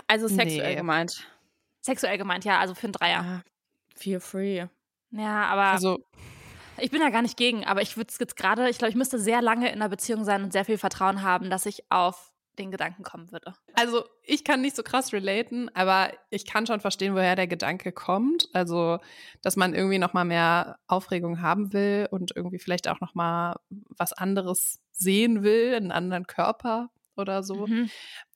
Also 0.08 0.26
sexuell 0.26 0.70
Nee. 0.70 0.74
gemeint. 0.74 1.24
Sexuell 1.86 2.18
gemeint, 2.18 2.44
ja, 2.44 2.58
also 2.58 2.74
für 2.74 2.84
einen 2.84 2.92
Dreier. 2.92 3.22
Ja, 3.22 3.42
feel 3.94 4.20
free. 4.20 4.66
Ja, 5.12 5.46
aber 5.46 5.62
Also 5.62 5.98
Ich 6.78 6.90
bin 6.90 7.00
da 7.00 7.10
gar 7.10 7.22
nicht 7.22 7.36
gegen, 7.36 7.64
aber 7.64 7.80
ich 7.80 7.96
würde 7.96 8.10
es 8.10 8.18
jetzt 8.18 8.36
gerade, 8.36 8.68
ich 8.68 8.78
glaube, 8.78 8.90
ich 8.90 8.96
müsste 8.96 9.18
sehr 9.18 9.40
lange 9.40 9.68
in 9.68 9.76
einer 9.76 9.88
Beziehung 9.88 10.24
sein 10.24 10.42
und 10.42 10.52
sehr 10.52 10.64
viel 10.64 10.78
Vertrauen 10.78 11.22
haben, 11.22 11.48
dass 11.48 11.64
ich 11.64 11.90
auf 11.90 12.32
den 12.58 12.70
Gedanken 12.70 13.02
kommen 13.02 13.30
würde. 13.32 13.54
Also 13.74 14.04
ich 14.22 14.44
kann 14.44 14.62
nicht 14.62 14.76
so 14.76 14.82
krass 14.82 15.12
relaten, 15.12 15.70
aber 15.74 16.12
ich 16.30 16.46
kann 16.46 16.66
schon 16.66 16.80
verstehen, 16.80 17.14
woher 17.14 17.36
der 17.36 17.46
Gedanke 17.46 17.92
kommt. 17.92 18.48
Also, 18.52 18.98
dass 19.42 19.56
man 19.56 19.74
irgendwie 19.74 19.98
noch 19.98 20.14
mal 20.14 20.24
mehr 20.24 20.78
Aufregung 20.86 21.40
haben 21.40 21.72
will 21.72 22.08
und 22.10 22.34
irgendwie 22.34 22.58
vielleicht 22.58 22.88
auch 22.88 23.00
noch 23.00 23.14
mal 23.14 23.56
was 23.70 24.12
anderes 24.12 24.80
sehen 24.90 25.42
will, 25.42 25.74
einen 25.74 25.92
anderen 25.92 26.26
Körper 26.26 26.90
oder 27.14 27.42
so. 27.42 27.66
Mhm. 27.66 27.90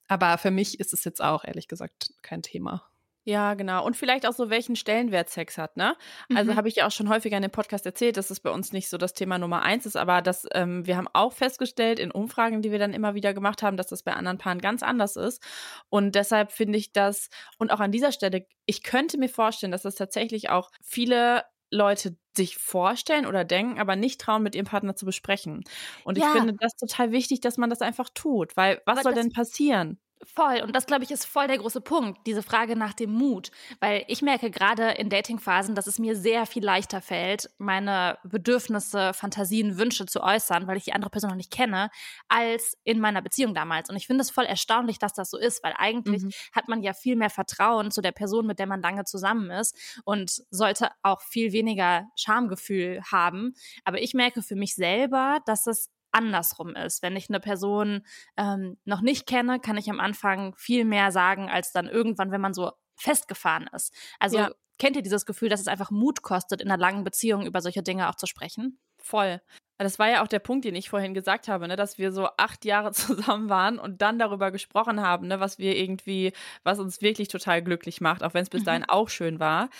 Aber 0.08 0.36
für 0.38 0.50
mich 0.50 0.80
ist 0.80 0.92
es 0.92 1.04
jetzt 1.04 1.22
auch 1.22 1.44
ehrlich 1.44 1.68
gesagt 1.68 2.12
kein 2.22 2.42
Thema. 2.42 2.89
Ja, 3.30 3.52
genau. 3.54 3.84
Und 3.84 3.96
vielleicht 3.98 4.26
auch 4.26 4.32
so, 4.32 4.48
welchen 4.48 4.76
Stellenwert 4.76 5.28
Sex 5.28 5.58
hat, 5.58 5.76
ne? 5.76 5.94
Also 6.32 6.54
Mhm. 6.54 6.56
habe 6.56 6.68
ich 6.68 6.76
ja 6.76 6.86
auch 6.86 6.90
schon 6.90 7.10
häufiger 7.10 7.36
in 7.36 7.42
dem 7.42 7.50
Podcast 7.50 7.84
erzählt, 7.84 8.16
dass 8.16 8.30
es 8.30 8.40
bei 8.40 8.50
uns 8.50 8.72
nicht 8.72 8.88
so 8.88 8.96
das 8.96 9.12
Thema 9.12 9.38
Nummer 9.38 9.60
eins 9.62 9.84
ist, 9.84 9.96
aber 9.96 10.22
dass 10.22 10.46
ähm, 10.52 10.86
wir 10.86 10.96
haben 10.96 11.06
auch 11.12 11.34
festgestellt 11.34 11.98
in 11.98 12.10
Umfragen, 12.10 12.62
die 12.62 12.72
wir 12.72 12.78
dann 12.78 12.94
immer 12.94 13.14
wieder 13.14 13.34
gemacht 13.34 13.62
haben, 13.62 13.76
dass 13.76 13.88
das 13.88 14.02
bei 14.02 14.14
anderen 14.14 14.38
Paaren 14.38 14.58
ganz 14.60 14.82
anders 14.82 15.16
ist. 15.16 15.42
Und 15.90 16.14
deshalb 16.14 16.50
finde 16.50 16.78
ich 16.78 16.92
das, 16.92 17.28
und 17.58 17.70
auch 17.70 17.80
an 17.80 17.92
dieser 17.92 18.10
Stelle, 18.12 18.46
ich 18.64 18.82
könnte 18.82 19.18
mir 19.18 19.28
vorstellen, 19.28 19.70
dass 19.72 19.82
das 19.82 19.96
tatsächlich 19.96 20.48
auch 20.48 20.70
viele 20.82 21.44
Leute 21.70 22.16
sich 22.34 22.56
vorstellen 22.56 23.26
oder 23.26 23.44
denken, 23.44 23.78
aber 23.78 23.96
nicht 23.96 24.20
trauen, 24.20 24.42
mit 24.42 24.54
ihrem 24.54 24.66
Partner 24.66 24.96
zu 24.96 25.04
besprechen. 25.04 25.62
Und 26.04 26.16
ich 26.16 26.26
Ja. 26.26 26.30
finde 26.30 26.54
das 26.58 26.72
total 26.74 27.12
wichtig, 27.12 27.40
dass 27.40 27.58
man 27.58 27.70
das 27.70 27.82
einfach 27.82 28.08
tut, 28.14 28.56
weil 28.56 28.80
was 28.86 29.02
Aber 29.02 29.02
soll 29.02 29.12
denn 29.14 29.30
passieren? 29.30 30.00
Voll. 30.22 30.60
Und 30.60 30.76
das, 30.76 30.84
glaube 30.84 31.02
ich, 31.02 31.10
ist 31.10 31.24
voll 31.24 31.46
der 31.46 31.56
große 31.56 31.80
Punkt, 31.80 32.26
diese 32.26 32.42
Frage 32.42 32.76
nach 32.76 32.92
dem 32.92 33.10
Mut. 33.10 33.50
Weil 33.80 34.04
ich 34.06 34.20
merke 34.20 34.50
gerade 34.50 34.90
in 34.90 35.08
Datingphasen, 35.08 35.74
dass 35.74 35.86
es 35.86 35.98
mir 35.98 36.14
sehr 36.14 36.44
viel 36.44 36.62
leichter 36.62 37.00
fällt, 37.00 37.48
meine 37.56 38.18
Bedürfnisse, 38.22 39.14
Fantasien, 39.14 39.78
Wünsche 39.78 40.04
zu 40.04 40.22
äußern, 40.22 40.66
weil 40.66 40.76
ich 40.76 40.84
die 40.84 40.92
andere 40.92 41.10
Person 41.10 41.30
noch 41.30 41.36
nicht 41.38 41.50
kenne, 41.50 41.88
als 42.28 42.76
in 42.84 43.00
meiner 43.00 43.22
Beziehung 43.22 43.54
damals. 43.54 43.88
Und 43.88 43.96
ich 43.96 44.06
finde 44.06 44.20
es 44.20 44.30
voll 44.30 44.44
erstaunlich, 44.44 44.98
dass 44.98 45.14
das 45.14 45.30
so 45.30 45.38
ist, 45.38 45.64
weil 45.64 45.72
eigentlich 45.78 46.24
Mhm. 46.24 46.32
hat 46.52 46.68
man 46.68 46.82
ja 46.82 46.92
viel 46.92 47.16
mehr 47.16 47.30
Vertrauen 47.30 47.90
zu 47.90 48.02
der 48.02 48.12
Person, 48.12 48.46
mit 48.46 48.58
der 48.58 48.66
man 48.66 48.82
lange 48.82 49.04
zusammen 49.04 49.50
ist 49.50 49.74
und 50.04 50.42
sollte 50.50 50.90
auch 51.02 51.22
viel 51.22 51.52
weniger 51.52 52.08
Schamgefühl 52.14 53.00
haben. 53.10 53.54
Aber 53.84 54.02
ich 54.02 54.12
merke 54.12 54.42
für 54.42 54.54
mich 54.56 54.74
selber, 54.74 55.40
dass 55.46 55.66
es 55.66 55.88
andersrum 56.12 56.74
ist. 56.76 57.02
Wenn 57.02 57.16
ich 57.16 57.28
eine 57.28 57.40
Person 57.40 58.06
ähm, 58.36 58.78
noch 58.84 59.00
nicht 59.00 59.26
kenne, 59.26 59.60
kann 59.60 59.76
ich 59.76 59.90
am 59.90 60.00
Anfang 60.00 60.54
viel 60.56 60.84
mehr 60.84 61.12
sagen, 61.12 61.48
als 61.50 61.72
dann 61.72 61.88
irgendwann, 61.88 62.30
wenn 62.32 62.40
man 62.40 62.54
so 62.54 62.72
festgefahren 62.96 63.68
ist. 63.74 63.94
Also 64.18 64.38
Ja. 64.38 64.50
kennt 64.78 64.96
ihr 64.96 65.02
dieses 65.02 65.26
Gefühl, 65.26 65.48
dass 65.48 65.60
es 65.60 65.68
einfach 65.68 65.90
Mut 65.90 66.22
kostet, 66.22 66.60
in 66.60 66.70
einer 66.70 66.80
langen 66.80 67.04
Beziehung 67.04 67.46
über 67.46 67.60
solche 67.62 67.82
Dinge 67.82 68.08
auch 68.10 68.14
zu 68.16 68.26
sprechen? 68.26 68.78
Voll. 68.98 69.40
Das 69.84 69.98
war 69.98 70.10
ja 70.10 70.22
auch 70.22 70.28
der 70.28 70.40
Punkt, 70.40 70.66
den 70.66 70.74
ich 70.74 70.90
vorhin 70.90 71.14
gesagt 71.14 71.48
habe, 71.48 71.66
ne, 71.66 71.74
dass 71.74 71.96
wir 71.96 72.12
so 72.12 72.28
acht 72.36 72.64
Jahre 72.66 72.92
zusammen 72.92 73.48
waren 73.48 73.78
und 73.78 74.02
dann 74.02 74.18
darüber 74.18 74.50
gesprochen 74.50 75.00
haben, 75.00 75.28
ne, 75.28 75.40
was 75.40 75.58
wir 75.58 75.76
irgendwie, 75.76 76.32
was 76.62 76.78
uns 76.78 77.00
wirklich 77.00 77.28
total 77.28 77.62
glücklich 77.62 78.00
macht, 78.00 78.22
auch 78.22 78.34
wenn 78.34 78.42
es 78.42 78.50
bis 78.50 78.64
dahin 78.64 78.82
mhm. 78.82 78.90
auch 78.90 79.08
schön 79.08 79.40
war. 79.40 79.70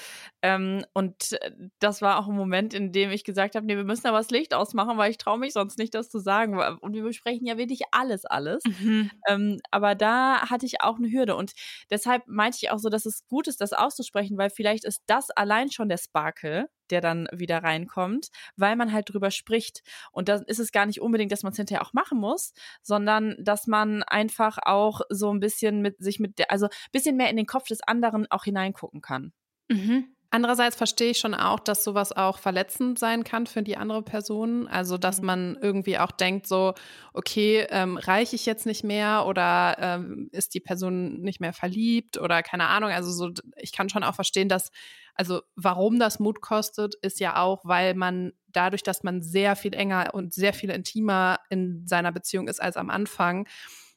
Ähm, 0.43 0.85
und 0.95 1.33
äh, 1.43 1.53
das 1.81 2.01
war 2.01 2.19
auch 2.19 2.29
ein 2.29 2.35
Moment, 2.35 2.73
in 2.73 2.93
dem 2.93 3.11
ich 3.11 3.25
gesagt 3.25 3.55
habe, 3.55 3.67
nee, 3.67 3.77
wir 3.77 3.85
müssen 3.85 4.05
da 4.05 4.13
was 4.13 4.31
Licht 4.31 4.55
ausmachen, 4.55 4.97
weil 4.97 5.11
ich 5.11 5.19
traue 5.19 5.39
mich 5.39 5.53
sonst 5.53 5.79
nicht, 5.79 5.95
das 5.95 6.09
zu 6.09 6.19
sagen. 6.19 6.59
Und 6.81 6.95
wir 6.95 7.03
besprechen 7.03 7.47
ja 7.47 7.59
wirklich 7.59 7.83
alles, 7.93 8.25
alles. 8.25 8.63
Mhm. 8.65 9.11
Ähm, 9.29 9.61
aber 9.71 9.95
da 9.95 10.49
hatte 10.49 10.65
ich 10.65 10.81
auch 10.81 10.97
eine 10.97 11.11
Hürde. 11.11 11.37
Und 11.37 11.53
deshalb 11.91 12.27
meinte 12.27 12.59
ich 12.61 12.71
auch 12.71 12.79
so, 12.79 12.89
dass 12.89 13.05
es 13.05 13.27
gut 13.27 13.49
ist, 13.49 13.61
das 13.61 13.73
auszusprechen, 13.73 14.39
weil 14.39 14.51
vielleicht 14.51 14.85
ist 14.85 15.03
das 15.07 15.31
allein 15.31 15.71
schon 15.71 15.89
der 15.89 15.99
Sparkle, 15.99 16.69
der 16.90 17.00
dann 17.00 17.29
wieder 17.33 17.62
reinkommt, 17.62 18.29
weil 18.57 18.76
man 18.76 18.92
halt 18.92 19.12
drüber 19.12 19.31
spricht. 19.31 19.83
Und 20.12 20.29
dann 20.29 20.42
ist 20.42 20.59
es 20.59 20.72
gar 20.72 20.87
nicht 20.87 21.00
unbedingt, 21.00 21.33
dass 21.33 21.42
man 21.42 21.53
es 21.53 21.57
hinterher 21.57 21.85
auch 21.85 21.92
machen 21.92 22.18
muss, 22.18 22.53
sondern 22.83 23.37
dass 23.38 23.66
man 23.66 24.03
einfach 24.03 24.59
auch 24.62 25.00
so 25.09 25.33
ein 25.33 25.40
bisschen 25.40 25.83
mit 25.83 25.98
sich 25.98 26.20
mit 26.20 26.38
der, 26.38 26.50
also 26.50 26.66
ein 26.66 26.92
bisschen 26.92 27.16
mehr 27.16 27.31
in 27.31 27.37
den 27.37 27.46
Kopf 27.46 27.68
des 27.68 27.83
anderen 27.83 28.31
auch 28.31 28.44
hineingucken 28.44 29.00
kann. 29.00 29.33
Mhm. 29.68 30.14
Andererseits 30.33 30.76
verstehe 30.76 31.11
ich 31.11 31.18
schon 31.18 31.35
auch, 31.35 31.59
dass 31.59 31.83
sowas 31.83 32.12
auch 32.12 32.38
verletzend 32.38 33.00
sein 33.00 33.24
kann 33.24 33.48
für 33.48 33.64
die 33.64 33.76
andere 33.76 34.03
Person. 34.03 34.68
Also, 34.68 34.96
dass 34.96 35.20
mhm. 35.20 35.26
man 35.26 35.59
irgendwie 35.61 35.98
auch 35.98 36.12
denkt, 36.12 36.46
so, 36.46 36.74
okay, 37.12 37.66
ähm, 37.70 37.96
reiche 37.96 38.37
ich 38.37 38.46
jetzt 38.46 38.64
nicht 38.64 38.85
mehr 38.85 39.26
oder 39.26 39.76
ähm, 39.81 40.29
ist 40.31 40.55
die 40.55 40.61
Person 40.61 41.20
nicht 41.20 41.40
mehr 41.40 41.53
verliebt 41.53 42.16
oder 42.16 42.44
keine 42.44 42.68
Ahnung. 42.68 42.90
Also, 42.90 43.11
so, 43.11 43.31
ich 43.57 43.72
kann 43.72 43.88
schon 43.88 44.05
auch 44.05 44.14
verstehen, 44.14 44.48
dass, 44.48 44.70
also, 45.14 45.42
warum 45.57 45.99
das 45.99 46.18
Mut 46.18 46.40
kostet, 46.40 46.94
ist 46.96 47.20
ja 47.20 47.37
auch, 47.37 47.64
weil 47.64 47.94
man 47.94 48.33
dadurch, 48.49 48.83
dass 48.83 49.03
man 49.03 49.23
sehr 49.23 49.57
viel 49.57 49.75
enger 49.75 50.11
und 50.14 50.35
sehr 50.35 50.53
viel 50.53 50.70
intimer 50.70 51.38
in 51.49 51.87
seiner 51.87 52.12
Beziehung 52.12 52.49
ist 52.49 52.61
als 52.61 52.77
am 52.77 52.90
Anfang, 52.90 53.46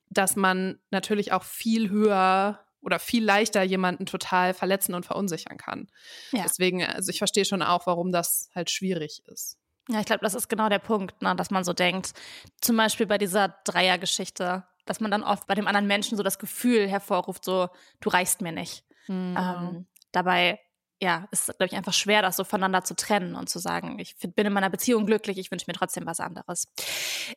dass 0.10 0.36
man 0.36 0.80
natürlich 0.92 1.32
auch 1.32 1.44
viel 1.44 1.90
höher 1.90 2.60
oder 2.82 3.00
viel 3.00 3.24
leichter 3.24 3.64
jemanden 3.64 4.06
total 4.06 4.54
verletzen 4.54 4.94
und 4.94 5.06
verunsichern 5.06 5.58
kann. 5.58 5.88
Ja. 6.32 6.44
Deswegen, 6.44 6.84
also 6.84 7.10
ich 7.10 7.18
verstehe 7.18 7.46
schon 7.46 7.62
auch, 7.62 7.88
warum 7.88 8.12
das 8.12 8.50
halt 8.54 8.70
schwierig 8.70 9.24
ist. 9.28 9.58
Ja, 9.90 10.00
ich 10.00 10.06
glaube, 10.06 10.22
das 10.22 10.34
ist 10.34 10.48
genau 10.50 10.70
der 10.70 10.80
Punkt, 10.80 11.22
ne, 11.22 11.36
dass 11.36 11.52
man 11.52 11.64
so 11.64 11.74
denkt, 11.74 12.14
zum 12.62 12.78
Beispiel 12.78 13.06
bei 13.06 13.18
dieser 13.18 13.50
Dreiergeschichte, 13.66 14.64
dass 14.86 15.00
man 15.00 15.12
dann 15.12 15.24
oft 15.24 15.48
bei 15.48 15.56
dem 15.56 15.68
anderen 15.68 15.88
Menschen 15.88 16.18
so 16.18 16.24
das 16.24 16.40
Gefühl 16.40 16.88
hervorruft, 16.88 17.44
so, 17.44 17.70
du 18.00 18.10
reichst 18.10 18.42
mir 18.42 18.52
nicht. 18.52 18.86
Mhm. 19.08 19.38
Ähm, 19.38 19.88
dabei 20.12 20.60
ja, 21.04 21.28
ist, 21.32 21.48
glaube 21.48 21.66
ich, 21.66 21.76
einfach 21.76 21.92
schwer, 21.92 22.22
das 22.22 22.38
so 22.38 22.46
voneinander 22.46 22.86
zu 22.86 22.96
trennen 22.96 23.36
und 23.36 23.50
zu 23.50 23.60
sagen, 23.60 24.00
ich 24.00 24.16
bin 24.18 24.48
in 24.48 24.54
meiner 24.54 24.70
Beziehung 24.70 25.06
glücklich, 25.06 25.38
ich 25.38 25.52
wünsche 25.52 25.66
mir 25.68 25.74
trotzdem 25.74 26.06
was 26.06 26.22
anderes. 26.22 26.70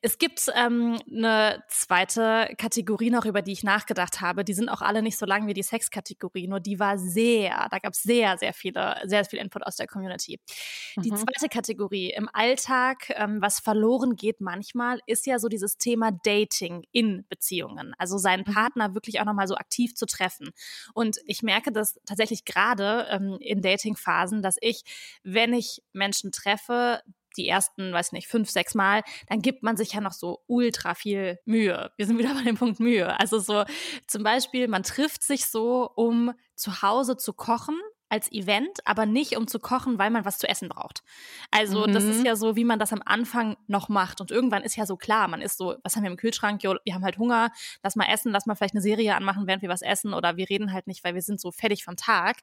Es 0.03 0.19
gibt 0.19 0.49
ähm, 0.55 1.01
eine 1.11 1.65
zweite 1.69 2.55
Kategorie 2.59 3.11
noch, 3.11 3.25
über 3.25 3.43
die 3.43 3.51
ich 3.51 3.65
nachgedacht 3.65 4.21
habe. 4.21 4.45
Die 4.45 4.55
sind 4.55 4.69
auch 4.69 4.83
alle 4.83 5.03
nicht 5.03 5.19
so 5.19 5.27
lang 5.27 5.49
wie 5.49 5.53
die 5.53 5.65
Sexkategorie, 5.65 6.47
nur 6.47 6.61
die 6.61 6.79
war 6.79 6.97
sehr, 6.97 7.67
da 7.69 7.81
gab 7.81 7.93
es 7.93 8.05
sehr, 8.05 8.39
sehr 8.39 8.55
viele, 8.55 9.03
sehr 9.05 9.25
viel 9.25 9.41
Input 9.41 9.67
aus 9.67 9.75
der 9.75 9.89
Community. 9.89 10.39
Mhm. 10.95 11.03
Die 11.03 11.11
zweite 11.11 11.49
Kategorie 11.49 12.11
im 12.11 12.31
Alltag, 12.33 13.11
ähm, 13.17 13.43
was 13.43 13.59
verloren 13.59 14.15
geht 14.15 14.41
manchmal, 14.41 15.01
ist 15.07 15.27
ja 15.27 15.41
so 15.41 15.49
dieses 15.49 15.77
Thema 15.77 16.13
Dating 16.13 16.85
in 16.93 17.27
Beziehungen. 17.29 17.95
Also 17.99 18.17
seinen 18.17 18.45
mhm. 18.47 18.55
Partner 18.55 18.95
wirklich 18.95 19.19
auch 19.21 19.25
nochmal 19.25 19.49
so 19.49 19.57
aktiv 19.57 19.97
zu 19.97 20.07
treffen. 20.07 20.51
Und 20.95 21.17
ich 21.27 21.43
merke 21.43 21.73
das 21.73 21.99
tatsächlich 22.07 22.45
gerade 22.45 23.09
ähm, 23.11 23.39
in 23.41 23.56
Dating-Phasen, 23.63 24.43
dass 24.43 24.57
ich, 24.61 24.83
wenn 25.23 25.53
ich 25.53 25.83
Menschen 25.93 26.33
treffe, 26.33 27.01
die 27.37 27.49
ersten, 27.49 27.93
weiß 27.93 28.13
nicht, 28.13 28.29
fünf, 28.29 28.51
sechs 28.51 28.75
Mal, 28.75 29.03
dann 29.29 29.43
gibt 29.43 29.63
man 29.63 29.77
sich 29.77 29.93
ja 29.93 30.01
noch 30.01 30.13
so 30.13 30.43
ultra 30.47 30.95
viel 30.95 31.39
Mühe. 31.45 31.91
Wir 31.97 32.07
sind 32.07 32.19
wieder 32.19 32.35
bei 32.35 32.43
dem 32.43 32.57
Punkt 32.57 32.81
Mühe. 32.81 33.19
Also 33.19 33.39
so 33.39 33.65
zum 34.07 34.23
Beispiel, 34.23 34.69
man 34.69 34.83
trifft 34.83 35.23
sich 35.23 35.47
so, 35.47 35.91
um 35.95 36.33
zu 36.55 36.83
Hause 36.83 37.17
zu 37.17 37.33
kochen 37.33 37.79
als 38.09 38.31
Event, 38.31 38.79
aber 38.85 39.05
nicht 39.05 39.37
um 39.37 39.49
zu 39.49 39.59
kochen, 39.59 39.99
weil 39.99 40.11
man 40.11 40.25
was 40.25 40.39
zu 40.39 40.49
essen 40.49 40.69
braucht. 40.69 41.03
Also 41.51 41.87
mhm. 41.87 41.93
das 41.93 42.05
ist 42.05 42.21
mhm. 42.21 42.27
ja 42.27 42.37
so, 42.37 42.57
wie 42.57 42.65
man 42.65 42.79
das 42.79 42.93
am 42.93 43.03
Anfang 43.05 43.57
noch 43.67 43.89
macht. 43.89 44.21
Und 44.21 44.31
irgendwann 44.31 44.63
ist 44.63 44.77
ja 44.77 44.87
so 44.87 44.97
klar, 44.97 45.29
man 45.29 45.41
ist 45.41 45.59
so, 45.59 45.77
was 45.83 45.97
haben 45.97 46.05
wir 46.05 46.11
im 46.11 46.17
Kühlschrank? 46.17 46.63
Jo, 46.63 46.77
wir 46.85 46.95
haben 46.95 47.05
halt 47.05 47.19
Hunger, 47.19 47.51
lass 47.83 47.97
mal 47.97 48.07
essen, 48.07 48.33
lass 48.33 48.47
mal 48.47 48.55
vielleicht 48.55 48.75
eine 48.75 48.83
Serie 48.83 49.15
anmachen, 49.15 49.47
während 49.47 49.63
wir 49.63 49.69
was 49.69 49.83
essen 49.83 50.15
oder 50.15 50.37
wir 50.37 50.49
reden 50.49 50.73
halt 50.73 50.87
nicht, 50.87 51.03
weil 51.05 51.15
wir 51.15 51.23
sind 51.23 51.41
so 51.41 51.51
fertig 51.51 51.85
vom 51.85 51.97
Tag. 51.97 52.39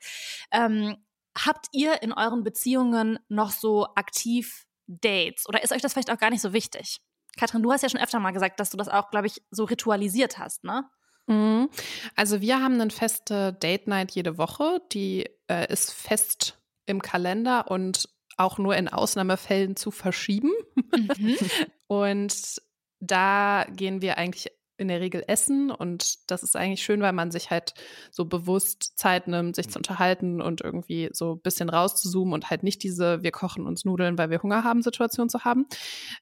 Ähm, 0.52 0.97
habt 1.38 1.67
ihr 1.71 2.02
in 2.02 2.13
euren 2.13 2.43
Beziehungen 2.43 3.19
noch 3.30 3.52
so 3.52 3.88
aktiv 3.95 4.65
Dates 4.88 5.47
oder 5.47 5.63
ist 5.63 5.71
euch 5.71 5.82
das 5.82 5.93
vielleicht 5.93 6.12
auch 6.12 6.17
gar 6.17 6.30
nicht 6.30 6.41
so 6.41 6.54
wichtig? 6.54 6.99
Katrin, 7.38 7.63
du 7.63 7.71
hast 7.71 7.82
ja 7.82 7.89
schon 7.89 8.02
öfter 8.02 8.19
mal 8.19 8.32
gesagt, 8.32 8.60
dass 8.60 8.69
du 8.69 8.78
das 8.78 8.89
auch, 8.89 9.10
glaube 9.10 9.28
ich, 9.28 9.41
so 9.49 9.63
ritualisiert 9.63 10.38
hast, 10.38 10.63
ne? 10.63 10.89
Mhm. 11.28 11.70
Also 12.16 12.42
wir 12.42 12.62
haben 12.62 12.80
eine 12.80 12.90
feste 12.90 13.54
Date 13.54 13.88
Night 13.88 14.12
jede 14.12 14.38
Woche, 14.38 14.82
die 14.92 15.30
äh, 15.48 15.72
ist 15.72 15.92
fest 15.92 16.60
im 16.86 17.02
Kalender 17.02 17.70
und 17.72 18.10
auch 18.38 18.58
nur 18.58 18.76
in 18.76 18.88
Ausnahmefällen 18.88 19.76
zu 19.76 19.92
verschieben. 19.92 20.52
Mhm. 20.76 21.38
und 21.88 22.62
da 23.00 23.66
gehen 23.76 24.02
wir 24.02 24.18
eigentlich 24.18 24.52
in 24.78 24.88
der 24.88 25.02
Regel 25.02 25.24
essen 25.28 25.70
und 25.70 26.30
das 26.32 26.42
ist 26.42 26.56
eigentlich 26.56 26.82
schön, 26.84 27.02
weil 27.02 27.14
man 27.14 27.32
sich 27.32 27.52
halt 27.52 27.74
so 28.12 28.26
bewusst 28.26 28.98
Zeit 28.98 29.28
nimmt, 29.28 29.56
sich 29.56 29.70
zu 29.70 29.78
unterhalten 29.78 30.42
und 30.42 30.62
irgendwie 30.62 31.10
so 31.14 31.34
ein 31.34 31.42
bisschen 31.42 31.70
rauszuzoomen 31.70 32.34
und 32.34 32.50
halt 32.50 32.64
nicht 32.64 32.82
diese 32.82 33.22
wir 33.22 33.32
kochen 33.32 33.68
uns 33.68 33.86
Nudeln, 33.86 34.18
weil 34.18 34.32
wir 34.32 34.42
Hunger 34.42 34.64
haben 34.64 34.82
Situation 34.82 35.30
zu 35.30 35.44
haben. 35.44 35.68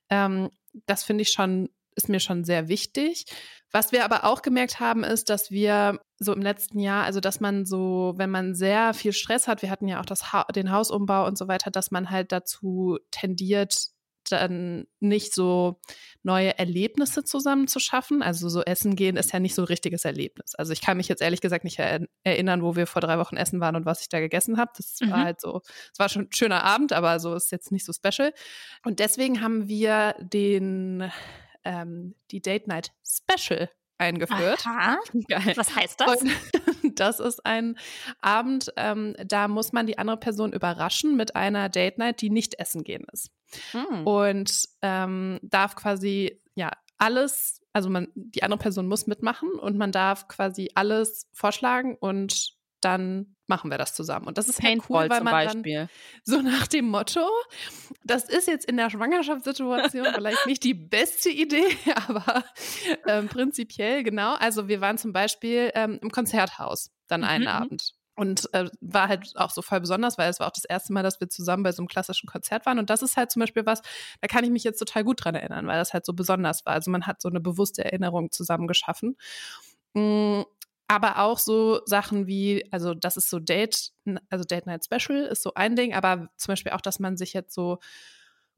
Ähm, 0.09 0.49
das 0.85 1.03
finde 1.03 1.21
ich 1.21 1.29
schon 1.29 1.69
ist 1.95 2.09
mir 2.09 2.19
schon 2.19 2.43
sehr 2.43 2.67
wichtig. 2.67 3.25
Was 3.71 3.91
wir 3.91 4.03
aber 4.03 4.25
auch 4.25 4.41
gemerkt 4.41 4.79
haben, 4.79 5.03
ist, 5.03 5.29
dass 5.29 5.49
wir 5.49 5.99
so 6.17 6.33
im 6.33 6.41
letzten 6.41 6.79
Jahr, 6.79 7.05
also 7.05 7.19
dass 7.19 7.39
man 7.39 7.65
so, 7.65 8.13
wenn 8.17 8.29
man 8.29 8.53
sehr 8.53 8.93
viel 8.93 9.13
Stress 9.13 9.47
hat, 9.47 9.61
wir 9.61 9.69
hatten 9.69 9.87
ja 9.87 10.01
auch 10.01 10.05
das 10.05 10.33
ha 10.33 10.45
den 10.53 10.71
Hausumbau 10.71 11.25
und 11.25 11.37
so 11.37 11.47
weiter, 11.47 11.71
dass 11.71 11.91
man 11.91 12.09
halt 12.09 12.31
dazu 12.31 12.97
tendiert, 13.11 13.91
dann 14.29 14.85
nicht 14.99 15.33
so 15.33 15.79
neue 16.23 16.57
Erlebnisse 16.59 17.23
zusammen 17.23 17.67
zu 17.67 17.79
schaffen. 17.79 18.21
Also 18.21 18.49
so 18.49 18.61
essen 18.61 18.95
gehen 18.95 19.17
ist 19.17 19.31
ja 19.31 19.39
nicht 19.39 19.55
so 19.55 19.63
ein 19.63 19.67
richtiges 19.67 20.05
Erlebnis. 20.05 20.53
Also 20.55 20.73
ich 20.73 20.81
kann 20.81 20.97
mich 20.97 21.07
jetzt 21.07 21.21
ehrlich 21.21 21.41
gesagt 21.41 21.63
nicht 21.63 21.79
er 21.79 22.05
erinnern, 22.23 22.61
wo 22.61 22.75
wir 22.75 22.87
vor 22.87 23.01
drei 23.01 23.17
Wochen 23.17 23.37
essen 23.37 23.59
waren 23.59 23.75
und 23.75 23.85
was 23.85 24.01
ich 24.01 24.09
da 24.09 24.19
gegessen 24.19 24.57
habe. 24.57 24.71
Das 24.77 24.97
mhm. 25.01 25.11
war 25.11 25.23
halt 25.23 25.41
so, 25.41 25.61
es 25.65 25.99
war 25.99 26.09
schon 26.09 26.23
ein 26.23 26.33
schöner 26.33 26.63
Abend, 26.63 26.93
aber 26.93 27.19
so 27.19 27.33
ist 27.33 27.51
jetzt 27.51 27.71
nicht 27.71 27.85
so 27.85 27.93
special. 27.93 28.33
Und 28.85 28.99
deswegen 28.99 29.41
haben 29.41 29.67
wir 29.67 30.15
den 30.19 31.11
ähm, 31.63 32.15
die 32.31 32.41
Date 32.41 32.67
Night 32.67 32.91
Special 33.03 33.69
eingeführt. 34.01 34.65
Aha. 34.65 34.97
Geil. 35.27 35.53
Was 35.55 35.75
heißt 35.75 36.01
das? 36.01 36.21
Und 36.21 36.31
das 36.99 37.19
ist 37.19 37.45
ein 37.45 37.77
Abend, 38.19 38.73
ähm, 38.75 39.15
da 39.25 39.47
muss 39.47 39.71
man 39.71 39.85
die 39.85 39.97
andere 39.97 40.17
Person 40.17 40.53
überraschen 40.53 41.15
mit 41.15 41.35
einer 41.35 41.69
Date 41.69 41.99
Night, 41.99 42.21
die 42.21 42.31
nicht 42.31 42.55
essen 42.59 42.83
gehen 42.83 43.05
ist. 43.13 43.31
Hm. 43.71 44.05
Und 44.05 44.67
ähm, 44.81 45.39
darf 45.43 45.75
quasi 45.75 46.41
ja 46.55 46.71
alles, 46.97 47.61
also 47.73 47.89
man, 47.89 48.07
die 48.15 48.43
andere 48.43 48.59
Person 48.59 48.87
muss 48.87 49.07
mitmachen 49.07 49.51
und 49.51 49.77
man 49.77 49.91
darf 49.91 50.27
quasi 50.27 50.71
alles 50.75 51.27
vorschlagen 51.31 51.95
und 51.99 52.55
dann 52.81 53.35
machen 53.47 53.69
wir 53.69 53.77
das 53.77 53.93
zusammen. 53.93 54.27
Und 54.27 54.37
das 54.37 54.47
ist 54.47 54.61
halt 54.63 54.79
cool, 54.89 55.09
weil 55.09 55.21
man 55.21 55.31
Beispiel. 55.31 55.75
dann 55.75 55.89
so 56.23 56.41
nach 56.41 56.67
dem 56.67 56.87
Motto, 56.87 57.27
das 58.03 58.29
ist 58.29 58.47
jetzt 58.47 58.65
in 58.65 58.77
der 58.77 58.89
Schwangerschaftssituation 58.89 60.05
vielleicht 60.15 60.45
nicht 60.45 60.63
die 60.63 60.73
beste 60.73 61.29
Idee, 61.29 61.65
aber 62.07 62.43
ähm, 63.07 63.27
prinzipiell 63.27 64.03
genau. 64.03 64.35
Also 64.35 64.67
wir 64.67 64.81
waren 64.81 64.97
zum 64.97 65.13
Beispiel 65.13 65.71
ähm, 65.75 65.99
im 66.01 66.11
Konzerthaus 66.11 66.91
dann 67.07 67.23
einen 67.23 67.43
mhm. 67.43 67.49
mhm. 67.49 67.55
Abend. 67.55 67.93
Und 68.13 68.53
äh, 68.53 68.69
war 68.81 69.07
halt 69.07 69.31
auch 69.35 69.49
so 69.49 69.61
voll 69.61 69.79
besonders, 69.79 70.17
weil 70.17 70.29
es 70.29 70.39
war 70.39 70.47
auch 70.47 70.51
das 70.51 70.65
erste 70.65 70.93
Mal, 70.93 71.01
dass 71.01 71.19
wir 71.19 71.29
zusammen 71.29 71.63
bei 71.63 71.71
so 71.71 71.81
einem 71.81 71.87
klassischen 71.87 72.27
Konzert 72.27 72.65
waren. 72.65 72.77
Und 72.77 72.89
das 72.89 73.01
ist 73.01 73.17
halt 73.17 73.31
zum 73.31 73.39
Beispiel 73.39 73.65
was, 73.65 73.81
da 74.19 74.27
kann 74.27 74.43
ich 74.43 74.51
mich 74.51 74.63
jetzt 74.63 74.77
total 74.77 75.03
gut 75.03 75.23
dran 75.23 75.33
erinnern, 75.33 75.65
weil 75.65 75.79
das 75.79 75.93
halt 75.93 76.05
so 76.05 76.13
besonders 76.13 76.65
war. 76.65 76.73
Also 76.73 76.91
man 76.91 77.07
hat 77.07 77.21
so 77.21 77.29
eine 77.29 77.39
bewusste 77.39 77.85
Erinnerung 77.85 78.29
zusammen 78.29 78.67
geschaffen. 78.67 79.15
Mm, 79.93 80.41
aber 80.91 81.19
auch 81.19 81.39
so 81.39 81.79
Sachen 81.85 82.27
wie, 82.27 82.67
also 82.69 82.93
das 82.93 83.15
ist 83.15 83.29
so 83.29 83.39
Date, 83.39 83.93
also 84.29 84.43
Date 84.43 84.65
Night 84.65 84.83
Special 84.83 85.23
ist 85.23 85.41
so 85.41 85.53
ein 85.53 85.77
Ding, 85.77 85.93
aber 85.93 86.27
zum 86.35 86.51
Beispiel 86.51 86.73
auch, 86.73 86.81
dass 86.81 86.99
man 86.99 87.15
sich 87.15 87.31
jetzt 87.31 87.53
so 87.53 87.79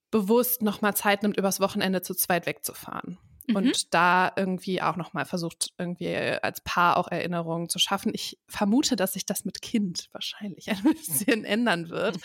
bewusst 0.09 0.63
nochmal 0.63 0.95
Zeit 0.95 1.21
nimmt, 1.21 1.37
übers 1.37 1.59
Wochenende 1.59 2.01
zu 2.01 2.15
zweit 2.15 2.47
wegzufahren. 2.47 3.19
Mhm. 3.45 3.55
Und 3.55 3.93
da 3.93 4.31
irgendwie 4.35 4.81
auch 4.81 4.95
nochmal 4.95 5.25
versucht, 5.25 5.73
irgendwie 5.77 6.15
als 6.15 6.61
Paar 6.61 6.97
auch 6.97 7.07
Erinnerungen 7.07 7.69
zu 7.69 7.77
schaffen. 7.77 8.11
Ich 8.15 8.39
vermute, 8.47 8.95
dass 8.95 9.13
sich 9.13 9.27
das 9.27 9.45
mit 9.45 9.61
Kind 9.61 10.09
wahrscheinlich 10.11 10.67
ein 10.71 10.81
bisschen 10.81 11.45
ändern 11.45 11.89
wird. 11.89 12.17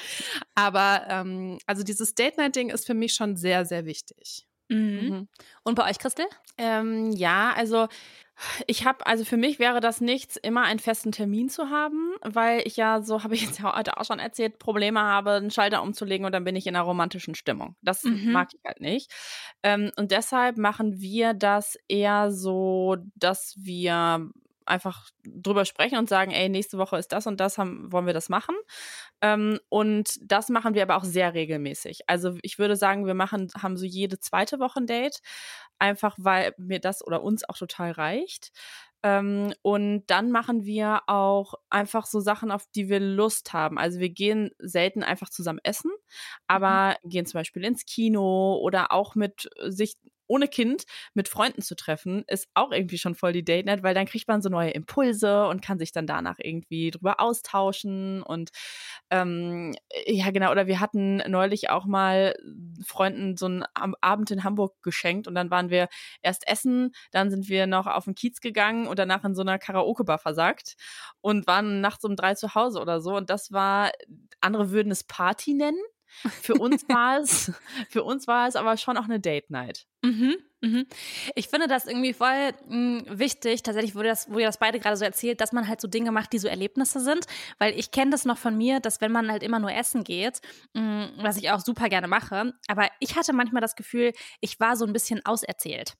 Aber 0.54 1.02
ähm, 1.10 1.58
also 1.66 1.82
dieses 1.82 2.14
Date-Night-Ding 2.14 2.70
ist 2.70 2.86
für 2.86 2.94
mich 2.94 3.12
schon 3.12 3.36
sehr, 3.36 3.66
sehr 3.66 3.84
wichtig. 3.84 4.48
Mhm. 4.70 4.78
Mhm. 4.78 5.28
Und 5.64 5.74
bei 5.74 5.90
euch, 5.90 5.98
Christel? 5.98 6.24
Ähm, 6.56 7.12
ja, 7.12 7.52
also 7.54 7.88
Ich 8.66 8.84
habe, 8.86 9.06
also 9.06 9.24
für 9.24 9.36
mich 9.36 9.58
wäre 9.58 9.80
das 9.80 10.00
nichts, 10.00 10.36
immer 10.36 10.62
einen 10.62 10.78
festen 10.78 11.12
Termin 11.12 11.48
zu 11.48 11.70
haben, 11.70 12.12
weil 12.22 12.62
ich 12.66 12.76
ja, 12.76 13.02
so 13.02 13.24
habe 13.24 13.34
ich 13.34 13.42
jetzt 13.42 13.58
ja 13.60 13.76
heute 13.76 13.96
auch 13.98 14.04
schon 14.04 14.18
erzählt, 14.18 14.58
Probleme 14.58 15.00
habe, 15.00 15.32
einen 15.32 15.50
Schalter 15.50 15.82
umzulegen 15.82 16.24
und 16.26 16.32
dann 16.32 16.44
bin 16.44 16.56
ich 16.56 16.66
in 16.66 16.76
einer 16.76 16.84
romantischen 16.84 17.34
Stimmung. 17.34 17.76
Das 17.82 18.08
Mhm. 18.08 18.30
mag 18.30 18.48
ich 18.54 18.60
halt 18.64 18.80
nicht. 18.80 19.10
Ähm, 19.62 19.90
und 19.96 20.10
deshalb 20.12 20.56
machen 20.56 21.00
wir 21.00 21.34
das 21.34 21.76
eher 21.88 22.30
so, 22.32 22.96
dass 23.14 23.54
wir 23.58 24.30
einfach 24.68 25.10
drüber 25.24 25.64
sprechen 25.64 25.98
und 25.98 26.08
sagen, 26.08 26.30
ey, 26.30 26.48
nächste 26.48 26.78
Woche 26.78 26.98
ist 26.98 27.12
das 27.12 27.26
und 27.26 27.40
das, 27.40 27.58
haben, 27.58 27.90
wollen 27.92 28.06
wir 28.06 28.14
das 28.14 28.28
machen. 28.28 28.54
Ähm, 29.20 29.58
und 29.68 30.18
das 30.22 30.48
machen 30.48 30.74
wir 30.74 30.82
aber 30.82 30.96
auch 30.96 31.04
sehr 31.04 31.34
regelmäßig. 31.34 32.02
Also 32.06 32.36
ich 32.42 32.58
würde 32.58 32.76
sagen, 32.76 33.06
wir 33.06 33.14
machen, 33.14 33.48
haben 33.60 33.76
so 33.76 33.84
jede 33.84 34.18
zweite 34.20 34.60
Woche 34.60 34.80
ein 34.80 34.86
Date, 34.86 35.20
einfach 35.78 36.16
weil 36.18 36.54
mir 36.58 36.80
das 36.80 37.06
oder 37.06 37.22
uns 37.22 37.48
auch 37.48 37.56
total 37.56 37.92
reicht. 37.92 38.52
Ähm, 39.02 39.54
und 39.62 40.04
dann 40.08 40.32
machen 40.32 40.64
wir 40.64 41.02
auch 41.06 41.54
einfach 41.70 42.06
so 42.06 42.18
Sachen, 42.20 42.50
auf 42.50 42.64
die 42.74 42.88
wir 42.88 42.98
Lust 42.98 43.52
haben. 43.52 43.78
Also 43.78 44.00
wir 44.00 44.10
gehen 44.10 44.50
selten 44.58 45.04
einfach 45.04 45.30
zusammen 45.30 45.60
essen, 45.62 45.92
aber 46.48 46.96
gehen 47.04 47.26
zum 47.26 47.38
Beispiel 47.38 47.64
ins 47.64 47.84
Kino 47.86 48.56
oder 48.60 48.92
auch 48.92 49.14
mit 49.14 49.48
sich 49.66 49.96
ohne 50.28 50.48
Kind 50.48 50.84
mit 51.14 51.28
Freunden 51.28 51.62
zu 51.62 51.74
treffen, 51.76 52.24
ist 52.28 52.48
auch 52.54 52.70
irgendwie 52.72 52.98
schon 52.98 53.14
voll 53.14 53.32
die 53.32 53.44
Date 53.44 53.66
Night, 53.66 53.82
weil 53.82 53.94
dann 53.94 54.06
kriegt 54.06 54.28
man 54.28 54.42
so 54.42 54.48
neue 54.48 54.70
Impulse 54.70 55.46
und 55.46 55.62
kann 55.62 55.78
sich 55.78 55.92
dann 55.92 56.06
danach 56.06 56.36
irgendwie 56.38 56.90
drüber 56.90 57.20
austauschen 57.20 58.22
und 58.22 58.50
ähm, 59.10 59.74
ja 60.06 60.30
genau. 60.30 60.50
Oder 60.50 60.66
wir 60.66 60.80
hatten 60.80 61.16
neulich 61.28 61.70
auch 61.70 61.86
mal 61.86 62.34
Freunden 62.86 63.36
so 63.36 63.46
einen 63.46 63.64
Abend 63.74 64.30
in 64.30 64.44
Hamburg 64.44 64.74
geschenkt 64.82 65.26
und 65.28 65.34
dann 65.34 65.50
waren 65.50 65.70
wir 65.70 65.88
erst 66.22 66.46
essen, 66.48 66.92
dann 67.10 67.30
sind 67.30 67.48
wir 67.48 67.66
noch 67.66 67.86
auf 67.86 68.04
den 68.04 68.14
Kiez 68.14 68.40
gegangen 68.40 68.86
und 68.86 68.98
danach 68.98 69.24
in 69.24 69.34
so 69.34 69.42
einer 69.42 69.58
Karaoke-Bar 69.58 70.18
versagt 70.18 70.76
und 71.20 71.46
waren 71.46 71.80
nachts 71.80 72.04
um 72.04 72.16
drei 72.16 72.34
zu 72.34 72.54
Hause 72.54 72.80
oder 72.80 73.00
so 73.00 73.16
und 73.16 73.30
das 73.30 73.52
war, 73.52 73.90
andere 74.40 74.70
würden 74.70 74.92
es 74.92 75.04
Party 75.04 75.54
nennen. 75.54 75.78
Für 76.42 76.54
uns 76.56 76.88
war 76.88 77.18
es, 77.20 77.52
für 77.88 78.02
uns 78.04 78.26
war 78.26 78.48
es 78.48 78.56
aber 78.56 78.76
schon 78.76 78.96
auch 78.96 79.04
eine 79.04 79.20
Date 79.20 79.50
Night. 79.50 79.86
Mhm, 80.02 80.36
mhm. 80.60 80.86
Ich 81.34 81.48
finde 81.48 81.66
das 81.66 81.86
irgendwie 81.86 82.12
voll 82.12 82.52
mh, 82.68 83.02
wichtig, 83.18 83.62
tatsächlich, 83.62 83.94
ihr, 83.96 84.02
das, 84.04 84.28
ihr 84.28 84.46
das 84.46 84.58
beide 84.58 84.78
gerade 84.78 84.96
so 84.96 85.04
erzählt, 85.04 85.40
dass 85.40 85.52
man 85.52 85.66
halt 85.66 85.80
so 85.80 85.88
Dinge 85.88 86.12
macht, 86.12 86.32
die 86.32 86.38
so 86.38 86.46
Erlebnisse 86.48 87.00
sind. 87.00 87.26
Weil 87.58 87.78
ich 87.78 87.90
kenne 87.90 88.10
das 88.12 88.24
noch 88.24 88.38
von 88.38 88.56
mir, 88.56 88.80
dass 88.80 89.00
wenn 89.00 89.10
man 89.12 89.30
halt 89.30 89.42
immer 89.42 89.58
nur 89.58 89.72
essen 89.72 90.04
geht, 90.04 90.40
mh, 90.74 91.10
was 91.18 91.36
ich 91.36 91.50
auch 91.50 91.60
super 91.60 91.88
gerne 91.88 92.08
mache, 92.08 92.52
aber 92.68 92.88
ich 93.00 93.16
hatte 93.16 93.32
manchmal 93.32 93.60
das 93.62 93.74
Gefühl, 93.76 94.12
ich 94.40 94.60
war 94.60 94.76
so 94.76 94.84
ein 94.86 94.92
bisschen 94.92 95.24
auserzählt. 95.26 95.94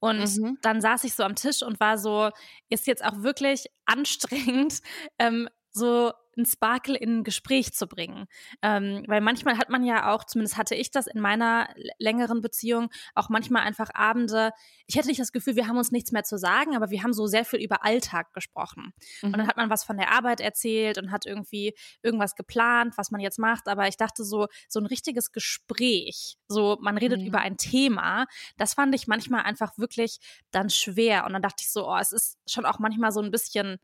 Und 0.00 0.18
Mhm. 0.36 0.58
dann 0.62 0.80
saß 0.80 1.04
ich 1.04 1.14
so 1.14 1.22
am 1.22 1.34
Tisch 1.34 1.62
und 1.62 1.80
war 1.80 1.98
so, 1.98 2.30
ist 2.68 2.86
jetzt 2.86 3.04
auch 3.04 3.22
wirklich 3.22 3.66
anstrengend, 3.86 4.80
ähm, 5.18 5.48
so 5.70 6.12
ein 6.36 6.46
Sparkle 6.46 6.96
in 6.96 7.18
ein 7.18 7.24
Gespräch 7.24 7.72
zu 7.72 7.86
bringen. 7.86 8.26
Ähm, 8.62 9.04
weil 9.06 9.20
manchmal 9.20 9.58
hat 9.58 9.68
man 9.68 9.84
ja 9.84 10.12
auch, 10.12 10.24
zumindest 10.24 10.56
hatte 10.56 10.74
ich 10.74 10.90
das 10.90 11.06
in 11.06 11.20
meiner 11.20 11.68
längeren 11.98 12.40
Beziehung, 12.40 12.88
auch 13.14 13.28
manchmal 13.28 13.62
einfach 13.62 13.90
Abende, 13.94 14.52
ich 14.86 14.96
hätte 14.96 15.08
nicht 15.08 15.20
das 15.20 15.32
Gefühl, 15.32 15.56
wir 15.56 15.68
haben 15.68 15.76
uns 15.76 15.92
nichts 15.92 16.12
mehr 16.12 16.24
zu 16.24 16.38
sagen, 16.38 16.74
aber 16.76 16.90
wir 16.90 17.02
haben 17.02 17.12
so 17.12 17.26
sehr 17.26 17.44
viel 17.44 17.60
über 17.60 17.84
Alltag 17.84 18.32
gesprochen. 18.32 18.92
Und 19.22 19.32
dann 19.36 19.46
hat 19.46 19.56
man 19.56 19.70
was 19.70 19.84
von 19.84 19.96
der 19.96 20.12
Arbeit 20.12 20.40
erzählt 20.40 20.98
und 20.98 21.10
hat 21.10 21.26
irgendwie 21.26 21.74
irgendwas 22.02 22.34
geplant, 22.34 22.94
was 22.96 23.10
man 23.10 23.20
jetzt 23.20 23.38
macht. 23.38 23.68
Aber 23.68 23.88
ich 23.88 23.96
dachte 23.96 24.24
so, 24.24 24.48
so 24.68 24.80
ein 24.80 24.86
richtiges 24.86 25.32
Gespräch, 25.32 26.36
so 26.48 26.78
man 26.80 26.98
redet 26.98 27.20
Mhm. 27.20 27.26
über 27.26 27.40
ein 27.40 27.56
Thema, 27.56 28.26
das 28.56 28.74
fand 28.74 28.94
ich 28.94 29.06
manchmal 29.06 29.42
einfach 29.42 29.76
wirklich 29.78 30.18
dann 30.50 30.70
schwer. 30.70 31.24
Und 31.26 31.32
dann 31.32 31.42
dachte 31.42 31.62
ich 31.62 31.70
so, 31.70 31.88
oh, 31.88 31.96
es 31.98 32.12
ist 32.12 32.38
schon 32.46 32.64
auch 32.64 32.78
manchmal 32.78 33.12
so 33.12 33.20
ein 33.20 33.30
bisschen 33.30 33.78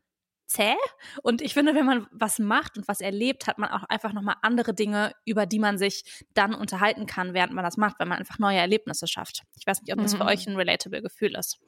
zäh. 0.49 0.73
Und 1.23 1.41
ich 1.41 1.53
finde, 1.53 1.75
wenn 1.75 1.85
man 1.85 2.07
was 2.11 2.39
macht 2.39 2.77
und 2.77 2.87
was 2.87 3.01
erlebt, 3.01 3.47
hat 3.47 3.57
man 3.57 3.69
auch 3.69 3.83
einfach 3.83 4.13
nochmal 4.13 4.35
andere 4.41 4.73
Dinge, 4.73 5.13
über 5.25 5.45
die 5.45 5.59
man 5.59 5.77
sich 5.77 6.25
dann 6.33 6.53
unterhalten 6.53 7.05
kann, 7.05 7.33
während 7.33 7.53
man 7.53 7.63
das 7.63 7.77
macht, 7.77 7.99
wenn 7.99 8.07
man 8.07 8.17
einfach 8.19 8.39
neue 8.39 8.57
Erlebnisse 8.57 9.07
schafft. 9.07 9.43
Ich 9.57 9.65
weiß 9.67 9.81
nicht, 9.81 9.93
ob 9.93 10.01
das 10.01 10.13
für 10.13 10.23
Mhm. 10.23 10.29
euch 10.29 10.47
ein 10.47 10.55
relatable 10.55 11.01
Gefühl 11.01 11.35
ist. 11.35 11.59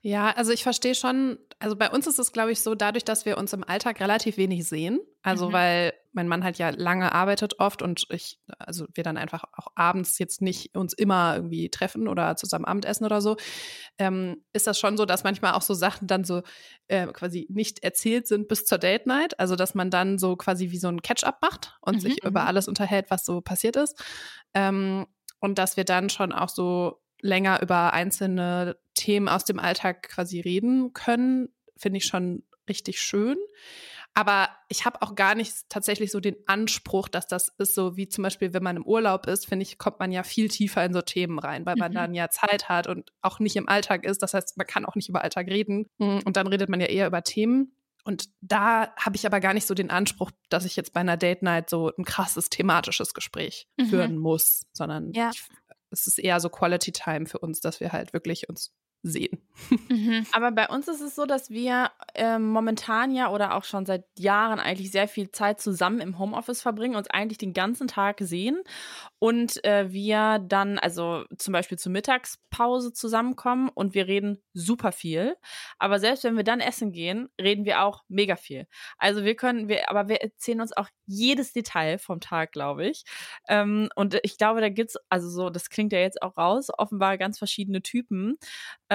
Ja, 0.00 0.30
also 0.30 0.52
ich 0.52 0.62
verstehe 0.62 0.94
schon, 0.94 1.38
also 1.58 1.76
bei 1.76 1.90
uns 1.90 2.06
ist 2.06 2.18
es, 2.18 2.32
glaube 2.32 2.52
ich, 2.52 2.60
so, 2.60 2.74
dadurch, 2.74 3.04
dass 3.04 3.26
wir 3.26 3.38
uns 3.38 3.52
im 3.52 3.62
Alltag 3.64 4.00
relativ 4.00 4.36
wenig 4.36 4.66
sehen, 4.66 5.00
also 5.24 5.48
Mhm. 5.48 5.52
weil 5.52 5.94
mein 6.12 6.28
Mann 6.28 6.44
halt 6.44 6.58
ja 6.58 6.70
lange 6.70 7.12
arbeitet 7.12 7.58
oft 7.58 7.82
und 7.82 8.06
ich, 8.10 8.38
also 8.58 8.86
wir 8.94 9.02
dann 9.04 9.16
einfach 9.16 9.44
auch 9.54 9.68
abends 9.74 10.18
jetzt 10.20 10.42
nicht 10.42 10.76
uns 10.76 10.92
immer 10.94 11.34
irgendwie 11.36 11.70
treffen 11.70 12.06
oder 12.08 12.36
zusammen 12.36 12.66
Abendessen 12.66 13.04
oder 13.04 13.20
so, 13.20 13.36
ähm, 13.98 14.44
ist 14.52 14.66
das 14.66 14.78
schon 14.78 14.96
so, 14.96 15.06
dass 15.06 15.24
manchmal 15.24 15.54
auch 15.54 15.62
so 15.62 15.74
Sachen 15.74 16.06
dann 16.06 16.24
so 16.24 16.42
äh, 16.88 17.06
quasi 17.08 17.46
nicht 17.50 17.82
erzählt 17.82 18.26
sind 18.26 18.48
bis 18.48 18.64
zur 18.64 18.78
Date 18.78 19.06
Night, 19.06 19.38
also 19.40 19.56
dass 19.56 19.74
man 19.74 19.90
dann 19.90 20.18
so 20.18 20.36
quasi 20.36 20.70
wie 20.70 20.78
so 20.78 20.88
ein 20.88 21.02
Catch-up 21.02 21.38
macht 21.42 21.76
und 21.80 22.00
Mhm, 22.00 22.00
sich 22.00 22.22
über 22.24 22.42
mhm. 22.42 22.46
alles 22.46 22.68
unterhält, 22.68 23.06
was 23.10 23.24
so 23.24 23.40
passiert 23.40 23.76
ist. 23.76 24.00
Ähm, 24.54 25.06
und 25.40 25.58
dass 25.58 25.76
wir 25.76 25.84
dann 25.84 26.10
schon 26.10 26.32
auch 26.32 26.48
so 26.48 27.00
länger 27.20 27.62
über 27.62 27.92
einzelne 27.92 28.76
Themen 28.94 29.28
aus 29.28 29.44
dem 29.44 29.58
Alltag 29.58 30.02
quasi 30.08 30.40
reden 30.40 30.92
können, 30.92 31.48
finde 31.76 31.98
ich 31.98 32.04
schon 32.06 32.44
richtig 32.68 33.00
schön. 33.00 33.36
Aber 34.16 34.48
ich 34.68 34.84
habe 34.84 35.02
auch 35.02 35.16
gar 35.16 35.34
nicht 35.34 35.68
tatsächlich 35.68 36.12
so 36.12 36.20
den 36.20 36.36
Anspruch, 36.46 37.08
dass 37.08 37.26
das 37.26 37.48
ist 37.58 37.74
so 37.74 37.96
wie 37.96 38.08
zum 38.08 38.22
Beispiel, 38.22 38.52
wenn 38.54 38.62
man 38.62 38.76
im 38.76 38.86
Urlaub 38.86 39.26
ist, 39.26 39.46
finde 39.46 39.64
ich, 39.64 39.76
kommt 39.76 39.98
man 39.98 40.12
ja 40.12 40.22
viel 40.22 40.48
tiefer 40.48 40.84
in 40.84 40.92
so 40.92 41.02
Themen 41.02 41.38
rein, 41.40 41.66
weil 41.66 41.74
man 41.76 41.90
Mhm. 41.90 41.94
dann 41.96 42.14
ja 42.14 42.30
Zeit 42.30 42.68
hat 42.68 42.86
und 42.86 43.12
auch 43.22 43.40
nicht 43.40 43.56
im 43.56 43.68
Alltag 43.68 44.04
ist. 44.04 44.22
Das 44.22 44.32
heißt, 44.34 44.56
man 44.56 44.66
kann 44.68 44.84
auch 44.86 44.94
nicht 44.94 45.08
über 45.08 45.22
Alltag 45.22 45.48
reden. 45.48 45.86
Mm, 45.98 46.20
Und 46.24 46.36
dann 46.36 46.46
redet 46.46 46.68
man 46.68 46.80
ja 46.80 46.86
eher 46.86 47.08
über 47.08 47.22
Themen. 47.24 47.76
Und 48.04 48.28
da 48.40 48.94
habe 48.96 49.16
ich 49.16 49.26
aber 49.26 49.40
gar 49.40 49.52
nicht 49.54 49.66
so 49.66 49.74
den 49.74 49.90
Anspruch, 49.90 50.30
dass 50.48 50.64
ich 50.64 50.76
jetzt 50.76 50.92
bei 50.92 51.00
einer 51.00 51.16
Date 51.16 51.42
Night 51.42 51.68
so 51.70 51.90
ein 51.98 52.04
krasses 52.04 52.50
thematisches 52.50 53.14
Gespräch 53.14 53.66
Mhm. 53.78 53.86
führen 53.86 54.18
muss, 54.18 54.62
sondern 54.72 55.10
Ja. 55.12 55.30
ich, 55.34 55.42
es 55.90 56.06
ist 56.06 56.18
eher 56.18 56.38
so 56.38 56.50
Quality 56.50 56.92
Time 56.92 57.26
für 57.26 57.38
uns, 57.38 57.60
dass 57.60 57.80
wir 57.80 57.92
halt 57.92 58.12
wirklich 58.12 58.48
uns 58.48 58.72
sehen. 59.04 59.38
Mhm. 59.88 60.26
Aber 60.32 60.50
bei 60.50 60.68
uns 60.68 60.88
ist 60.88 61.00
es 61.00 61.14
so, 61.14 61.26
dass 61.26 61.50
wir 61.50 61.90
ähm, 62.14 62.48
momentan 62.48 63.14
ja 63.14 63.30
oder 63.30 63.54
auch 63.54 63.64
schon 63.64 63.86
seit 63.86 64.04
Jahren 64.18 64.58
eigentlich 64.58 64.90
sehr 64.90 65.06
viel 65.06 65.30
Zeit 65.30 65.60
zusammen 65.60 66.00
im 66.00 66.18
Homeoffice 66.18 66.62
verbringen, 66.62 66.96
uns 66.96 67.08
eigentlich 67.08 67.38
den 67.38 67.52
ganzen 67.52 67.86
Tag 67.86 68.16
sehen 68.20 68.62
und 69.18 69.62
äh, 69.64 69.92
wir 69.92 70.38
dann 70.38 70.78
also 70.78 71.24
zum 71.38 71.52
Beispiel 71.52 71.78
zur 71.78 71.92
Mittagspause 71.92 72.92
zusammenkommen 72.92 73.68
und 73.68 73.94
wir 73.94 74.08
reden 74.08 74.42
super 74.54 74.90
viel. 74.90 75.36
Aber 75.78 75.98
selbst 75.98 76.24
wenn 76.24 76.36
wir 76.36 76.44
dann 76.44 76.60
essen 76.60 76.92
gehen, 76.92 77.28
reden 77.40 77.64
wir 77.64 77.82
auch 77.82 78.04
mega 78.08 78.36
viel. 78.36 78.66
Also 78.98 79.24
wir 79.24 79.36
können, 79.36 79.68
wir, 79.68 79.90
aber 79.90 80.08
wir 80.08 80.22
erzählen 80.22 80.60
uns 80.60 80.76
auch 80.76 80.88
jedes 81.06 81.52
Detail 81.52 81.98
vom 81.98 82.20
Tag, 82.20 82.52
glaube 82.52 82.86
ich. 82.86 83.04
Ähm, 83.48 83.90
und 83.96 84.18
ich 84.22 84.38
glaube, 84.38 84.60
da 84.60 84.70
gibt's 84.70 84.96
also 85.10 85.28
so, 85.28 85.50
das 85.50 85.68
klingt 85.68 85.92
ja 85.92 85.98
jetzt 86.00 86.22
auch 86.22 86.36
raus, 86.36 86.68
offenbar 86.76 87.18
ganz 87.18 87.38
verschiedene 87.38 87.82
Typen 87.82 88.38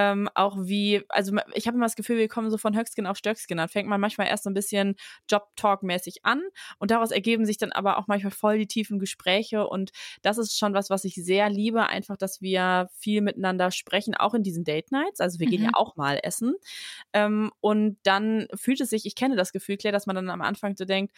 ähm, 0.00 0.28
auch 0.34 0.56
wie, 0.60 1.02
also 1.08 1.36
ich 1.54 1.66
habe 1.66 1.76
immer 1.76 1.84
das 1.86 1.96
Gefühl, 1.96 2.16
wir 2.18 2.28
kommen 2.28 2.50
so 2.50 2.56
von 2.58 2.76
Höchstgen 2.76 3.06
auf 3.06 3.16
Stöckskin. 3.18 3.58
Dann 3.58 3.68
fängt 3.68 3.88
man 3.88 4.00
manchmal 4.00 4.28
erst 4.28 4.44
so 4.44 4.50
ein 4.50 4.54
bisschen 4.54 4.96
Job-Talk-mäßig 5.28 6.24
an 6.24 6.42
und 6.78 6.90
daraus 6.90 7.10
ergeben 7.10 7.44
sich 7.44 7.58
dann 7.58 7.72
aber 7.72 7.98
auch 7.98 8.06
manchmal 8.06 8.30
voll 8.32 8.58
die 8.58 8.66
tiefen 8.66 8.98
Gespräche 8.98 9.66
und 9.66 9.90
das 10.22 10.38
ist 10.38 10.58
schon 10.58 10.72
was, 10.74 10.90
was 10.90 11.04
ich 11.04 11.14
sehr 11.14 11.50
liebe, 11.50 11.86
einfach, 11.88 12.16
dass 12.16 12.40
wir 12.40 12.88
viel 12.96 13.20
miteinander 13.20 13.70
sprechen, 13.70 14.14
auch 14.14 14.34
in 14.34 14.42
diesen 14.42 14.64
Date-Nights. 14.64 15.20
Also 15.20 15.38
wir 15.38 15.48
gehen 15.48 15.62
ja 15.62 15.68
Mhm. 15.68 15.74
auch 15.74 15.96
mal 15.96 16.18
essen 16.22 16.54
ähm, 17.12 17.50
und 17.60 17.98
dann 18.04 18.46
fühlt 18.54 18.80
es 18.80 18.90
sich, 18.90 19.06
ich 19.06 19.14
kenne 19.14 19.36
das 19.36 19.52
Gefühl, 19.52 19.76
Claire, 19.76 19.92
dass 19.92 20.06
man 20.06 20.16
dann 20.16 20.30
am 20.30 20.42
Anfang 20.42 20.76
so 20.76 20.84
denkt, 20.84 21.14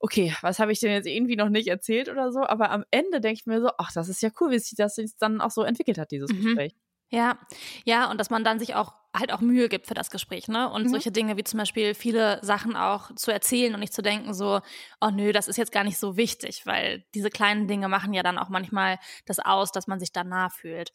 okay, 0.00 0.34
was 0.42 0.58
habe 0.58 0.72
ich 0.72 0.80
denn 0.80 0.92
jetzt 0.92 1.06
irgendwie 1.06 1.36
noch 1.36 1.50
nicht 1.50 1.68
erzählt 1.68 2.08
oder 2.08 2.32
so, 2.32 2.40
aber 2.40 2.70
am 2.70 2.84
Ende 2.90 3.20
denke 3.20 3.40
ich 3.40 3.46
mir 3.46 3.60
so, 3.60 3.70
ach, 3.78 3.92
das 3.92 4.08
ist 4.08 4.22
ja 4.22 4.30
cool, 4.40 4.50
wie 4.50 4.58
sich 4.58 4.76
das 4.76 4.96
jetzt 4.96 5.20
dann 5.22 5.40
auch 5.40 5.50
so 5.50 5.62
entwickelt 5.62 5.98
hat, 5.98 6.10
dieses 6.10 6.30
Mhm. 6.30 6.34
Gespräch. 6.34 6.74
Ja, 7.12 7.36
ja, 7.84 8.08
und 8.10 8.18
dass 8.18 8.30
man 8.30 8.44
dann 8.44 8.58
sich 8.60 8.74
auch 8.76 8.94
halt 9.16 9.32
auch 9.32 9.40
Mühe 9.40 9.68
gibt 9.68 9.86
für 9.86 9.94
das 9.94 10.10
Gespräch, 10.10 10.46
ne? 10.48 10.70
Und 10.70 10.84
Mhm. 10.84 10.88
solche 10.90 11.10
Dinge 11.10 11.36
wie 11.36 11.44
zum 11.44 11.58
Beispiel 11.58 11.94
viele 11.94 12.38
Sachen 12.42 12.76
auch 12.76 13.14
zu 13.16 13.32
erzählen 13.32 13.74
und 13.74 13.80
nicht 13.80 13.92
zu 13.92 14.02
denken 14.02 14.34
so, 14.34 14.60
oh 15.00 15.10
nö, 15.10 15.32
das 15.32 15.48
ist 15.48 15.56
jetzt 15.56 15.72
gar 15.72 15.82
nicht 15.84 15.98
so 15.98 16.16
wichtig, 16.16 16.64
weil 16.66 17.04
diese 17.14 17.28
kleinen 17.30 17.66
Dinge 17.66 17.88
machen 17.88 18.12
ja 18.14 18.22
dann 18.22 18.38
auch 18.38 18.48
manchmal 18.50 18.98
das 19.26 19.38
aus, 19.40 19.72
dass 19.72 19.86
man 19.86 19.98
sich 19.98 20.12
dann 20.12 20.28
nah 20.28 20.48
fühlt. 20.48 20.92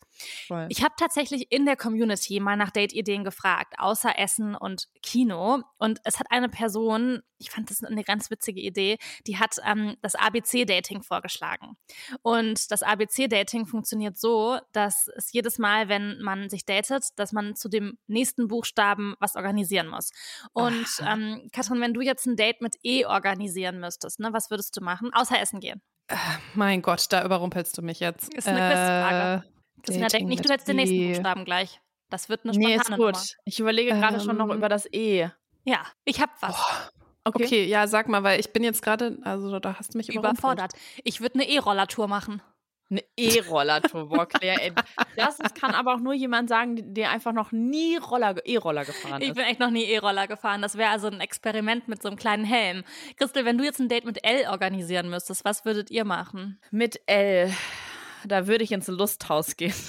Voll. 0.48 0.68
Ich 0.70 0.84
habe 0.84 0.94
tatsächlich 0.98 1.52
in 1.52 1.66
der 1.66 1.76
Community 1.76 2.40
mal 2.40 2.56
nach 2.56 2.72
Date-Ideen 2.72 3.24
gefragt, 3.24 3.74
außer 3.78 4.18
Essen 4.18 4.56
und 4.56 4.88
Kino. 5.02 5.62
Und 5.78 6.00
es 6.06 6.20
hat 6.20 6.28
eine 6.30 6.48
Person, 6.50 7.22
ich 7.38 7.52
fand 7.52 7.70
das 7.70 7.84
eine 7.84 8.04
ganz 8.04 8.32
witzige 8.32 8.62
Idee, 8.62 8.98
die 9.28 9.38
hat 9.38 9.58
ähm, 9.66 9.98
das 10.02 10.16
ABC-Dating 10.16 11.04
vorgeschlagen. 11.04 11.76
Und 12.22 12.72
das 12.72 12.82
ABC-Dating 12.82 13.66
funktioniert 13.66 14.18
so, 14.18 14.58
dass 14.72 15.10
es 15.18 15.32
jedes 15.34 15.58
Mal, 15.60 15.90
wenn 15.90 16.22
man 16.22 16.50
sich 16.50 16.66
datet, 16.66 17.04
dass 17.18 17.34
man 17.34 17.56
zu 17.56 17.68
dem 17.70 17.98
nächsten 18.08 18.48
Buchstaben 18.48 19.16
was 19.20 19.36
organisieren 19.36 19.88
muss. 19.88 20.12
Und 20.54 20.86
ähm, 21.06 21.50
Katrin, 21.52 21.82
wenn 21.82 21.94
du 21.94 22.02
jetzt 22.02 22.26
ein 22.26 22.36
Date 22.36 22.62
mit 22.62 22.76
E 22.84 23.06
organisieren 23.06 23.80
müsstest, 23.80 24.20
ne, 24.20 24.34
was 24.34 24.50
würdest 24.50 24.76
du 24.78 24.84
machen? 24.84 25.12
Außer 25.14 25.40
essen 25.40 25.60
gehen. 25.60 25.82
Mein 26.54 26.82
Gott, 26.82 27.08
da 27.10 27.26
überrumpelst 27.26 27.78
du 27.78 27.82
mich 27.82 28.00
jetzt. 28.00 28.34
Ist 28.34 28.48
eine 28.48 28.60
Quizfrage. 28.60 29.44
Äh, 29.44 29.82
Christina, 29.82 30.08
denk 30.08 30.28
nicht, 30.28 30.46
du 30.46 30.52
hättest 30.52 30.68
den 30.68 30.76
nächsten 30.78 30.96
E. 30.96 31.14
Buchstaben 31.14 31.46
gleich. 31.46 31.82
Das 32.10 32.30
wird 32.30 32.44
eine 32.44 32.58
Nee, 32.58 32.76
ist 32.76 32.86
spontane 32.86 32.98
gut. 32.98 33.16
Nummer. 33.16 33.26
Ich 33.46 33.60
überlege 33.60 33.92
gerade 33.92 34.20
schon 34.20 34.38
noch 34.38 34.50
Ähm. 34.50 34.58
über 34.58 34.70
das 34.70 34.88
E. 34.92 35.30
Ja, 35.64 35.82
ich 36.06 36.22
hab 36.22 36.30
was. 36.42 36.92
Okay. 37.24 37.66
ja, 37.66 37.88
sag 37.88 38.08
mal, 38.08 38.22
weil 38.22 38.40
ich 38.40 38.54
bin 38.54 38.64
jetzt 38.64 38.84
gerade, 38.84 39.18
also 39.24 39.60
da 39.60 39.80
hast 39.80 39.96
du 39.96 39.98
mich. 39.98 40.14
Überfordert. 40.14 40.74
Ich 41.04 41.22
würde 41.22 41.36
eine 41.36 41.50
E-Roller-Tour 41.50 42.08
machen. 42.08 42.44
Eine 42.90 43.04
E-Roller-Tour, 43.18 44.10
boah, 44.10 44.28
Claire, 44.28 44.62
ey. 44.62 44.72
Das 45.16 45.40
ist- 45.40 45.56
kann 45.56 45.72
aber 45.74 45.96
auch 45.96 46.00
nur 46.00 46.14
jemand 46.14 46.50
sagen, 46.50 46.94
der 46.94 47.10
einfach 47.10 47.34
noch 47.34 47.52
nie 47.52 47.98
Roller, 47.98 48.36
E-Roller 48.46 48.86
gefahren 48.86 49.22
Ich 49.24 49.30
ist. 49.30 49.36
bin 49.36 49.44
echt 49.46 49.60
noch 49.60 49.72
nie 49.72 49.86
E-Roller 49.86 50.28
gefahren. 50.28 50.62
Das 50.62 50.78
wäre 50.78 50.92
also 50.92 51.08
ein 51.08 51.20
Experiment 51.20 51.88
mit 51.88 52.02
so 52.04 52.10
einem 52.10 52.18
kleinen 52.18 52.46
Helm. 52.46 52.84
Christel, 53.18 53.44
wenn 53.44 53.58
du 53.58 53.64
jetzt 53.64 53.80
ein 53.80 53.90
Date 53.90 54.06
mit 54.06 54.24
L 54.24 54.48
organisieren 54.50 55.10
müsstest, 55.10 55.44
was 55.46 55.66
würdet 55.66 55.90
ihr 55.90 56.06
machen? 56.06 56.60
Mit 56.70 57.02
L, 57.08 57.52
da 58.24 58.46
würde 58.46 58.64
ich 58.64 58.72
ins 58.72 58.88
Lusthaus 58.88 59.56
gehen. 59.58 59.74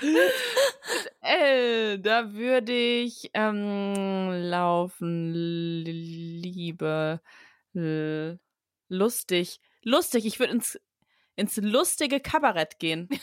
Mit 0.00 1.12
L, 1.20 1.98
da 2.00 2.32
würde 2.32 2.72
ich 2.72 3.30
ähm, 3.34 4.30
laufen, 4.50 5.32
Liebe, 5.32 7.20
l- 7.74 8.38
lustig, 8.92 9.60
lustig. 9.82 10.26
Ich 10.26 10.38
würde 10.38 10.52
ins, 10.52 10.78
ins 11.36 11.56
lustige 11.56 12.20
Kabarett 12.20 12.78
gehen. 12.78 13.08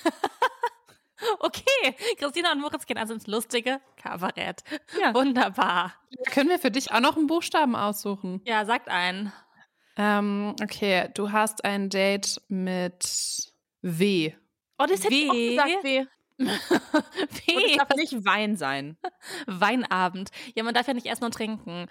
Okay, 1.40 1.96
Christina 2.18 2.52
und 2.52 2.62
Moritz 2.62 2.86
gehen 2.86 2.98
also 2.98 3.14
ins 3.14 3.28
lustige 3.28 3.80
Kabarett. 4.02 4.64
Ja. 5.00 5.14
Wunderbar. 5.14 5.94
Können 6.32 6.50
wir 6.50 6.60
für 6.60 6.72
dich 6.72 6.92
auch 6.92 7.00
noch 7.00 7.18
einen 7.18 7.28
Buchstaben 7.28 7.76
aussuchen? 7.76 8.42
Ja, 8.46 8.66
sagt 8.66 8.90
einen. 8.90 9.32
Ähm, 9.98 10.56
okay, 10.62 11.10
du 11.14 11.32
hast 11.32 11.66
ein 11.66 11.90
Date 11.90 12.42
mit 12.48 13.54
W. 13.82 14.34
Oh, 14.78 14.86
das 14.88 15.04
hätte 15.04 15.14
ich 15.14 15.30
auch 15.30 15.34
W. 15.34 15.50
gesagt, 15.50 15.84
W. 15.84 16.06
Und 16.40 17.66
es 17.66 17.78
darf 17.78 17.90
nicht 17.98 18.26
Wein 18.26 18.56
sein. 18.56 18.98
Weinabend. 19.46 20.30
Ja, 20.56 20.64
man 20.64 20.74
darf 20.74 20.88
ja 20.88 20.94
nicht 20.94 21.08
essen 21.08 21.26
und 21.26 21.34
trinken. 21.34 21.88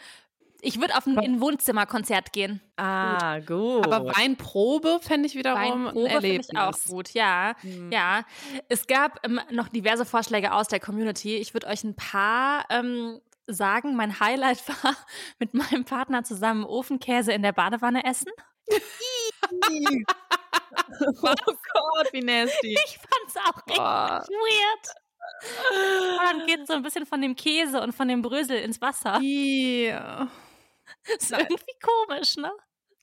Ich 0.60 0.80
würde 0.80 0.96
auf 0.96 1.06
ein, 1.06 1.12
in 1.18 1.34
ein 1.34 1.40
Wohnzimmerkonzert 1.40 2.32
gehen. 2.32 2.60
Ah, 2.76 3.38
gut. 3.38 3.86
Aber 3.86 4.06
Weinprobe 4.16 4.98
fände 5.00 5.26
ich 5.26 5.36
wiederum 5.36 5.58
ein 5.58 5.84
Weinprobe 5.84 6.08
finde 6.08 6.14
Erlebnis. 6.14 6.48
ich 6.52 6.58
auch 6.58 6.76
gut, 6.88 7.10
ja. 7.14 7.54
Hm. 7.60 7.92
Ja, 7.92 8.24
es 8.68 8.86
gab 8.88 9.24
ähm, 9.24 9.40
noch 9.50 9.68
diverse 9.68 10.04
Vorschläge 10.04 10.52
aus 10.52 10.66
der 10.68 10.80
Community. 10.80 11.36
Ich 11.36 11.54
würde 11.54 11.68
euch 11.68 11.84
ein 11.84 11.94
paar 11.94 12.64
ähm, 12.70 13.20
sagen. 13.46 13.94
Mein 13.94 14.18
Highlight 14.18 14.66
war 14.82 14.96
mit 15.38 15.54
meinem 15.54 15.84
Partner 15.84 16.24
zusammen 16.24 16.64
Ofenkäse 16.64 17.32
in 17.32 17.42
der 17.42 17.52
Badewanne 17.52 18.04
essen. 18.04 18.32
oh 18.70 18.78
Gott, 21.22 22.12
wie 22.12 22.20
nasty. 22.22 22.76
Ich 22.84 22.98
fand's 22.98 23.36
auch 23.48 23.56
richtig 23.66 23.78
Oh. 23.78 24.44
weird. 24.44 24.88
Und 25.70 26.18
dann 26.40 26.46
geht 26.46 26.66
so 26.66 26.72
ein 26.74 26.82
bisschen 26.82 27.06
von 27.06 27.20
dem 27.22 27.36
Käse 27.36 27.80
und 27.80 27.92
von 27.92 28.08
dem 28.08 28.22
Brösel 28.22 28.56
ins 28.58 28.80
Wasser. 28.80 29.20
Ja. 29.20 30.26
Ist 31.16 31.30
irgendwie 31.32 31.74
komisch, 31.82 32.36
ne? 32.36 32.50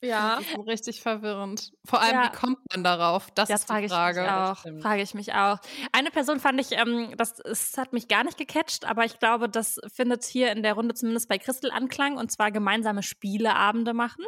Ja. 0.02 0.40
Das 0.56 0.68
richtig 0.68 1.02
verwirrend. 1.02 1.72
Vor 1.88 2.00
allem, 2.02 2.14
Ja. 2.16 2.32
wie 2.32 2.38
kommt 2.38 2.60
man 2.72 2.84
darauf? 2.84 3.32
Das, 3.32 3.48
Das 3.50 3.62
ist 3.62 3.70
die 3.70 3.74
frage 3.74 3.86
ich 3.88 4.30
auch. 4.30 4.58
Frage 4.82 5.02
ich 5.02 5.14
mich 5.16 5.34
auch. 5.34 5.58
Eine 5.94 6.12
Person 6.12 6.40
fand 6.40 6.60
ich, 6.62 6.74
ähm, 6.74 7.14
das, 7.18 7.40
es 7.40 7.78
hat 7.78 7.92
mich 7.94 8.08
gar 8.08 8.24
nicht 8.24 8.38
gecatcht, 8.38 8.86
aber 8.86 9.06
ich 9.06 9.18
glaube, 9.20 9.50
das 9.50 9.80
findet 9.94 10.24
hier 10.26 10.52
in 10.52 10.62
der 10.62 10.74
Runde 10.74 10.94
zumindest 10.94 11.28
bei 11.30 11.40
Christel 11.40 11.72
Anklang 11.72 12.18
und 12.18 12.32
zwar 12.32 12.52
gemeinsame 12.52 13.02
Spieleabende 13.02 13.94
machen. 13.94 14.26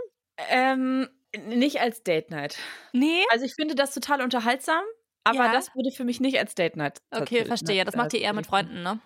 Ähm, 0.50 1.08
nicht 1.46 1.80
als 1.80 2.02
Date 2.02 2.32
Night. 2.32 2.58
Nee? 2.94 3.24
Also 3.32 3.46
ich 3.46 3.54
finde 3.54 3.76
das 3.76 3.94
total 3.94 4.22
unterhaltsam, 4.24 4.82
aber 5.26 5.46
Ja. 5.46 5.52
das 5.52 5.68
würde 5.76 5.92
für 5.92 6.06
mich 6.06 6.20
nicht 6.22 6.40
als 6.40 6.56
Date 6.56 6.78
Night. 6.78 7.00
Okay, 7.12 7.46
verstehe. 7.46 7.86
Das 7.86 7.96
macht 7.96 8.14
ihr 8.14 8.22
eher 8.22 8.34
mit 8.34 8.48
Freunden, 8.48 8.82
ne? 8.82 9.00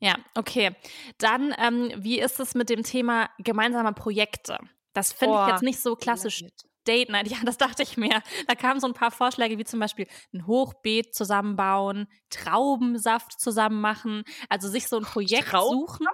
Ja. 0.00 0.16
Okay. 0.34 0.74
Dann, 1.18 1.54
ähm, 1.58 1.92
wie 1.96 2.20
ist 2.20 2.38
es 2.40 2.54
mit 2.54 2.70
dem 2.70 2.82
Thema 2.82 3.30
gemeinsame 3.38 3.92
Projekte? 3.92 4.58
Das 4.92 5.12
finde 5.12 5.34
ich 5.36 5.40
Oh, 5.40 5.48
jetzt 5.48 5.62
nicht 5.62 5.80
so 5.80 5.96
klassisch 5.96 6.44
Date 6.86 7.10
Night. 7.10 7.26
Ja, 7.28 7.38
das 7.44 7.58
dachte 7.58 7.82
ich 7.82 7.96
mir. 7.96 8.22
Da 8.46 8.54
kamen 8.54 8.80
so 8.80 8.86
ein 8.86 8.94
paar 8.94 9.10
Vorschläge, 9.10 9.58
wie 9.58 9.64
zum 9.64 9.80
Beispiel 9.80 10.06
ein 10.32 10.46
Hochbeet 10.46 11.14
zusammenbauen, 11.14 12.06
Traubensaft 12.30 13.38
zusammen 13.40 13.80
machen, 13.80 14.24
also 14.48 14.68
sich 14.68 14.88
so 14.88 14.96
ein 14.98 15.04
Projekt 15.04 15.48
Trauben- 15.48 15.80
suchen. 15.80 16.06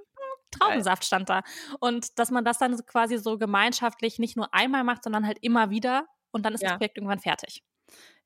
Traubensaft 0.51 1.05
stand 1.05 1.28
da. 1.28 1.43
Und 1.80 2.18
dass 2.18 2.30
man 2.30 2.45
das 2.45 2.59
dann 2.59 2.76
so 2.76 2.82
quasi 2.85 3.18
so 3.18 3.39
gemeinschaftlich 3.39 4.18
nicht 4.20 4.37
nur 4.37 4.55
einmal 4.55 4.85
macht, 4.85 5.03
sondern 5.05 5.26
halt 5.26 5.39
immer 5.41 5.70
wieder 5.70 6.07
und 6.30 6.45
dann 6.47 6.55
ist 6.55 6.62
Ja. 6.62 6.70
das 6.70 6.78
Projekt 6.78 6.97
irgendwann 6.97 7.18
fertig. 7.18 7.62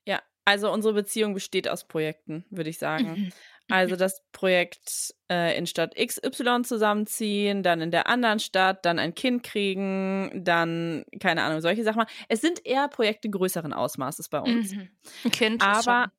Ja, 0.05 0.21
also 0.45 0.71
unsere 0.71 0.93
Beziehung 0.95 1.33
besteht 1.35 1.69
aus 1.69 1.87
Projekten, 1.89 2.45
würde 2.51 2.69
ich 2.71 2.79
sagen. 2.79 3.33
Also 3.71 3.97
das 3.97 4.23
Projekt 4.33 5.14
äh, 5.31 5.57
in 5.59 5.66
Stadt 5.66 5.95
XY 5.97 6.62
zusammenziehen, 6.62 7.62
dann 7.62 7.81
in 7.81 7.91
der 7.91 8.07
anderen 8.07 8.39
Stadt, 8.41 8.85
dann 8.85 8.99
ein 8.99 9.14
Kind 9.14 9.43
kriegen, 9.43 10.31
dann, 10.45 11.05
keine 11.21 11.43
Ahnung, 11.43 11.61
solche 11.61 11.85
Sachen. 11.85 12.05
Es 12.29 12.41
sind 12.41 12.64
eher 12.64 12.89
Projekte 12.89 13.29
größeren 13.31 13.73
Ausmaßes 13.73 14.29
bei 14.31 14.41
uns. 14.41 14.73
Mhm. 14.73 14.89
Ein 15.25 15.31
Kind 15.31 15.62
ist 15.62 15.69
Aber 15.69 16.12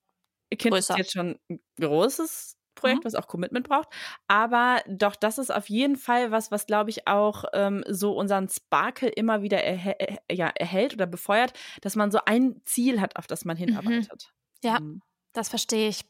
Kind 0.52 0.74
größer. 0.74 0.93
ist 0.93 0.97
jetzt 0.97 1.14
schon 1.14 1.39
ein 1.50 1.60
großes 1.80 2.56
Projekt, 2.76 3.00
Mhm. 3.00 3.06
was 3.06 3.16
auch 3.16 3.28
Commitment 3.28 3.68
braucht. 3.68 3.89
Aber 4.28 4.82
doch, 4.88 5.16
das 5.16 5.38
ist 5.38 5.52
auf 5.54 5.70
jeden 5.70 5.97
Fall 5.97 6.32
was, 6.32 6.50
was 6.52 6.66
glaube 6.66 6.91
ich 6.91 7.08
auch 7.08 7.43
ähm, 7.54 7.84
so 7.89 8.14
unseren 8.14 8.47
Sparkle 8.47 9.10
immer 9.10 9.41
wieder 9.41 9.62
erhä 9.64 9.95
äh, 10.00 10.18
ja, 10.34 10.47
erhält 10.47 10.93
oder 10.93 11.06
befeuert, 11.08 11.54
dass 11.82 11.95
man 11.95 12.10
so 12.12 12.20
ein 12.26 12.62
Ziel 12.66 13.02
hat, 13.02 13.18
auf 13.18 13.28
das 13.28 13.43
man 13.43 13.58
hinarbeitet. 13.58 14.30
Ja. 14.64 14.80
Mhm. 14.80 15.02
Das 15.34 15.50
verstehe 15.50 15.89
ich. 15.89 16.06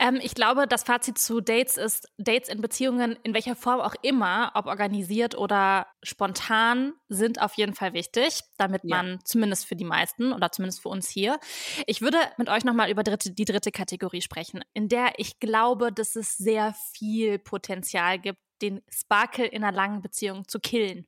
Ähm, 0.00 0.18
ich 0.20 0.34
glaube, 0.34 0.66
das 0.66 0.82
Fazit 0.82 1.18
zu 1.18 1.40
Dates 1.40 1.76
ist, 1.76 2.08
Dates 2.18 2.48
in 2.48 2.60
Beziehungen, 2.60 3.16
in 3.22 3.32
welcher 3.32 3.54
Form 3.54 3.80
auch 3.80 3.94
immer, 4.02 4.50
ob 4.54 4.66
organisiert 4.66 5.36
oder 5.36 5.86
spontan, 6.02 6.94
sind 7.08 7.40
auf 7.40 7.54
jeden 7.54 7.74
Fall 7.74 7.92
wichtig, 7.92 8.40
damit 8.58 8.82
Ja. 8.82 8.88
man 8.88 9.20
zumindest 9.24 9.66
für 9.66 9.76
die 9.76 9.84
meisten 9.84 10.32
oder 10.32 10.50
zumindest 10.50 10.82
für 10.82 10.88
uns 10.88 11.08
hier. 11.08 11.38
Ich 11.86 12.02
würde 12.02 12.18
mit 12.38 12.48
euch 12.48 12.64
nochmal 12.64 12.90
über 12.90 13.04
dritte, 13.04 13.30
die 13.32 13.44
dritte 13.44 13.70
Kategorie 13.70 14.20
sprechen, 14.20 14.62
in 14.72 14.88
der 14.88 15.12
ich 15.18 15.38
glaube, 15.38 15.92
dass 15.92 16.16
es 16.16 16.36
sehr 16.36 16.74
viel 16.92 17.38
Potenzial 17.38 18.18
gibt, 18.18 18.40
den 18.62 18.82
Sparkle 18.88 19.46
in 19.46 19.62
einer 19.64 19.74
langen 19.76 20.00
Beziehung 20.02 20.48
zu 20.48 20.58
killen. 20.58 21.06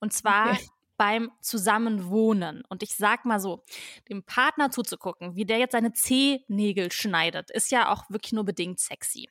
Und 0.00 0.12
zwar 0.12 0.54
Okay. 0.54 0.70
Beim 0.96 1.30
Zusammenwohnen. 1.40 2.62
Und 2.68 2.82
ich 2.82 2.94
sag 2.94 3.24
mal 3.24 3.40
so, 3.40 3.62
dem 4.08 4.22
Partner 4.24 4.70
zuzugucken, 4.70 5.36
wie 5.36 5.44
der 5.44 5.58
jetzt 5.58 5.72
seine 5.72 5.92
Zehennägel 5.92 6.92
schneidet, 6.92 7.50
ist 7.50 7.70
ja 7.70 7.92
auch 7.92 8.08
wirklich 8.10 8.32
nur 8.32 8.44
bedingt 8.44 8.80
sexy. 8.80 9.28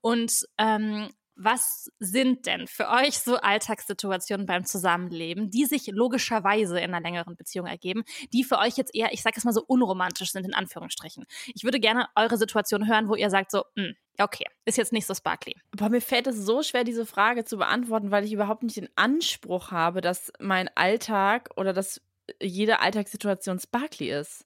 Und 0.00 0.46
ähm, 0.58 1.08
was 1.38 1.90
sind 2.00 2.46
denn 2.46 2.66
für 2.66 2.88
euch 2.88 3.18
so 3.18 3.36
Alltagssituationen 3.36 4.44
beim 4.46 4.64
Zusammenleben, 4.64 5.50
die 5.50 5.64
sich 5.64 5.86
logischerweise 5.86 6.78
in 6.80 6.92
einer 6.92 7.00
längeren 7.00 7.36
Beziehung 7.36 7.66
ergeben, 7.66 8.02
die 8.32 8.44
für 8.44 8.58
euch 8.58 8.76
jetzt 8.76 8.94
eher, 8.94 9.12
ich 9.12 9.22
sag 9.22 9.36
es 9.36 9.44
mal 9.44 9.52
so, 9.52 9.62
unromantisch 9.66 10.32
sind, 10.32 10.44
in 10.44 10.54
Anführungsstrichen? 10.54 11.24
Ich 11.54 11.64
würde 11.64 11.80
gerne 11.80 12.08
eure 12.16 12.36
Situation 12.36 12.88
hören, 12.88 13.08
wo 13.08 13.14
ihr 13.14 13.30
sagt 13.30 13.52
so, 13.52 13.62
"Hm, 13.76 13.94
ja, 14.18 14.24
okay, 14.24 14.44
ist 14.64 14.76
jetzt 14.78 14.92
nicht 14.92 15.06
so 15.06 15.14
sparkly. 15.14 15.54
Boah, 15.76 15.88
mir 15.88 16.00
fällt 16.00 16.26
es 16.26 16.36
so 16.36 16.62
schwer, 16.62 16.82
diese 16.82 17.06
Frage 17.06 17.44
zu 17.44 17.56
beantworten, 17.56 18.10
weil 18.10 18.24
ich 18.24 18.32
überhaupt 18.32 18.64
nicht 18.64 18.76
den 18.76 18.88
Anspruch 18.96 19.70
habe, 19.70 20.00
dass 20.00 20.32
mein 20.40 20.68
Alltag 20.74 21.50
oder 21.56 21.72
dass 21.72 22.00
jede 22.42 22.80
Alltagssituation 22.80 23.60
sparkly 23.60 24.10
ist. 24.10 24.44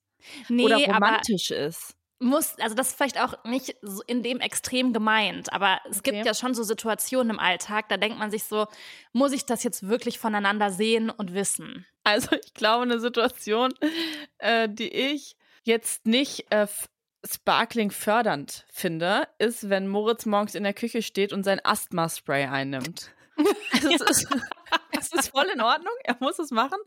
Nee, 0.48 0.64
oder 0.66 0.76
aber 0.88 0.92
romantisch 0.94 1.50
ist. 1.50 1.96
Muss, 2.22 2.58
also 2.58 2.74
das 2.74 2.88
ist 2.88 2.96
vielleicht 2.96 3.20
auch 3.20 3.44
nicht 3.44 3.76
so 3.82 4.02
in 4.06 4.22
dem 4.22 4.40
Extrem 4.40 4.92
gemeint, 4.92 5.52
aber 5.52 5.80
es 5.90 6.02
gibt 6.02 6.18
Okay. 6.18 6.26
ja 6.26 6.34
schon 6.34 6.54
so 6.54 6.62
Situationen 6.62 7.30
im 7.30 7.38
Alltag, 7.38 7.88
da 7.88 7.96
denkt 7.96 8.18
man 8.18 8.30
sich 8.30 8.44
so, 8.44 8.66
muss 9.12 9.32
ich 9.32 9.44
das 9.44 9.62
jetzt 9.64 9.88
wirklich 9.88 10.18
voneinander 10.18 10.70
sehen 10.70 11.10
und 11.10 11.34
wissen? 11.34 11.86
Also 12.04 12.28
ich 12.44 12.54
glaube, 12.54 12.82
eine 12.82 13.00
Situation, 13.00 13.74
äh, 14.38 14.68
die 14.68 14.88
ich 14.92 15.36
jetzt 15.64 16.06
nicht 16.06 16.46
äh, 16.50 16.66
sparkling 17.28 17.90
fördernd 17.90 18.66
finde, 18.72 19.28
ist, 19.38 19.68
wenn 19.68 19.86
Moritz 19.88 20.26
morgens 20.26 20.54
in 20.54 20.64
der 20.64 20.74
Küche 20.74 21.02
steht 21.02 21.32
und 21.32 21.44
sein 21.44 21.60
Asthma-Spray 21.64 22.46
einnimmt. 22.46 23.10
Also 23.72 23.88
es, 23.88 24.00
ist, 24.02 24.28
es 24.98 25.12
ist 25.12 25.28
voll 25.30 25.46
in 25.52 25.60
Ordnung, 25.62 25.94
er 26.04 26.16
muss 26.20 26.38
es 26.38 26.50
machen, 26.50 26.78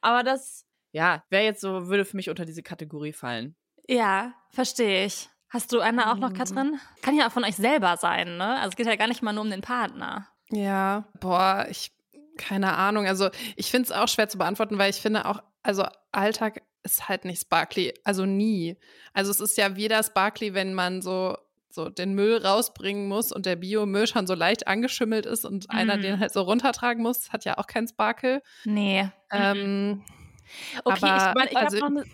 aber 0.00 0.22
das, 0.22 0.64
ja, 0.92 1.24
wäre 1.28 1.44
jetzt 1.44 1.60
so, 1.60 1.88
würde 1.88 2.04
für 2.04 2.16
mich 2.16 2.30
unter 2.30 2.44
diese 2.44 2.62
Kategorie 2.62 3.12
fallen. 3.12 3.56
Ja, 3.88 4.32
verstehe 4.50 5.04
ich. 5.06 5.28
Hast 5.48 5.72
du 5.72 5.80
eine 5.80 6.10
auch 6.10 6.16
noch, 6.16 6.30
Mhm. 6.30 6.34
Katrin? 6.34 6.80
Kann 7.02 7.14
ja 7.16 7.26
auch 7.28 7.32
von 7.32 7.44
euch 7.44 7.56
selber 7.56 7.96
sein, 7.98 8.36
ne? 8.38 8.56
Also 8.56 8.70
es 8.70 8.76
geht 8.76 8.86
ja 8.86 8.96
gar 8.96 9.08
nicht 9.08 9.22
mal 9.22 9.32
nur 9.32 9.42
um 9.44 9.50
den 9.50 9.60
Partner. 9.60 10.28
Ja, 10.50 11.04
boah, 11.20 11.66
ich, 11.70 11.92
keine 12.38 12.74
Ahnung. 12.76 13.06
Also 13.06 13.28
ich 13.56 13.70
finde 13.70 13.86
es 13.86 13.92
auch 13.92 14.08
schwer 14.08 14.28
zu 14.28 14.38
beantworten, 14.38 14.78
weil 14.78 14.90
ich 14.90 15.00
finde 15.00 15.26
auch, 15.26 15.42
also 15.62 15.84
Alltag 16.10 16.62
ist 16.84 17.08
halt 17.08 17.24
nicht 17.24 17.42
sparkly, 17.42 17.92
also 18.04 18.24
nie. 18.24 18.76
Also 19.12 19.30
es 19.30 19.40
ist 19.40 19.56
ja 19.58 19.76
weder 19.76 20.02
sparkly, 20.02 20.54
wenn 20.54 20.74
man 20.74 21.02
so 21.02 21.36
so 21.74 21.88
den 21.88 22.12
Müll 22.12 22.36
rausbringen 22.36 23.08
muss 23.08 23.32
und 23.32 23.46
der 23.46 23.56
Biomüll 23.56 24.06
schon 24.06 24.26
so 24.26 24.34
leicht 24.34 24.66
angeschimmelt 24.68 25.24
ist 25.24 25.46
und 25.46 25.70
einer 25.70 25.96
Mhm. 25.96 26.02
den 26.02 26.20
halt 26.20 26.30
so 26.30 26.42
runtertragen 26.42 27.02
muss, 27.02 27.32
hat 27.32 27.46
ja 27.46 27.56
auch 27.56 27.66
kein 27.66 27.88
Sparkle. 27.88 28.42
Nee. 28.64 29.08
Ähm, 29.30 30.02
Okay, 30.84 30.98
aber- 31.02 31.16
ich, 31.16 31.22
Aber 31.22 31.50
ich 31.50 31.56
Also- 31.56 31.80
habe 31.80 31.94
noch 31.94 32.02
Hm? 32.04 32.10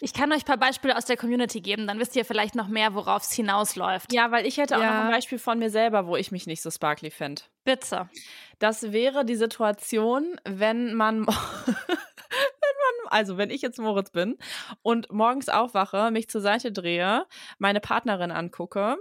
Ich 0.00 0.14
kann 0.14 0.30
euch 0.32 0.42
ein 0.42 0.44
paar 0.44 0.58
Beispiele 0.58 0.96
aus 0.96 1.04
der 1.04 1.16
Community 1.16 1.60
geben, 1.60 1.86
dann 1.86 1.98
wisst 1.98 2.14
ihr 2.16 2.24
vielleicht 2.24 2.54
noch 2.54 2.68
mehr, 2.68 2.94
worauf 2.94 3.22
es 3.22 3.32
hinausläuft. 3.32 4.12
Ja, 4.12 4.30
weil 4.30 4.46
ich 4.46 4.58
hätte 4.58 4.76
auch 4.76 4.82
noch 4.82 5.04
ein 5.04 5.10
Beispiel 5.10 5.38
von 5.38 5.58
mir 5.58 5.70
selber, 5.70 6.06
wo 6.06 6.16
ich 6.16 6.30
mich 6.30 6.46
nicht 6.46 6.62
so 6.62 6.70
sparkly 6.70 7.10
fände. 7.10 7.42
Bitte. 7.64 8.08
Das 8.58 8.92
wäre 8.92 9.24
die 9.24 9.36
Situation, 9.36 10.40
wenn 10.44 10.94
man, 10.94 11.26
also 13.10 13.36
wenn 13.36 13.50
ich 13.50 13.62
jetzt 13.62 13.78
Moritz 13.78 14.10
bin 14.10 14.36
und 14.82 15.10
morgens 15.12 15.48
aufwache, 15.48 16.10
mich 16.10 16.28
zur 16.28 16.40
Seite 16.40 16.72
drehe, 16.72 17.26
meine 17.58 17.80
Partnerin 17.80 18.30
angucke, 18.30 18.96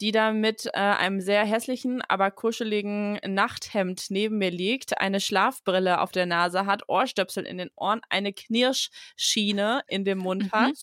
die 0.00 0.12
da 0.12 0.32
mit 0.32 0.66
äh, 0.66 0.70
einem 0.78 1.20
sehr 1.20 1.44
hässlichen, 1.44 2.02
aber 2.08 2.30
kuscheligen 2.30 3.18
Nachthemd 3.26 4.06
neben 4.10 4.38
mir 4.38 4.50
liegt, 4.50 4.98
eine 4.98 5.20
Schlafbrille 5.20 6.00
auf 6.00 6.12
der 6.12 6.26
Nase 6.26 6.66
hat, 6.66 6.88
Ohrstöpsel 6.88 7.44
in 7.44 7.58
den 7.58 7.70
Ohren, 7.76 8.00
eine 8.08 8.32
Knirschschiene 8.32 9.82
in 9.88 10.04
dem 10.04 10.18
Mund 10.18 10.46
Mhm. 10.46 10.50
hat 10.52 10.82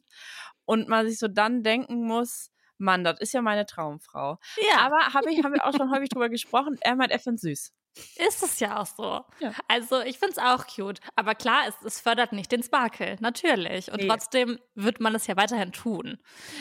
und 0.66 0.88
man 0.88 1.08
sich 1.08 1.20
so 1.20 1.28
dann 1.28 1.64
denken 1.64 2.04
muss, 2.06 2.50
Mann, 2.78 3.04
das 3.04 3.20
ist 3.20 3.34
ja 3.34 3.42
meine 3.42 3.66
Traumfrau. 3.66 4.38
Ja, 4.58 4.78
Aber 4.86 5.14
hab 5.14 5.26
ich, 5.28 5.44
haben 5.44 5.54
wir 5.54 5.66
auch 5.66 5.74
schon 5.74 5.92
häufig 5.96 6.10
drüber 6.10 6.30
gesprochen, 6.30 6.78
er 6.82 6.96
meint, 6.96 7.12
er 7.12 7.20
findet 7.20 7.42
süß. 7.42 7.74
Ist 8.28 8.44
es 8.44 8.60
ja 8.60 8.80
auch 8.82 8.86
so. 8.86 9.24
Ja. 9.40 9.52
Also 9.68 10.02
ich 10.02 10.20
finde 10.20 10.34
es 10.34 10.38
auch 10.38 10.66
cute. 10.68 11.00
Aber 11.16 11.36
klar, 11.36 11.64
es, 11.68 11.76
es 11.86 12.00
fördert 12.00 12.32
nicht 12.34 12.52
den 12.52 12.64
Sparkle, 12.64 13.18
natürlich. 13.20 13.92
Und 13.92 14.02
Nee. 14.02 14.08
trotzdem 14.08 14.60
wird 14.76 15.00
man 15.00 15.16
es 15.16 15.28
ja 15.28 15.36
weiterhin 15.38 15.72
tun. 15.72 16.18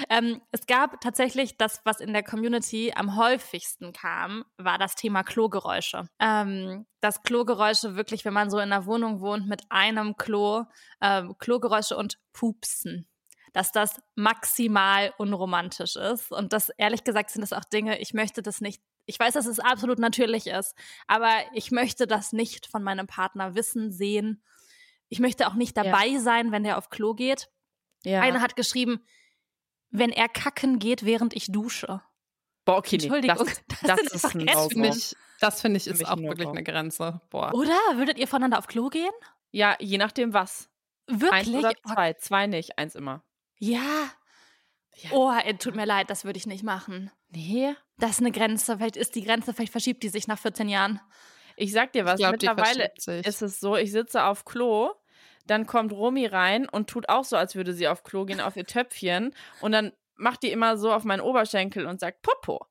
Ähm, 0.08 0.40
es 0.52 0.66
gab 0.66 1.00
tatsächlich 1.00 1.56
das, 1.56 1.80
was 1.84 2.00
in 2.00 2.12
der 2.12 2.22
Community 2.22 2.92
am 2.94 3.16
häufigsten 3.16 3.92
kam, 3.92 4.44
war 4.56 4.78
das 4.78 4.94
Thema 4.94 5.22
Klogeräusche. 5.22 6.08
Ähm, 6.18 6.86
dass 7.00 7.22
Klogeräusche 7.22 7.96
wirklich, 7.96 8.24
wenn 8.24 8.34
man 8.34 8.50
so 8.50 8.58
in 8.58 8.72
einer 8.72 8.86
Wohnung 8.86 9.20
wohnt 9.20 9.46
mit 9.46 9.62
einem 9.70 10.16
Klo, 10.16 10.64
ähm, 11.00 11.36
Klogeräusche 11.38 11.96
und 11.96 12.18
Pupsen. 12.32 13.08
Dass 13.52 13.72
das 13.72 14.00
maximal 14.16 15.14
unromantisch 15.16 15.96
ist. 15.96 16.30
Und 16.30 16.52
das, 16.52 16.68
ehrlich 16.76 17.04
gesagt, 17.04 17.30
sind 17.30 17.40
das 17.40 17.52
auch 17.54 17.64
Dinge, 17.64 17.98
ich 18.00 18.12
möchte 18.12 18.42
das 18.42 18.60
nicht 18.60 18.82
ich 19.06 19.18
weiß, 19.18 19.34
dass 19.34 19.46
es 19.46 19.60
absolut 19.60 19.98
natürlich 19.98 20.46
ist, 20.48 20.74
aber 21.06 21.32
ich 21.52 21.70
möchte 21.70 22.06
das 22.06 22.32
nicht 22.32 22.66
von 22.66 22.82
meinem 22.82 23.06
Partner 23.06 23.54
wissen, 23.54 23.90
sehen. 23.92 24.42
Ich 25.08 25.20
möchte 25.20 25.46
auch 25.46 25.54
nicht 25.54 25.76
dabei 25.76 26.18
sein, 26.18 26.52
wenn 26.52 26.64
der 26.64 26.78
auf 26.78 26.90
Klo 26.90 27.14
geht. 27.14 27.48
Ja. 28.02 28.20
Einer 28.20 28.40
hat 28.40 28.56
geschrieben, 28.56 29.04
wenn 29.90 30.10
er 30.10 30.28
kacken 30.28 30.78
geht, 30.78 31.04
während 31.04 31.34
ich 31.34 31.46
dusche. 31.50 32.02
Boah, 32.64 32.78
okay, 32.78 32.96
nee, 32.96 33.04
Entschuldigung, 33.04 33.46
das, 33.46 33.62
das 33.68 33.80
das 33.80 34.00
ist 34.12 34.24
einfach 34.24 34.34
ein 34.34 34.46
Grenzen. 34.46 34.60
No-Go. 34.62 34.68
Finde 34.68 34.88
ich, 34.88 35.16
das 35.40 35.60
finde 35.60 35.76
ich 35.76 35.86
ist 35.86 35.98
mich 35.98 36.08
auch 36.08 36.16
ein 36.16 36.24
wirklich 36.24 36.48
eine 36.48 36.64
Grenze. 36.64 37.20
Boah. 37.30 37.54
Oder? 37.54 37.78
Würdet 37.94 38.18
ihr 38.18 38.26
voneinander 38.26 38.58
auf 38.58 38.66
Klo 38.66 38.88
gehen? 38.88 39.12
Ja, 39.52 39.76
je 39.78 39.98
nachdem 39.98 40.32
was. 40.32 40.68
Eins 41.08 41.20
Wirklich? 41.20 41.56
oder 41.56 41.72
Oh, 41.84 41.92
zwei. 41.94 42.12
Zwei 42.14 42.46
nicht, 42.48 42.78
eins 42.78 42.96
immer. 42.96 43.22
ja. 43.58 44.10
Ja. 44.98 45.10
Oh, 45.12 45.30
tut 45.58 45.76
mir 45.76 45.84
leid, 45.84 46.08
das 46.08 46.24
würde 46.24 46.38
ich 46.38 46.46
nicht 46.46 46.64
machen. 46.64 47.10
Nee. 47.36 47.74
Das 47.98 48.12
ist 48.12 48.20
eine 48.20 48.32
Grenze. 48.32 48.76
Vielleicht 48.78 48.96
ist 48.96 49.14
die 49.14 49.22
Grenze, 49.24 49.52
vielleicht 49.52 49.72
verschiebt 49.72 50.02
die 50.02 50.08
sich 50.08 50.26
nach 50.26 50.38
14 50.38 50.68
Jahren. 50.68 51.00
Ich 51.56 51.72
sag 51.72 51.92
dir 51.92 52.04
was, 52.04 52.18
die 52.18 52.26
mittlerweile 52.26 52.90
ist 52.96 53.42
es 53.42 53.60
so, 53.60 53.76
ich 53.76 53.92
sitze 53.92 54.24
auf 54.24 54.44
Klo, 54.44 54.90
dann 55.46 55.66
kommt 55.66 55.92
Romy 55.92 56.26
rein 56.26 56.68
und 56.68 56.90
tut 56.90 57.08
auch 57.08 57.24
so, 57.24 57.36
als 57.36 57.54
würde 57.54 57.72
sie 57.72 57.88
auf 57.88 58.02
Klo 58.02 58.24
gehen, 58.26 58.40
auf 58.40 58.56
ihr 58.56 58.66
Töpfchen 58.66 59.34
und 59.60 59.72
dann 59.72 59.92
macht 60.16 60.42
die 60.42 60.50
immer 60.50 60.76
so 60.76 60.92
auf 60.92 61.04
meinen 61.04 61.20
Oberschenkel 61.20 61.86
und 61.86 62.00
sagt 62.00 62.22
Popo. 62.22 62.66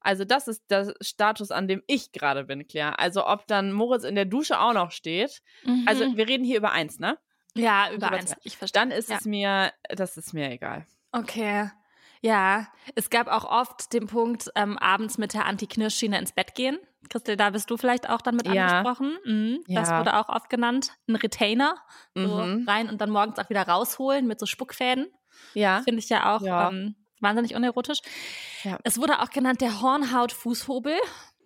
Also 0.00 0.24
das 0.24 0.48
ist 0.48 0.70
der 0.70 0.94
Status, 1.00 1.50
an 1.50 1.66
dem 1.68 1.82
ich 1.86 2.12
gerade 2.12 2.44
bin, 2.44 2.66
Claire. 2.66 2.98
Also 2.98 3.26
ob 3.26 3.46
dann 3.46 3.72
Moritz 3.72 4.04
in 4.04 4.14
der 4.16 4.26
Dusche 4.26 4.60
auch 4.60 4.72
noch 4.74 4.90
steht. 4.90 5.40
Also 5.86 6.08
Mhm. 6.08 6.16
wir 6.16 6.28
reden 6.28 6.44
hier 6.44 6.58
über 6.58 6.72
eins, 6.72 6.98
ne? 6.98 7.18
ja, 7.54 7.86
über 7.88 8.08
über 8.08 8.16
eins. 8.16 8.30
zwei. 8.30 8.38
Ich 8.42 8.56
verstehe. 8.56 8.80
Dann 8.82 8.90
ist 8.90 9.08
ja. 9.10 9.16
es 9.18 9.24
mir, 9.24 9.72
das 9.88 10.16
ist 10.16 10.34
mir 10.34 10.50
egal. 10.50 10.86
Okay. 11.12 11.70
Ja, 12.24 12.68
es 12.94 13.10
gab 13.10 13.28
auch 13.28 13.44
oft 13.44 13.92
den 13.92 14.06
Punkt, 14.06 14.50
ähm, 14.54 14.78
abends 14.78 15.18
mit 15.18 15.34
der 15.34 15.44
Anti-Knirsch-Schiene 15.44 16.18
ins 16.18 16.32
Bett 16.32 16.54
gehen. 16.54 16.78
Christel, 17.10 17.36
da 17.36 17.50
bist 17.50 17.70
du 17.70 17.76
vielleicht 17.76 18.08
auch 18.08 18.22
dann 18.22 18.36
mit 18.36 18.48
Ja. 18.48 18.66
angesprochen. 18.80 19.18
Mhm, 19.26 19.64
Das 19.68 19.90
Ja. 19.90 19.98
wurde 19.98 20.16
auch 20.18 20.30
oft 20.30 20.48
genannt. 20.48 20.92
Ein 21.06 21.16
Retainer. 21.16 21.76
So 22.14 22.22
Mhm. 22.22 22.64
rein 22.66 22.88
und 22.88 23.00
dann 23.02 23.10
morgens 23.10 23.38
auch 23.38 23.50
wieder 23.50 23.68
rausholen 23.68 24.26
mit 24.26 24.40
so 24.40 24.46
Spuckfäden. 24.46 25.06
Ja. 25.52 25.82
Finde 25.82 25.98
ich 25.98 26.08
ja 26.08 26.34
auch 26.34 26.40
Ja. 26.40 26.70
Ähm, 26.70 26.94
wahnsinnig 27.20 27.54
unerotisch. 27.54 27.98
Ja. 28.62 28.78
Es 28.84 28.96
wurde 28.98 29.20
auch 29.20 29.28
genannt 29.28 29.60
der 29.60 29.82
Hornhaut-Fußhobel. 29.82 30.94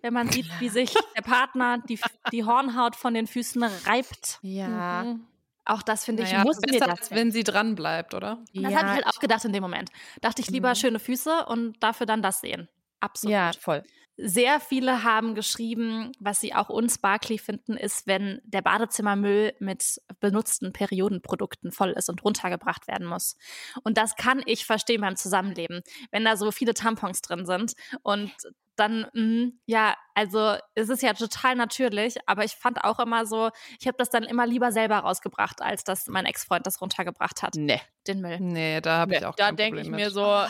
Wenn 0.01 0.13
man 0.13 0.29
sieht, 0.31 0.47
wie 0.61 0.69
sich 0.69 0.93
der 1.17 1.23
Partner 1.23 1.79
die, 1.89 1.99
die 2.31 2.45
Hornhaut 2.45 2.95
von 2.95 3.13
den 3.13 3.27
Füßen 3.27 3.61
reibt. 3.85 4.39
Ja. 4.43 5.03
Mhm. 5.03 5.27
Auch 5.69 5.81
das 5.83 6.03
finde 6.05 6.23
ich 6.23 6.31
naja, 6.31 6.43
muss 6.43 6.57
mir 6.57 6.71
besser, 6.73 6.85
das- 6.87 6.99
als 6.99 7.11
wenn 7.11 7.31
sie 7.31 7.43
dran 7.43 7.75
bleibt, 7.75 8.13
oder? 8.15 8.43
Das 8.53 8.73
habe 8.75 8.87
ich 8.87 8.93
halt 8.93 9.05
auch 9.07 9.19
gedacht 9.19 9.45
in 9.45 9.53
dem 9.53 9.61
Moment. 9.61 9.89
Dachte 10.21 10.41
ich 10.41 10.49
lieber 10.49 10.69
Mhm. 10.71 10.75
schöne 10.75 10.99
Füße 10.99 11.45
und 11.45 11.81
dafür 11.83 12.05
dann 12.07 12.21
das 12.21 12.41
sehen. 12.41 12.67
Absolut. 12.99 13.31
Ja, 13.33 13.51
voll. 13.59 13.83
Sehr 14.21 14.59
viele 14.59 15.03
haben 15.03 15.33
geschrieben, 15.35 16.11
was 16.19 16.41
sie 16.41 16.53
auch 16.53 16.67
unsparkly 16.67 17.37
finden, 17.37 17.77
ist, 17.77 18.05
wenn 18.05 18.41
der 18.43 18.61
Badezimmermüll 18.61 19.53
mit 19.59 20.01
benutzten 20.19 20.73
Periodenprodukten 20.73 21.71
voll 21.71 21.91
ist 21.91 22.09
und 22.09 22.21
runtergebracht 22.25 22.87
werden 22.89 23.07
muss. 23.07 23.37
Und 23.83 23.97
das 23.97 24.15
kann 24.17 24.41
ich 24.45 24.65
verstehen 24.65 24.99
beim 25.01 25.15
Zusammenleben, 25.15 25.83
wenn 26.11 26.25
da 26.25 26.35
so 26.35 26.51
viele 26.51 26.73
Tampons 26.73 27.21
drin 27.21 27.45
sind 27.45 27.73
und 28.01 28.33
dann, 28.79 29.05
mh, 29.13 29.51
ja, 29.65 29.95
also 30.15 30.55
es 30.75 30.89
ist 30.89 31.01
ja 31.03 31.13
total 31.13 31.55
natürlich, 31.55 32.15
aber 32.25 32.43
ich 32.45 32.53
fand 32.53 32.83
auch 32.83 32.99
immer 32.99 33.25
so, 33.25 33.49
ich 33.79 33.87
habe 33.87 33.97
das 33.97 34.09
dann 34.09 34.23
immer 34.23 34.47
lieber 34.47 34.71
selber 34.71 34.97
rausgebracht, 34.99 35.61
als 35.61 35.83
dass 35.83 36.07
mein 36.07 36.25
Ex-Freund 36.25 36.65
das 36.65 36.81
runtergebracht 36.81 37.41
hat, 37.43 37.55
Nee. 37.55 37.81
den 38.07 38.21
Müll. 38.21 38.39
Nee, 38.39 38.81
da 38.81 38.97
habe 38.99 39.15
ich 39.15 39.25
auch 39.25 39.35
da 39.35 39.47
kein 39.47 39.55
denke 39.57 39.81
ich 39.81 39.89
mir 39.89 40.05
mit. 40.05 40.13
so, 40.13 40.23
Ah. 40.25 40.49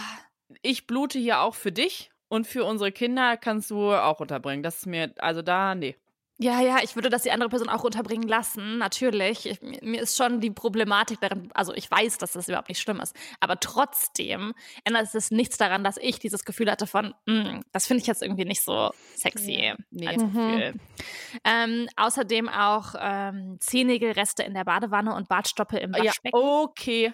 ich 0.62 0.88
blute 0.88 1.20
hier 1.20 1.42
auch 1.42 1.56
für 1.56 1.72
dich 1.72 2.12
und 2.28 2.46
für 2.48 2.64
unsere 2.66 2.92
Kinder 2.92 3.38
kannst 3.38 3.72
du 3.72 3.92
auch 3.94 4.20
unterbringen. 4.20 4.64
Das 4.64 4.78
ist 4.78 4.86
mir, 4.86 5.14
also 5.20 5.42
da, 5.42 5.76
nee. 5.76 5.96
Ja, 6.42 6.62
ja, 6.62 6.78
ich 6.82 6.96
würde 6.96 7.10
das 7.10 7.24
die 7.24 7.32
andere 7.32 7.50
Person 7.50 7.68
auch 7.68 7.84
unterbringen 7.84 8.26
lassen, 8.28 8.78
natürlich. 8.78 9.46
Ich, 9.46 9.62
mir 9.62 10.02
ist 10.02 10.16
schon 10.16 10.40
die 10.40 10.52
Problematik 10.52 11.20
darin, 11.20 11.50
also 11.54 11.74
ich 11.74 11.92
weiß, 11.92 12.18
dass 12.18 12.32
das 12.32 12.48
überhaupt 12.48 12.70
nicht 12.70 12.80
schlimm 12.80 13.02
ist, 13.02 13.14
aber 13.42 13.60
trotzdem 13.60 14.54
ändert 14.86 15.14
es 15.14 15.32
nichts 15.32 15.58
daran, 15.58 15.84
dass 15.84 15.98
ich 15.98 16.18
dieses 16.20 16.46
Gefühl 16.46 16.72
hatte 16.72 16.88
von, 16.88 17.14
mm, 17.26 17.60
das 17.74 17.88
finde 17.88 18.00
ich 18.02 18.08
jetzt 18.08 18.22
irgendwie 18.22 18.46
nicht 18.46 18.62
so 18.64 18.92
sexy 19.18 19.60
Ja, 19.60 19.76
nee. 19.92 20.08
als 20.08 20.24
Mhm. 20.24 20.28
Gefühl. 20.32 20.74
Ähm, 21.44 21.90
außerdem 21.98 22.48
auch 22.48 22.96
ähm, 22.98 23.58
Zehennägelreste 23.60 24.44
in 24.44 24.54
der 24.54 24.64
Badewanne 24.64 25.14
und 25.16 25.28
Bartstoppel 25.28 25.80
im 25.80 25.92
Ja, 25.94 26.06
Waschbecken. 26.06 26.38
okay. 26.38 27.14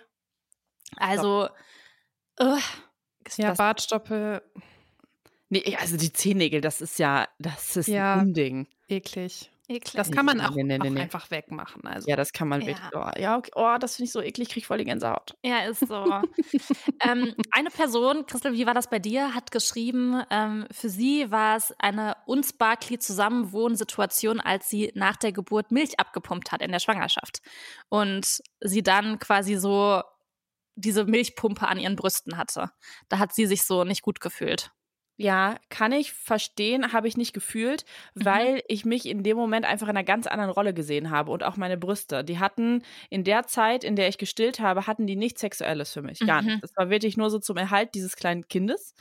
Also, 0.97 1.49
ugh, 2.39 2.61
Ja, 3.37 3.53
Bartstoppel, 3.53 4.43
Nee, 5.49 5.75
also 5.79 5.95
die 5.97 6.11
Zehennägel, 6.13 6.61
das 6.61 6.81
ist 6.81 6.99
ja, 6.99 7.27
das 7.39 7.75
ist 7.77 7.87
Ja. 7.87 8.15
ein 8.15 8.27
Unding. 8.27 8.67
Eklig. 8.87 9.51
eklig. 9.67 9.93
Das 9.93 10.11
kann 10.11 10.25
man 10.25 10.39
auch, 10.41 10.51
nee, 10.55 10.63
nee, 10.63 10.79
auch 10.79 10.83
nee. 10.83 11.01
einfach 11.01 11.31
wegmachen. 11.31 11.85
Also. 11.85 12.09
Ja, 12.09 12.15
das 12.15 12.33
kann 12.33 12.47
man 12.47 12.61
Ja. 12.61 12.67
wirklich. 12.67 12.89
Oh, 12.93 13.09
ja, 13.19 13.37
okay. 13.37 13.51
oh, 13.55 13.77
das 13.79 13.95
finde 13.95 14.07
ich 14.07 14.11
so 14.11 14.21
eklig, 14.21 14.49
krieg 14.49 14.65
voll 14.65 14.77
die 14.77 14.85
Gänsehaut. 14.85 15.35
Ja, 15.43 15.59
ist 15.65 15.87
so. 15.87 16.21
ähm, 17.01 17.33
eine 17.51 17.69
Person, 17.69 18.25
Christel, 18.25 18.53
wie 18.53 18.65
war 18.65 18.73
das 18.73 18.89
bei 18.89 18.99
dir, 18.99 19.33
hat 19.33 19.51
geschrieben, 19.51 20.21
ähm, 20.29 20.67
für 20.71 20.89
sie 20.89 21.31
war 21.31 21.57
es 21.57 21.73
eine 21.79 22.15
unsparkly 22.25 22.99
Zusammenwohnsituation, 22.99 24.39
als 24.39 24.69
sie 24.69 24.91
nach 24.95 25.15
der 25.15 25.31
Geburt 25.31 25.71
Milch 25.71 25.99
abgepumpt 25.99 26.51
hat 26.51 26.61
in 26.61 26.71
der 26.71 26.79
Schwangerschaft. 26.79 27.41
Und 27.89 28.41
sie 28.61 28.83
dann 28.83 29.19
quasi 29.19 29.55
so 29.55 30.01
diese 30.75 31.05
Milchpumpe 31.05 31.67
an 31.67 31.79
ihren 31.79 31.95
Brüsten 31.95 32.37
hatte. 32.37 32.69
Da 33.09 33.19
hat 33.19 33.33
sie 33.33 33.45
sich 33.45 33.63
so 33.63 33.83
nicht 33.83 34.01
gut 34.01 34.19
gefühlt. 34.19 34.71
Ja, 35.19 35.55
kann 35.69 35.93
ich 35.93 36.11
verstehen, 36.11 36.91
habe 36.91 37.07
ich 37.07 37.15
nicht 37.15 37.31
gefühlt, 37.33 37.85
Mhm. 38.15 38.25
weil 38.25 38.61
ich 38.67 38.83
mich 38.83 39.05
in 39.05 39.23
dem 39.23 39.37
Moment 39.37 39.65
einfach 39.65 39.87
in 39.87 39.91
einer 39.95 40.03
ganz 40.03 40.27
anderen 40.27 40.51
Rolle 40.51 40.73
gesehen 40.73 41.09
habe 41.09 41.31
und 41.31 41.41
auch 41.43 41.55
meine 41.55 41.77
Brüste. 41.77 42.25
Die 42.25 42.37
hatten 42.37 42.83
in 43.09 43.23
der 43.23 43.47
Zeit, 43.47 43.85
in 43.85 43.95
der 43.95 44.09
ich 44.09 44.17
gestillt 44.17 44.59
habe, 44.59 44.87
hatten 44.87 45.07
die 45.07 45.15
nichts 45.15 45.39
Sexuelles 45.39 45.93
für 45.93 46.01
mich. 46.01 46.25
Gar 46.25 46.41
Mhm. 46.41 46.43
nicht. 46.43 46.61
Das 46.61 46.71
war 46.75 46.89
wirklich 46.89 47.15
nur 47.15 47.29
so 47.29 47.39
zum 47.39 47.55
Erhalt 47.55 47.95
dieses 47.95 48.17
kleinen 48.17 48.49
Kindes. 48.49 48.93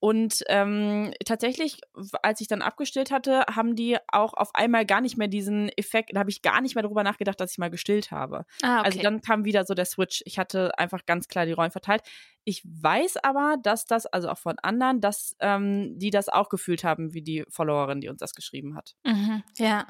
Und 0.00 0.44
ähm, 0.48 1.14
tatsächlich, 1.24 1.80
als 2.22 2.42
ich 2.42 2.48
dann 2.48 2.60
abgestillt 2.60 3.10
hatte, 3.10 3.46
haben 3.50 3.74
die 3.74 3.96
auch 4.08 4.34
auf 4.34 4.54
einmal 4.54 4.84
gar 4.84 5.00
nicht 5.00 5.16
mehr 5.16 5.28
diesen 5.28 5.70
Effekt, 5.70 6.10
da 6.14 6.20
habe 6.20 6.28
ich 6.30 6.42
gar 6.42 6.60
nicht 6.60 6.74
mehr 6.74 6.82
darüber 6.82 7.04
nachgedacht, 7.04 7.40
dass 7.40 7.52
ich 7.52 7.58
mal 7.58 7.70
gestillt 7.70 8.10
habe. 8.10 8.44
Ah, 8.62 8.80
okay. 8.82 8.88
Also 8.88 8.98
dann 9.00 9.22
kam 9.22 9.46
wieder 9.46 9.64
so 9.64 9.72
der 9.72 9.86
Switch. 9.86 10.20
Ich 10.26 10.38
hatte 10.38 10.78
einfach 10.78 11.06
ganz 11.06 11.26
klar 11.28 11.46
die 11.46 11.52
Rollen 11.52 11.70
verteilt. 11.70 12.02
Ich 12.44 12.62
weiß 12.64 13.16
aber, 13.18 13.56
dass 13.62 13.86
das, 13.86 14.06
also 14.06 14.28
auch 14.28 14.38
von 14.38 14.58
anderen, 14.58 15.00
dass 15.00 15.34
ähm, 15.40 15.98
die 15.98 16.10
das 16.10 16.28
auch 16.28 16.48
gefühlt 16.48 16.84
haben, 16.84 17.14
wie 17.14 17.22
die 17.22 17.44
Followerin, 17.48 18.00
die 18.00 18.08
uns 18.08 18.18
das 18.18 18.34
geschrieben 18.34 18.76
hat. 18.76 18.94
Mhm, 19.04 19.42
ja. 19.56 19.86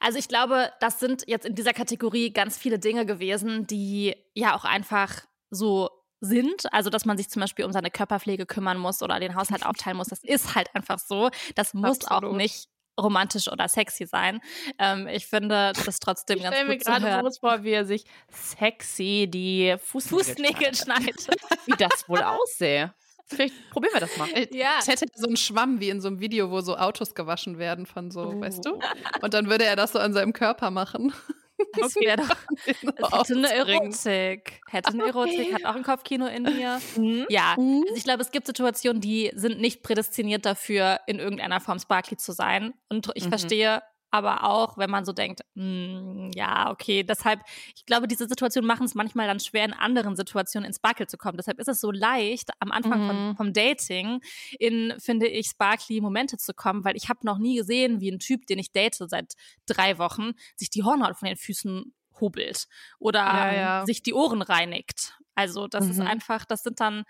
Also 0.00 0.18
ich 0.18 0.28
glaube, 0.28 0.70
das 0.80 1.00
sind 1.00 1.24
jetzt 1.26 1.46
in 1.46 1.54
dieser 1.54 1.72
Kategorie 1.72 2.32
ganz 2.32 2.58
viele 2.58 2.78
Dinge 2.78 3.06
gewesen, 3.06 3.66
die 3.66 4.14
ja 4.34 4.54
auch 4.54 4.64
einfach 4.64 5.22
so 5.50 5.90
sind. 6.20 6.72
Also, 6.72 6.90
dass 6.90 7.04
man 7.04 7.16
sich 7.16 7.28
zum 7.28 7.40
Beispiel 7.40 7.64
um 7.64 7.72
seine 7.72 7.90
Körperpflege 7.90 8.46
kümmern 8.46 8.78
muss 8.78 9.02
oder 9.02 9.20
den 9.20 9.34
Haushalt 9.34 9.64
aufteilen 9.64 9.96
muss. 9.96 10.08
Das 10.08 10.22
ist 10.22 10.54
halt 10.54 10.74
einfach 10.74 10.98
so. 10.98 11.30
Das 11.54 11.74
muss 11.74 12.04
auch 12.06 12.18
Absolut. 12.18 12.36
nicht 12.36 12.68
romantisch 13.00 13.48
oder 13.48 13.68
sexy 13.68 14.06
sein. 14.06 14.40
Ähm, 14.78 15.06
ich 15.08 15.26
finde 15.26 15.72
das 15.84 15.98
trotzdem 16.00 16.38
ich 16.38 16.42
ganz 16.44 16.56
gut 16.58 16.68
mir 16.68 16.78
zu 16.78 16.90
hören. 16.92 17.02
gerade 17.02 17.30
vor, 17.38 17.62
wie 17.62 17.70
er 17.72 17.84
sich 17.84 18.04
sexy 18.30 19.28
die 19.30 19.76
Fußnägel, 19.78 20.24
Fußnägel 20.24 20.74
schneidet. 20.74 21.26
Wie 21.66 21.72
das 21.78 22.08
wohl 22.08 22.22
aussähe. 22.22 22.94
Vielleicht 23.28 23.54
probieren 23.70 23.92
wir 23.94 24.00
das 24.00 24.16
mal. 24.18 24.28
ja. 24.52 24.78
Ich 24.80 24.86
hätte 24.86 25.06
so 25.14 25.26
einen 25.26 25.36
Schwamm 25.36 25.80
wie 25.80 25.88
in 25.90 26.00
so 26.00 26.06
einem 26.06 26.20
Video, 26.20 26.50
wo 26.52 26.60
so 26.60 26.76
Autos 26.76 27.14
gewaschen 27.14 27.58
werden 27.58 27.84
von 27.86 28.12
so, 28.12 28.20
Oh. 28.20 28.40
weißt 28.40 28.64
du? 28.64 28.78
Und 29.20 29.34
dann 29.34 29.50
würde 29.50 29.64
er 29.64 29.74
das 29.74 29.92
so 29.92 29.98
an 29.98 30.12
seinem 30.12 30.32
Körper 30.32 30.70
machen. 30.70 31.12
Das 31.80 31.94
wäre 31.96 32.16
doch 32.18 32.28
Das 32.96 33.28
hätte 33.28 33.34
eine. 33.34 33.52
Erotik. 33.52 34.60
Hätte 34.68 34.88
eine 34.90 35.06
Erotik, 35.06 35.54
hat 35.54 35.64
auch 35.64 35.74
ein 35.76 35.82
Kopfkino 35.82 36.26
in 36.26 36.42
mir. 36.44 36.80
Mhm. 36.96 37.26
Ja, 37.28 37.54
Mhm. 37.58 37.82
also 37.84 37.96
ich 37.96 38.04
glaube, 38.04 38.22
es 38.22 38.30
gibt 38.30 38.46
Situationen, 38.46 39.00
die 39.00 39.30
sind 39.34 39.60
nicht 39.60 39.82
prädestiniert 39.82 40.44
dafür, 40.46 41.00
in 41.06 41.18
irgendeiner 41.18 41.60
Form 41.60 41.78
Sparkly 41.78 42.16
zu 42.16 42.32
sein. 42.32 42.74
Und 42.88 43.10
ich 43.14 43.24
Mhm. 43.24 43.28
verstehe 43.30 43.82
aber 44.10 44.44
auch, 44.44 44.78
wenn 44.78 44.90
man 44.90 45.04
so 45.04 45.12
denkt, 45.12 45.40
"Hm, 45.54 46.30
ja, 46.34 46.70
okay, 46.70 47.02
deshalb, 47.02 47.40
ich 47.74 47.84
glaube, 47.86 48.08
diese 48.08 48.28
Situationen 48.28 48.66
machen 48.66 48.86
es 48.86 48.94
manchmal 48.94 49.26
dann 49.26 49.40
schwer, 49.40 49.64
in 49.64 49.72
anderen 49.72 50.16
Situationen 50.16 50.66
in 50.66 50.74
Sparkle 50.74 51.06
zu 51.06 51.16
kommen. 51.18 51.36
Deshalb 51.36 51.58
ist 51.58 51.68
es 51.68 51.80
so 51.80 51.90
leicht, 51.90 52.50
am 52.60 52.72
Anfang 52.72 53.00
Mhm. 53.00 53.06
von, 53.06 53.36
vom 53.36 53.52
Dating 53.52 54.20
in, 54.58 54.94
finde 54.98 55.26
ich, 55.28 55.48
Sparkly-Momente 55.48 56.36
zu 56.38 56.54
kommen, 56.54 56.84
weil 56.84 56.96
ich 56.96 57.08
habe 57.08 57.20
noch 57.24 57.38
nie 57.38 57.56
gesehen, 57.56 58.00
wie 58.00 58.10
ein 58.10 58.18
Typ, 58.18 58.46
den 58.46 58.58
ich 58.58 58.72
date 58.72 58.94
seit 58.96 59.34
drei 59.66 59.98
Wochen, 59.98 60.32
sich 60.56 60.70
die 60.70 60.82
Hornhaut 60.84 61.16
von 61.16 61.28
den 61.28 61.36
Füßen 61.36 61.94
hobelt 62.20 62.66
oder 62.98 63.24
Ja, 63.24 63.50
ähm, 63.50 63.72
ja. 63.82 63.86
sich 63.86 64.02
die 64.02 64.14
Ohren 64.14 64.42
reinigt. 64.42 65.18
Also 65.34 65.68
das 65.68 65.90
ist 65.90 66.00
Mhm. 66.00 66.06
einfach, 66.06 66.46
das 66.46 66.62
sind 66.62 66.80
dann 66.80 67.04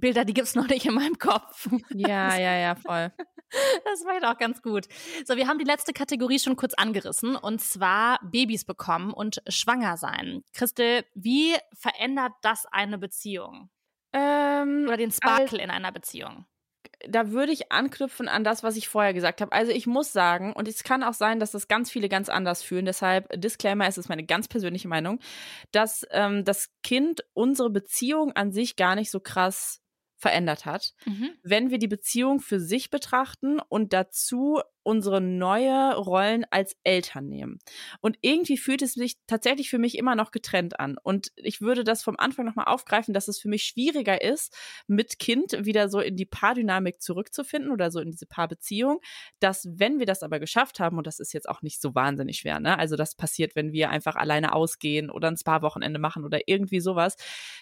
Bilder, 0.00 0.24
die 0.24 0.34
gibt's 0.34 0.54
noch 0.54 0.68
nicht 0.68 0.86
in 0.86 0.94
meinem 0.94 1.18
Kopf. 1.18 1.68
Ja, 1.90 2.34
ja, 2.38 2.56
ja, 2.56 2.74
voll. 2.74 3.12
Das 3.84 4.04
war 4.04 4.32
auch 4.32 4.38
ganz 4.38 4.62
gut. 4.62 4.86
So, 5.24 5.36
wir 5.36 5.46
haben 5.46 5.58
die 5.58 5.64
letzte 5.64 5.92
Kategorie 5.92 6.38
schon 6.38 6.56
kurz 6.56 6.74
angerissen 6.74 7.36
und 7.36 7.60
zwar 7.60 8.18
Babys 8.22 8.64
bekommen 8.64 9.12
und 9.12 9.42
schwanger 9.48 9.96
sein. 9.96 10.42
Christel, 10.52 11.04
wie 11.14 11.54
verändert 11.72 12.32
das 12.42 12.66
eine 12.66 12.98
Beziehung 12.98 13.70
Ähm, 14.12 14.84
oder 14.86 14.96
den 14.96 15.12
Sparkle 15.12 15.62
in 15.62 15.70
einer 15.70 15.92
Beziehung? 15.92 16.46
da 17.08 17.30
würde 17.30 17.52
ich 17.52 17.72
anknüpfen 17.72 18.28
an 18.28 18.44
das, 18.44 18.62
was 18.62 18.76
ich 18.76 18.88
vorher 18.88 19.14
gesagt 19.14 19.40
habe. 19.40 19.52
Also 19.52 19.72
ich 19.72 19.86
muss 19.86 20.12
sagen, 20.12 20.52
und 20.52 20.68
es 20.68 20.84
kann 20.84 21.02
auch 21.02 21.14
sein, 21.14 21.40
dass 21.40 21.50
das 21.52 21.68
ganz 21.68 21.90
viele 21.90 22.08
ganz 22.08 22.28
anders 22.28 22.62
fühlen, 22.62 22.84
deshalb 22.86 23.28
Disclaimer, 23.40 23.86
es 23.86 23.98
ist 23.98 24.08
meine 24.08 24.24
ganz 24.24 24.48
persönliche 24.48 24.88
Meinung, 24.88 25.20
dass 25.72 26.06
ähm, 26.10 26.44
das 26.44 26.70
Kind 26.82 27.24
unsere 27.34 27.70
Beziehung 27.70 28.32
an 28.32 28.52
sich 28.52 28.76
gar 28.76 28.94
nicht 28.94 29.10
so 29.10 29.20
krass 29.20 29.80
verändert 30.24 30.64
hat. 30.64 30.94
Mhm. 31.04 31.32
wenn 31.42 31.70
wir 31.70 31.78
die 31.78 31.88
Beziehung 31.88 32.40
für 32.40 32.58
sich 32.58 32.88
betrachten 32.88 33.60
und 33.60 33.92
dazu 33.92 34.60
unsere 34.84 35.20
neue 35.20 35.96
Rollen 35.96 36.44
als 36.50 36.76
Eltern 36.84 37.28
nehmen. 37.28 37.58
Und 38.00 38.16
irgendwie 38.20 38.56
fühlt 38.56 38.82
es 38.82 38.94
sich 38.94 39.16
tatsächlich 39.26 39.70
für 39.70 39.78
mich 39.78 39.98
immer 39.98 40.14
noch 40.14 40.30
getrennt 40.30 40.78
an. 40.78 40.96
Und 41.02 41.32
ich 41.36 41.60
würde 41.60 41.82
das 41.82 42.02
vom 42.02 42.16
Anfang 42.18 42.44
nochmal 42.44 42.66
aufgreifen, 42.66 43.14
dass 43.14 43.28
es 43.28 43.40
für 43.40 43.48
mich 43.48 43.64
schwieriger 43.64 44.22
ist, 44.22 44.56
mit 44.86 45.18
Kind 45.18 45.52
wieder 45.64 45.88
so 45.88 46.00
in 46.00 46.16
die 46.16 46.26
Paardynamik 46.26 47.02
zurückzufinden 47.02 47.72
oder 47.72 47.90
so 47.90 48.00
in 48.00 48.10
diese 48.10 48.26
Paarbeziehung, 48.26 49.00
dass 49.40 49.66
wenn 49.70 49.98
wir 49.98 50.06
das 50.06 50.22
aber 50.22 50.38
geschafft 50.38 50.78
haben, 50.80 50.98
und 50.98 51.06
das 51.06 51.18
ist 51.18 51.32
jetzt 51.32 51.48
auch 51.48 51.62
nicht 51.62 51.80
so 51.80 51.94
wahnsinnig 51.94 52.38
schwer, 52.38 52.60
ne? 52.60 52.78
Also 52.78 52.96
das 52.96 53.14
passiert, 53.16 53.56
wenn 53.56 53.72
wir 53.72 53.90
einfach 53.90 54.16
alleine 54.16 54.52
ausgehen 54.54 55.10
oder 55.10 55.28
ein 55.28 55.36
Spa-Wochenende 55.36 55.98
machen 55.98 56.24
oder 56.24 56.40
irgendwie 56.46 56.80
sowas, 56.80 57.16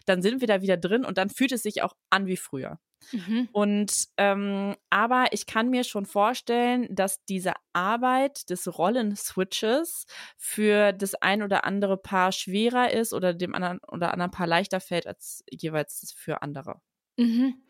dann 0.07 0.23
sind 0.23 0.41
wir 0.41 0.49
da 0.49 0.63
wieder 0.63 0.77
drin 0.77 1.05
und 1.05 1.19
dann 1.19 1.31
fühlt 1.31 1.53
es 1.53 1.63
sich 1.63 1.83
auch 1.83 1.95
an 2.11 2.27
wie 2.27 2.37
früher. 2.37 2.79
Mhm. 3.11 3.49
Und 3.53 4.09
ähm, 4.17 4.77
aber 4.91 5.27
ich 5.33 5.47
kann 5.47 5.71
mir 5.71 5.85
schon 5.85 6.07
vorstellen, 6.07 6.87
dass 6.91 7.25
diese 7.25 7.53
Arbeit 7.73 8.49
des 8.51 8.79
Rollenswitches 8.79 10.07
für 10.37 10.93
das 10.93 11.15
ein 11.15 11.43
oder 11.43 11.65
andere 11.65 11.97
Paar 11.97 12.33
schwerer 12.33 12.93
ist 12.93 13.13
oder 13.13 13.35
dem 13.35 13.55
anderen 13.55 13.81
oder 13.89 14.13
anderen 14.13 14.31
Paar 14.31 14.47
leichter 14.47 14.81
fällt 14.81 15.07
als 15.07 15.45
jeweils 15.51 16.15
für 16.17 16.43
andere. 16.43 16.81
Mhm. 17.17 17.63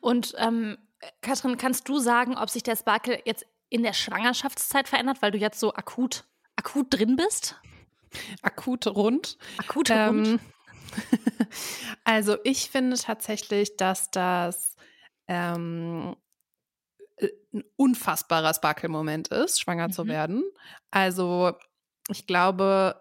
Und 0.00 0.34
ähm, 0.38 0.78
Katrin, 1.22 1.56
kannst 1.56 1.88
du 1.88 1.98
sagen, 1.98 2.36
ob 2.36 2.50
sich 2.50 2.62
der 2.62 2.76
Sparkle 2.76 3.20
jetzt 3.24 3.46
in 3.68 3.82
der 3.82 3.92
Schwangerschaftszeit 3.92 4.88
verändert, 4.88 5.22
weil 5.22 5.30
du 5.30 5.38
jetzt 5.38 5.60
so 5.60 5.72
akut, 5.74 6.24
akut 6.56 6.88
drin 6.90 7.16
bist? 7.16 7.60
Akut 8.42 8.86
rund. 8.86 9.38
Akut 9.56 9.90
rund? 9.90 10.26
Ähm, 10.26 10.40
also 12.04 12.36
ich 12.44 12.70
finde 12.70 12.96
tatsächlich, 12.96 13.76
dass 13.76 14.10
das 14.10 14.69
ähm, 15.30 16.16
äh, 17.16 17.28
ein 17.54 17.64
unfassbarer 17.76 18.54
Sparkle-Moment 18.54 19.28
ist, 19.28 19.60
schwanger 19.60 19.90
zu 19.90 20.04
Mhm. 20.04 20.08
werden. 20.08 20.44
Also 20.90 21.52
ich 22.10 22.26
glaube, 22.26 23.00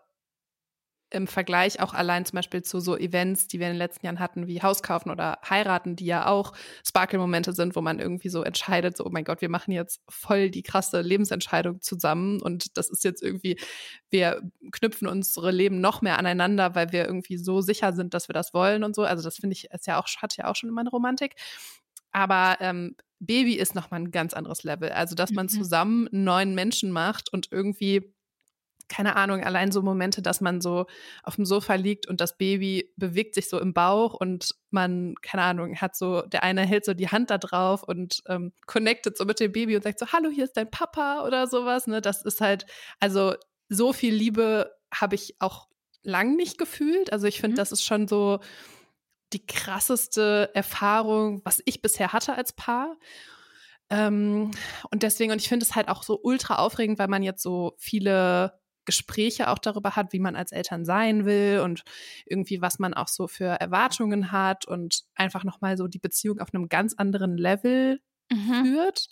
im 1.11 1.25
Vergleich 1.25 1.79
auch 1.81 1.95
allein 1.95 2.23
zum 2.25 2.35
Beispiel 2.35 2.61
zu 2.61 2.79
so 2.79 2.95
Events, 2.95 3.47
die 3.47 3.59
wir 3.59 3.65
in 3.65 3.73
den 3.73 3.79
letzten 3.79 4.05
Jahren 4.05 4.19
hatten, 4.19 4.45
wie 4.45 4.61
Hauskaufen 4.61 5.11
oder 5.11 5.39
Heiraten, 5.49 5.95
die 5.95 6.05
ja 6.05 6.27
auch 6.27 6.53
Sparkle-Momente 6.87 7.53
sind, 7.53 7.75
wo 7.75 7.81
man 7.81 7.97
irgendwie 7.97 8.29
so 8.29 8.43
entscheidet, 8.43 8.95
so, 8.95 9.05
oh 9.07 9.09
mein 9.11 9.23
Gott, 9.23 9.41
wir 9.41 9.49
machen 9.49 9.71
jetzt 9.71 10.01
voll 10.07 10.51
die 10.51 10.61
krasse 10.61 11.01
Lebensentscheidung 11.01 11.81
zusammen 11.81 12.39
und 12.43 12.77
das 12.77 12.91
ist 12.91 13.03
jetzt 13.03 13.23
irgendwie, 13.23 13.59
wir 14.11 14.39
knüpfen 14.71 15.07
unsere 15.07 15.49
Leben 15.49 15.81
noch 15.81 16.03
mehr 16.03 16.19
aneinander, 16.19 16.75
weil 16.75 16.91
wir 16.91 17.05
irgendwie 17.05 17.37
so 17.37 17.61
sicher 17.61 17.93
sind, 17.93 18.13
dass 18.13 18.29
wir 18.29 18.33
das 18.33 18.53
wollen 18.53 18.83
und 18.83 18.95
so. 18.95 19.01
Also 19.03 19.23
das 19.23 19.37
finde 19.37 19.53
ich, 19.55 19.71
ist 19.71 19.87
ja 19.87 19.99
auch, 19.99 20.07
hat 20.21 20.37
ja 20.37 20.45
auch 20.45 20.55
schon 20.55 20.69
immer 20.69 20.81
eine 20.81 20.91
Romantik. 20.91 21.33
Aber 22.11 22.57
ähm, 22.59 22.95
Baby 23.19 23.55
ist 23.55 23.75
nochmal 23.75 23.99
ein 24.01 24.11
ganz 24.11 24.33
anderes 24.33 24.63
Level. 24.63 24.91
Also, 24.91 25.15
dass 25.15 25.31
man 25.31 25.45
Mhm. 25.47 25.49
zusammen 25.49 26.07
neuen 26.11 26.55
Menschen 26.55 26.91
macht 26.91 27.31
und 27.33 27.51
irgendwie 27.51 28.13
keine 28.91 29.15
Ahnung, 29.15 29.43
allein 29.43 29.71
so 29.71 29.83
Momente, 29.83 30.23
dass 30.23 30.41
man 30.41 30.61
so 30.61 30.87
auf 31.21 31.35
dem 31.35 31.45
Sofa 31.45 31.75
liegt 31.75 32.07
und 32.07 32.19
das 32.21 32.39
Baby 32.39 32.91
bewegt 32.97 33.35
sich 33.35 33.47
so 33.47 33.59
im 33.59 33.71
Bauch 33.71 34.15
und 34.15 34.55
man, 34.71 35.13
keine 35.21 35.43
Ahnung, 35.43 35.75
hat 35.75 35.95
so, 35.95 36.23
der 36.23 36.41
eine 36.41 36.65
hält 36.65 36.85
so 36.85 36.95
die 36.95 37.09
Hand 37.09 37.29
da 37.29 37.37
drauf 37.37 37.83
und 37.83 38.23
ähm, 38.27 38.51
connectet 38.65 39.15
so 39.15 39.25
mit 39.25 39.39
dem 39.39 39.51
Baby 39.51 39.75
und 39.75 39.83
sagt 39.83 39.99
so, 39.99 40.07
hallo, 40.07 40.31
hier 40.31 40.45
ist 40.45 40.57
dein 40.57 40.71
Papa 40.71 41.23
oder 41.23 41.45
sowas. 41.45 41.85
Ne? 41.85 42.01
Das 42.01 42.25
ist 42.25 42.41
halt, 42.41 42.65
also 42.99 43.35
so 43.69 43.93
viel 43.93 44.11
Liebe 44.15 44.71
habe 44.91 45.13
ich 45.13 45.35
auch 45.37 45.67
lang 46.01 46.35
nicht 46.35 46.57
gefühlt. 46.57 47.13
Also 47.13 47.27
ich 47.27 47.39
finde, 47.41 47.53
Mhm. 47.53 47.57
das 47.57 47.71
ist 47.71 47.83
schon 47.85 48.07
so 48.07 48.39
die 49.33 49.45
krasseste 49.45 50.49
Erfahrung, 50.53 51.41
was 51.45 51.61
ich 51.65 51.81
bisher 51.81 52.13
hatte 52.13 52.35
als 52.35 52.53
Paar. 52.53 52.97
Ähm, 53.89 54.51
und 54.91 55.03
deswegen, 55.03 55.31
und 55.31 55.41
ich 55.41 55.49
finde 55.49 55.65
es 55.65 55.75
halt 55.75 55.87
auch 55.89 56.03
so 56.03 56.19
ultra 56.21 56.55
aufregend, 56.55 56.99
weil 56.99 57.07
man 57.07 57.23
jetzt 57.23 57.41
so 57.41 57.73
viele 57.77 58.59
Gespräche 58.85 59.49
auch 59.49 59.59
darüber 59.59 59.95
hat, 59.95 60.13
wie 60.13 60.19
man 60.19 60.35
als 60.35 60.51
Eltern 60.51 60.85
sein 60.85 61.25
will 61.25 61.61
und 61.63 61.83
irgendwie, 62.25 62.61
was 62.61 62.79
man 62.79 62.93
auch 62.93 63.07
so 63.07 63.27
für 63.27 63.45
Erwartungen 63.45 64.31
hat 64.31 64.65
und 64.65 65.03
einfach 65.15 65.43
nochmal 65.43 65.77
so 65.77 65.87
die 65.87 65.99
Beziehung 65.99 66.39
auf 66.39 66.53
einem 66.53 66.69
ganz 66.69 66.95
anderen 66.95 67.37
Level 67.37 68.01
Mhm. 68.31 68.63
führt. 68.63 69.07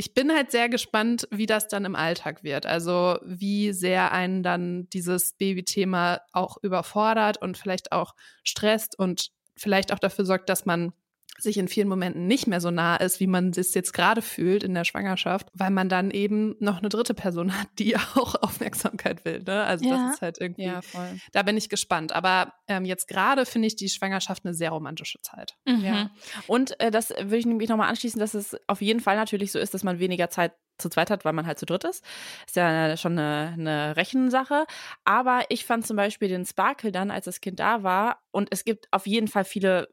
Ich 0.00 0.14
bin 0.14 0.32
halt 0.32 0.52
sehr 0.52 0.68
gespannt, 0.68 1.26
wie 1.32 1.46
das 1.46 1.66
dann 1.66 1.84
im 1.84 1.96
Alltag 1.96 2.44
wird. 2.44 2.66
Also 2.66 3.18
wie 3.24 3.72
sehr 3.72 4.12
einen 4.12 4.44
dann 4.44 4.88
dieses 4.90 5.32
Babythema 5.32 6.20
auch 6.32 6.56
überfordert 6.62 7.42
und 7.42 7.58
vielleicht 7.58 7.90
auch 7.90 8.14
stresst 8.44 8.96
und 8.96 9.32
vielleicht 9.56 9.92
auch 9.92 9.98
dafür 9.98 10.24
sorgt, 10.24 10.50
dass 10.50 10.64
man 10.64 10.92
sich 11.40 11.56
in 11.58 11.68
vielen 11.68 11.88
Momenten 11.88 12.26
nicht 12.26 12.46
mehr 12.48 12.60
so 12.60 12.70
nah 12.70 12.96
ist, 12.96 13.20
wie 13.20 13.26
man 13.28 13.50
es 13.50 13.72
jetzt 13.74 13.92
gerade 13.92 14.22
fühlt 14.22 14.64
in 14.64 14.74
der 14.74 14.84
Schwangerschaft, 14.84 15.48
weil 15.54 15.70
man 15.70 15.88
dann 15.88 16.10
eben 16.10 16.56
noch 16.58 16.78
eine 16.78 16.88
dritte 16.88 17.14
Person 17.14 17.56
hat, 17.56 17.68
die 17.78 17.96
auch 18.16 18.34
Aufmerksamkeit 18.42 19.24
will. 19.24 19.42
Ne? 19.46 19.62
Also 19.62 19.84
Ja. 19.84 19.96
das 20.06 20.14
ist 20.14 20.22
halt 20.22 20.40
irgendwie, 20.40 20.72
voll. 20.82 21.18
da 21.32 21.42
bin 21.44 21.56
ich 21.56 21.68
gespannt. 21.68 22.12
Aber 22.12 22.54
ähm, 22.66 22.84
jetzt 22.84 23.06
gerade 23.06 23.46
finde 23.46 23.68
ich 23.68 23.76
die 23.76 23.88
Schwangerschaft 23.88 24.44
eine 24.44 24.52
sehr 24.54 24.70
romantische 24.70 25.20
Zeit. 25.22 25.56
Mhm. 25.64 25.80
Ja. 25.84 26.10
Und 26.48 26.78
äh, 26.80 26.90
das 26.90 27.10
würde 27.10 27.36
ich 27.36 27.46
nämlich 27.46 27.68
nochmal 27.68 27.88
anschließen, 27.88 28.18
dass 28.18 28.34
es 28.34 28.56
auf 28.66 28.80
jeden 28.82 29.00
Fall 29.00 29.14
natürlich 29.16 29.52
so 29.52 29.58
ist, 29.60 29.74
dass 29.74 29.84
man 29.84 30.00
weniger 30.00 30.30
Zeit 30.30 30.52
zu 30.78 30.88
zweit 30.88 31.10
hat, 31.10 31.24
weil 31.24 31.32
man 31.32 31.46
halt 31.46 31.58
zu 31.58 31.66
dritt 31.66 31.84
ist. 31.84 32.04
Ist 32.46 32.56
ja 32.56 32.96
schon 32.96 33.18
eine, 33.18 33.52
eine 33.52 33.96
Rechensache. 33.96 34.64
Aber 35.04 35.42
ich 35.50 35.64
fand 35.64 35.86
zum 35.86 35.96
Beispiel 35.96 36.28
den 36.28 36.46
Sparkle 36.46 36.90
dann, 36.92 37.10
als 37.12 37.26
das 37.26 37.40
Kind 37.40 37.60
da 37.60 37.82
war, 37.84 38.22
und 38.32 38.48
es 38.52 38.64
gibt 38.64 38.88
auf 38.92 39.06
jeden 39.06 39.28
Fall 39.28 39.44
viele 39.44 39.88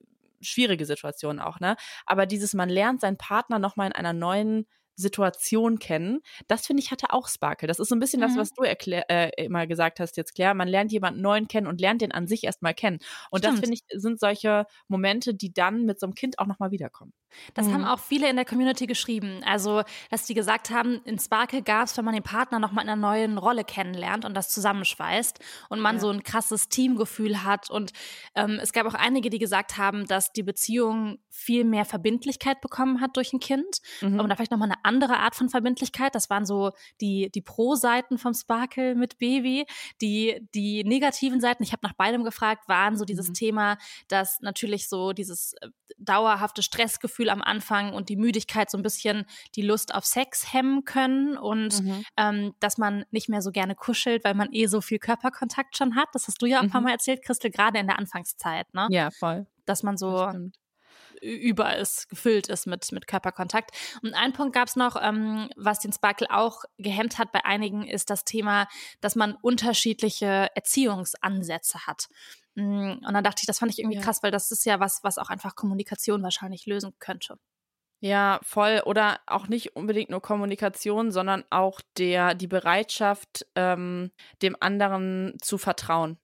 schwierige 0.45 0.85
Situationen 0.85 1.39
auch, 1.41 1.59
ne? 1.59 1.75
Aber 2.05 2.25
dieses, 2.25 2.53
man 2.53 2.69
lernt 2.69 3.01
seinen 3.01 3.17
Partner 3.17 3.59
nochmal 3.59 3.87
in 3.87 3.93
einer 3.93 4.13
neuen 4.13 4.67
Situation 4.97 5.77
kennen, 5.79 6.21
das 6.47 6.65
finde 6.67 6.81
ich 6.81 6.89
hatte 6.91 7.07
auch 7.11 7.27
Sparkle. 7.27 7.67
Das 7.67 7.79
ist 7.79 7.89
so 7.89 7.95
ein 7.95 7.99
bisschen 7.99 8.21
das, 8.21 8.35
Mhm. 8.35 8.37
was 8.37 8.53
du 8.53 8.63
erklär, 8.63 9.09
äh, 9.11 9.29
immer 9.43 9.67
gesagt 9.67 9.99
hast 9.99 10.15
jetzt, 10.15 10.33
Claire. 10.35 10.53
Man 10.55 10.69
lernt 10.69 10.91
jemanden 10.93 11.19
neuen 11.21 11.49
kennen 11.49 11.67
und 11.67 11.81
lernt 11.81 12.01
den 12.01 12.13
an 12.13 12.27
sich 12.27 12.45
erstmal 12.45 12.73
kennen. 12.73 12.99
Und 13.29 13.43
das 13.43 13.57
Stimmt. 13.57 13.59
finde 13.59 13.73
ich 13.75 13.81
sind 14.01 14.21
solche 14.21 14.65
Momente, 14.87 15.33
die 15.35 15.51
dann 15.53 15.83
mit 15.85 15.99
so 15.99 16.05
einem 16.07 16.15
Kind 16.15 16.39
auch 16.39 16.45
nochmal 16.47 16.71
wiederkommen. 16.71 17.11
Das 17.53 17.67
haben 17.67 17.82
Mhm. 17.82 17.88
auch 17.88 17.99
viele 17.99 18.30
in 18.30 18.36
der 18.38 18.45
Community 18.45 18.88
geschrieben. 18.88 19.41
Also, 19.45 19.84
dass 20.09 20.26
die 20.26 20.34
gesagt 20.34 20.69
haben, 20.69 21.01
in 21.03 21.19
Sparkle 21.19 21.61
gab 21.61 21.86
es, 21.88 21.97
wenn 21.97 22.05
man 22.05 22.13
den 22.13 22.23
Partner 22.23 22.59
nochmal 22.59 22.86
in 22.86 22.89
einer 22.89 23.01
neuen 23.01 23.38
Rolle 23.38 23.63
kennenlernt 23.65 24.23
und 24.23 24.34
das 24.36 24.49
zusammenschweißt 24.49 25.39
und 25.69 25.80
man 25.82 25.95
Ja. 25.95 26.01
so 26.01 26.09
ein 26.09 26.23
krasses 26.23 26.69
Teamgefühl 26.69 27.43
hat. 27.43 27.69
Und 27.69 27.91
ähm, 28.36 28.59
es 28.61 28.71
gab 28.71 28.88
auch 28.88 28.93
einige, 28.93 29.30
die 29.30 29.39
gesagt 29.39 29.78
haben, 29.78 30.05
dass 30.07 30.32
die 30.32 30.43
Beziehung 30.43 31.19
viel 31.30 31.65
mehr 31.65 31.84
Verbindlichkeit 31.84 32.61
bekommen 32.61 33.01
hat 33.01 33.17
durch 33.17 33.34
ein 33.34 33.39
Kind. 33.41 33.80
Mhm. 34.01 34.19
Und 34.19 34.30
da 34.30 34.36
vielleicht 34.36 34.51
nochmal 34.51 34.71
eine 34.71 34.84
andere 34.86 35.17
Art 35.17 35.36
von 35.36 35.49
Verbindlichkeit. 35.49 36.15
Das 36.15 36.30
waren 36.30 36.45
so 36.45 36.71
die, 37.01 37.30
die 37.34 37.41
Pro-Seiten 37.41 38.17
vom 38.17 38.34
Sparkle 38.34 38.95
mit 38.95 39.17
Baby. 39.17 39.65
Die, 40.01 40.39
die 40.55 40.84
negativen 40.86 41.41
Seiten, 41.41 41.63
ich 41.63 41.73
habe 41.73 41.86
nach 41.86 41.93
beidem 41.93 42.23
gefragt, 42.23 42.69
waren 42.69 42.97
so 42.97 43.03
dieses 43.03 43.30
mhm. 43.30 43.34
Thema, 43.34 43.78
dass 44.07 44.39
natürlich 44.39 44.88
so 44.88 45.11
dieses 45.11 45.53
äh, 45.61 45.67
dauerhafte 45.97 46.61
Stressgefühl 46.63 47.14
am 47.30 47.41
Anfang 47.41 47.93
und 47.93 48.09
die 48.09 48.16
Müdigkeit 48.18 48.70
so 48.70 48.78
ein 48.78 48.84
bisschen 48.84 49.26
die 49.55 49.61
Lust 49.61 49.93
auf 49.93 50.05
Sex 50.05 50.53
hemmen 50.53 50.84
können 50.86 51.38
und 51.38 51.82
mhm. 51.82 52.05
ähm, 52.18 52.53
dass 52.59 52.78
man 52.78 53.05
nicht 53.11 53.30
mehr 53.30 53.41
so 53.41 53.51
gerne 53.51 53.76
kuschelt, 53.76 54.24
weil 54.24 54.36
man 54.36 54.49
eh 54.51 54.68
so 54.68 54.82
viel 54.82 54.99
Körperkontakt 54.99 55.78
schon 55.78 55.95
hat. 55.95 56.09
Das 56.13 56.28
hast 56.28 56.41
du 56.41 56.45
ja 56.45 56.59
auch 56.59 56.63
ein 56.63 56.70
paar 56.70 56.82
mhm. 56.82 56.86
Mal 56.86 56.93
erzählt, 56.93 57.24
Christel, 57.24 57.51
gerade 57.51 57.80
in 57.80 57.88
der 57.88 57.97
Anfangszeit, 57.97 58.74
ne? 58.74 58.88
Ja, 58.89 59.11
voll. 59.11 59.47
Dass 59.66 59.82
man 59.82 59.97
so 59.97 60.30
das 61.22 61.22
über 61.22 61.76
ist, 61.78 62.09
gefüllt 62.09 62.47
ist 62.47 62.68
mit, 62.68 62.91
mit 62.91 63.07
Körperkontakt. 63.07 63.72
Und 64.01 64.13
ein 64.13 64.34
Punkt 64.34 64.53
gab 64.53 64.68
es 64.68 64.76
noch, 64.76 64.95
ähm, 65.01 65.49
was 65.55 65.80
den 65.80 65.93
Sparkle 65.93 66.28
auch 66.32 66.63
gehemmt 66.78 67.18
hat 67.18 67.32
bei 67.32 67.43
einigen, 67.45 67.88
ist 67.88 68.09
das 68.09 68.26
Thema, 68.26 68.68
dass 69.01 69.16
man 69.16 69.36
unterschiedliche 69.41 70.49
Erziehungsansätze 70.55 71.88
hat. 71.88 72.07
Mm, 72.55 72.93
und 73.05 73.13
dann 73.13 73.24
dachte 73.24 73.41
ich, 73.41 73.47
das 73.47 73.59
fand 73.59 73.72
ich 73.72 73.80
irgendwie 73.80 73.97
ja. 73.97 74.03
krass, 74.03 74.24
weil 74.24 74.32
das 74.32 74.51
ist 74.51 74.66
ja 74.66 74.80
was, 74.80 75.03
was 75.03 75.18
auch 75.18 75.30
einfach 75.30 75.55
Kommunikation 75.55 76.24
wahrscheinlich 76.24 76.66
lösen 76.66 76.93
könnte. 76.99 77.38
Ja, 78.01 78.39
voll. 78.43 78.82
Oder 78.86 79.20
auch 79.26 79.47
nicht 79.47 79.76
unbedingt 79.76 80.09
nur 80.09 80.22
Kommunikation, 80.22 81.11
sondern 81.11 81.43
auch 81.49 81.82
der, 81.97 82.36
die 82.36 82.47
Bereitschaft, 82.47 83.47
ähm, 83.55 84.11
dem 84.41 84.55
anderen 84.59 85.38
zu 85.41 85.57
vertrauen. 85.57 86.20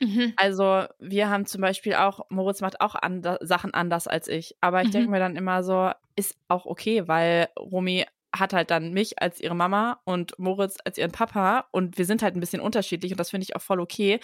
Mhm. 0.00 0.34
Also 0.36 0.84
wir 0.98 1.30
haben 1.30 1.46
zum 1.46 1.60
Beispiel 1.60 1.94
auch, 1.94 2.20
Moritz 2.28 2.60
macht 2.60 2.80
auch 2.80 2.94
and 2.94 3.26
Sachen 3.40 3.72
anders 3.74 4.06
als 4.06 4.28
ich. 4.28 4.56
Aber 4.60 4.82
ich 4.82 4.88
mhm. 4.88 4.92
denke 4.92 5.10
mir 5.10 5.18
dann 5.18 5.36
immer 5.36 5.62
so, 5.62 5.90
ist 6.16 6.36
auch 6.48 6.66
okay, 6.66 7.08
weil 7.08 7.48
Romy 7.58 8.04
hat 8.38 8.52
halt 8.52 8.70
dann 8.70 8.92
mich 8.92 9.20
als 9.20 9.40
ihre 9.40 9.54
Mama 9.54 10.00
und 10.04 10.38
Moritz 10.38 10.76
als 10.84 10.98
ihren 10.98 11.12
Papa 11.12 11.66
und 11.72 11.98
wir 11.98 12.04
sind 12.04 12.22
halt 12.22 12.36
ein 12.36 12.40
bisschen 12.40 12.60
unterschiedlich 12.60 13.12
und 13.12 13.18
das 13.18 13.30
finde 13.30 13.44
ich 13.44 13.56
auch 13.56 13.62
voll 13.62 13.80
okay. 13.80 14.20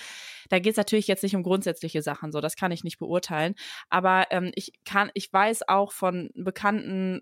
Da 0.49 0.59
geht 0.59 0.73
es 0.73 0.77
natürlich 0.77 1.07
jetzt 1.07 1.23
nicht 1.23 1.37
um 1.37 1.43
grundsätzliche 1.43 2.03
Sachen, 2.03 2.33
so 2.33 2.41
das 2.41 2.57
kann 2.57 2.73
ich 2.73 2.85
nicht 2.85 2.99
beurteilen. 2.99 3.55
Aber 3.91 4.27
ähm, 4.31 4.53
ich 4.55 4.73
kann, 4.85 5.11
ich 5.15 5.33
weiß 5.33 5.69
auch 5.69 5.93
von 5.93 6.31
Bekannten, 6.35 7.21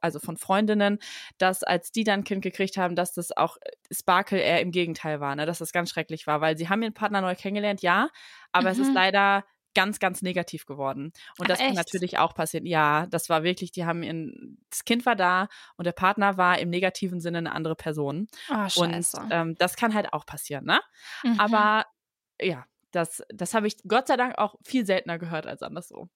also 0.00 0.18
von 0.18 0.36
Freundinnen, 0.36 0.98
dass 1.38 1.62
als 1.62 1.92
die 1.92 2.04
dann 2.04 2.20
ein 2.20 2.24
Kind 2.24 2.42
gekriegt 2.42 2.76
haben, 2.76 2.96
dass 2.96 3.14
das 3.14 3.36
auch 3.36 3.56
äh, 3.56 3.70
Sparkle 3.94 4.38
eher 4.38 4.60
im 4.60 4.70
Gegenteil 4.70 5.20
war, 5.20 5.34
ne? 5.34 5.46
dass 5.46 5.58
das 5.58 5.72
ganz 5.72 5.90
schrecklich 5.90 6.26
war, 6.26 6.40
weil 6.40 6.56
sie 6.56 6.68
haben 6.68 6.82
ihren 6.82 6.94
Partner 6.94 7.20
neu 7.20 7.34
kennengelernt, 7.34 7.82
ja, 7.82 8.08
aber 8.52 8.68
mhm. 8.68 8.72
es 8.72 8.78
ist 8.78 8.88
mhm. 8.88 8.94
leider 8.94 9.44
ganz, 9.74 9.98
ganz 9.98 10.22
negativ 10.22 10.66
geworden. 10.66 11.12
Und 11.38 11.44
Ach, 11.44 11.48
das 11.48 11.60
echt? 11.60 11.68
kann 11.68 11.76
natürlich 11.76 12.18
auch 12.18 12.34
passieren. 12.34 12.66
Ja, 12.66 13.06
das 13.06 13.28
war 13.28 13.42
wirklich, 13.42 13.72
die 13.72 13.84
haben 13.84 14.02
ihren, 14.02 14.58
das 14.70 14.84
Kind 14.84 15.06
war 15.06 15.16
da 15.16 15.48
und 15.76 15.86
der 15.86 15.92
Partner 15.92 16.36
war 16.36 16.58
im 16.58 16.70
negativen 16.70 17.20
Sinne 17.20 17.38
eine 17.38 17.52
andere 17.52 17.76
Person. 17.76 18.26
Oh, 18.50 18.68
scheiße. 18.68 19.20
Und 19.20 19.28
ähm, 19.30 19.54
das 19.58 19.76
kann 19.76 19.94
halt 19.94 20.12
auch 20.12 20.26
passieren, 20.26 20.64
ne? 20.64 20.80
Mhm. 21.22 21.40
Aber 21.40 21.86
ja, 22.40 22.64
das, 22.90 23.22
das 23.28 23.54
habe 23.54 23.66
ich 23.66 23.76
Gott 23.86 24.08
sei 24.08 24.16
Dank 24.16 24.38
auch 24.38 24.56
viel 24.64 24.86
seltener 24.86 25.18
gehört 25.18 25.46
als 25.46 25.62
anderswo. 25.62 26.08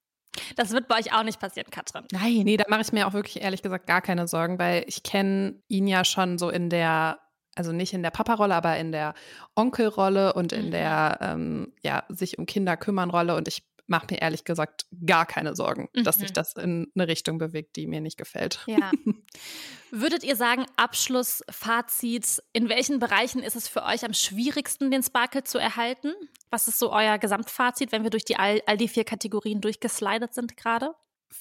Das 0.57 0.71
wird 0.71 0.87
bei 0.89 0.99
euch 0.99 1.15
auch 1.15 1.23
nicht 1.23 1.41
passieren, 1.41 1.71
Katrin. 1.71 2.07
Nein, 2.13 2.43
nee, 2.45 2.57
da 2.57 2.65
mache 2.69 2.83
ich 2.83 2.93
mir 2.93 3.07
auch 3.07 3.15
wirklich 3.15 3.43
ehrlich 3.43 3.63
gesagt 3.63 3.87
gar 3.87 4.03
keine 4.03 4.29
Sorgen, 4.29 4.59
weil 4.59 4.85
ich 4.87 5.03
kenne 5.03 5.63
ihn 5.69 5.87
ja 5.87 6.05
schon 6.05 6.37
so 6.39 6.51
in 6.51 6.69
der 6.69 7.19
also 7.57 7.73
nicht 7.73 7.93
in 7.93 8.03
der 8.03 8.11
Papa-Rolle, 8.11 8.55
aber 8.55 8.77
in 8.77 8.93
der 8.93 9.15
Onkelrolle 9.57 10.35
und 10.35 10.53
in 10.53 10.67
mhm. 10.67 10.71
der 10.71 11.19
ähm, 11.21 11.73
ja, 11.83 12.05
sich 12.09 12.39
um 12.39 12.47
Kinder 12.47 12.77
kümmern 12.77 13.11
Rolle. 13.11 13.35
Und 13.35 13.49
ich 13.49 13.65
mache 13.87 14.07
mir 14.11 14.21
ehrlich 14.21 14.45
gesagt 14.45 14.87
gar 15.05 15.27
keine 15.27 15.55
Sorgen, 15.55 15.89
mhm. 15.95 16.05
dass 16.05 16.17
sich 16.17 16.31
mhm. 16.31 16.35
das 16.35 16.53
in 16.55 16.91
eine 16.95 17.09
Richtung 17.09 17.39
bewegt, 17.39 17.77
die 17.77 17.87
mir 17.87 18.01
nicht 18.01 18.17
gefällt. 18.17 18.63
Ja. 18.67 18.91
Würdet 19.91 20.25
ihr 20.25 20.37
sagen, 20.37 20.67
Abschlussfazit, 20.77 22.43
in 22.53 22.69
welchen 22.69 22.99
Bereichen 22.99 23.43
ist 23.43 23.57
es 23.57 23.69
für 23.69 23.85
euch 23.85 24.05
am 24.05 24.13
schwierigsten, 24.13 24.91
den 24.91 25.03
Sparkle 25.03 25.45
zu 25.45 25.59
erhalten? 25.59 26.13
Was 26.51 26.69
ist 26.69 26.79
so 26.79 26.93
euer 26.93 27.19
Gesamtfazit, 27.19 27.93
wenn 27.93 28.03
wir 28.03 28.11
durch 28.11 28.25
die 28.25 28.37
all, 28.37 28.61
all 28.67 28.77
die 28.77 28.89
vier 28.89 29.05
Kategorien 29.05 29.61
durchgeslidet 29.61 30.35
sind 30.35 30.57
gerade? 30.57 30.95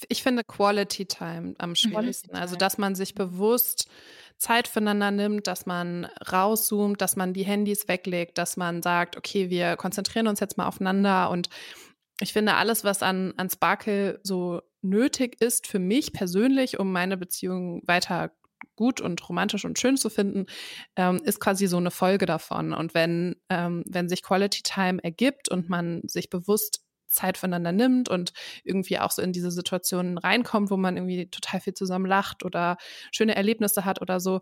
Ich 0.10 0.24
finde 0.24 0.44
Quality 0.44 1.06
Time 1.06 1.56
am 1.58 1.76
schwierigsten. 1.76 2.36
Also, 2.36 2.56
dass 2.56 2.78
man 2.78 2.96
sich 2.96 3.16
bewusst 3.16 3.88
Zeit 4.38 4.68
füreinander 4.68 5.12
nimmt, 5.12 5.48
dass 5.48 5.66
man 5.66 6.06
rauszoomt, 6.32 7.02
dass 7.02 7.16
man 7.16 7.34
die 7.34 7.46
Handys 7.46 7.88
weglegt, 7.88 8.38
dass 8.38 8.58
man 8.58 8.82
sagt, 8.82 9.18
okay, 9.18 9.50
wir 9.50 9.76
konzentrieren 9.78 10.28
uns 10.28 10.40
jetzt 10.40 10.58
mal 10.58 10.68
aufeinander 10.68 11.30
und 11.30 11.50
ich 12.22 12.32
finde, 12.32 12.56
alles, 12.56 12.84
was 12.84 13.04
an, 13.04 13.34
an 13.38 13.50
Sparkle 13.50 14.20
so 14.24 14.62
nötig 14.82 15.42
ist 15.42 15.68
für 15.68 15.80
mich 15.80 16.14
persönlich, 16.14 16.80
um 16.80 16.92
meine 16.92 17.18
Beziehung 17.18 17.82
weiter 17.86 18.32
gut 18.76 19.02
und 19.02 19.28
romantisch 19.28 19.66
und 19.66 19.80
schön 19.80 19.98
zu 19.98 20.10
finden, 20.10 20.46
ähm, 20.96 21.22
ist 21.24 21.40
quasi 21.40 21.68
so 21.68 21.78
eine 21.78 21.92
Folge 21.92 22.26
davon. 22.26 22.74
Und 22.74 22.94
wenn, 22.94 23.36
ähm, 23.50 23.84
wenn 23.88 24.10
sich 24.10 24.22
Quality 24.22 24.64
Time 24.64 25.04
ergibt 25.04 25.50
und 25.50 25.70
man 25.70 26.02
sich 26.08 26.30
bewusst 26.30 26.85
Zeit 27.08 27.38
voneinander 27.38 27.72
nimmt 27.72 28.10
und 28.10 28.34
irgendwie 28.64 29.00
auch 29.00 29.12
so 29.12 29.22
in 29.22 29.34
diese 29.34 29.52
Situationen 29.52 30.18
reinkommt, 30.18 30.70
wo 30.70 30.78
man 30.78 30.98
irgendwie 30.98 31.30
total 31.30 31.60
viel 31.60 31.74
zusammen 31.74 32.06
lacht 32.06 32.44
oder 32.44 32.78
schöne 33.12 33.36
Erlebnisse 33.36 33.86
hat 33.86 34.02
oder 34.02 34.20
so, 34.20 34.42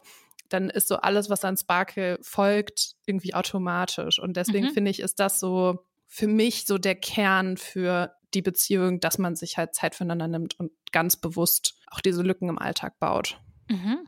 dann 0.49 0.69
ist 0.69 0.87
so 0.87 0.97
alles, 0.97 1.29
was 1.29 1.43
an 1.45 1.57
Sparkle 1.57 2.19
folgt, 2.21 2.95
irgendwie 3.05 3.33
automatisch. 3.33 4.19
Und 4.19 4.37
deswegen 4.37 4.67
mhm. 4.67 4.71
finde 4.71 4.91
ich, 4.91 4.99
ist 4.99 5.19
das 5.19 5.39
so 5.39 5.85
für 6.07 6.27
mich 6.27 6.65
so 6.65 6.77
der 6.77 6.95
Kern 6.95 7.57
für 7.57 8.13
die 8.33 8.41
Beziehung, 8.41 8.99
dass 8.99 9.17
man 9.17 9.35
sich 9.35 9.57
halt 9.57 9.73
Zeit 9.73 9.95
voneinander 9.95 10.27
nimmt 10.27 10.59
und 10.59 10.71
ganz 10.91 11.17
bewusst 11.17 11.75
auch 11.87 12.01
diese 12.01 12.21
Lücken 12.21 12.49
im 12.49 12.59
Alltag 12.59 12.99
baut. 12.99 13.39
Mhm. 13.69 14.07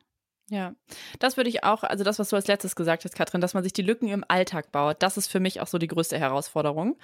Ja, 0.49 0.75
das 1.19 1.37
würde 1.37 1.49
ich 1.49 1.63
auch, 1.63 1.83
also 1.83 2.03
das, 2.03 2.19
was 2.19 2.29
du 2.29 2.35
als 2.35 2.47
letztes 2.47 2.75
gesagt 2.75 3.03
hast, 3.03 3.15
Katrin, 3.15 3.41
dass 3.41 3.55
man 3.55 3.63
sich 3.63 3.73
die 3.73 3.81
Lücken 3.81 4.09
im 4.09 4.23
Alltag 4.27 4.71
baut, 4.71 5.01
das 5.01 5.17
ist 5.17 5.27
für 5.27 5.39
mich 5.39 5.59
auch 5.59 5.67
so 5.67 5.79
die 5.79 5.87
größte 5.87 6.19
Herausforderung. 6.19 6.97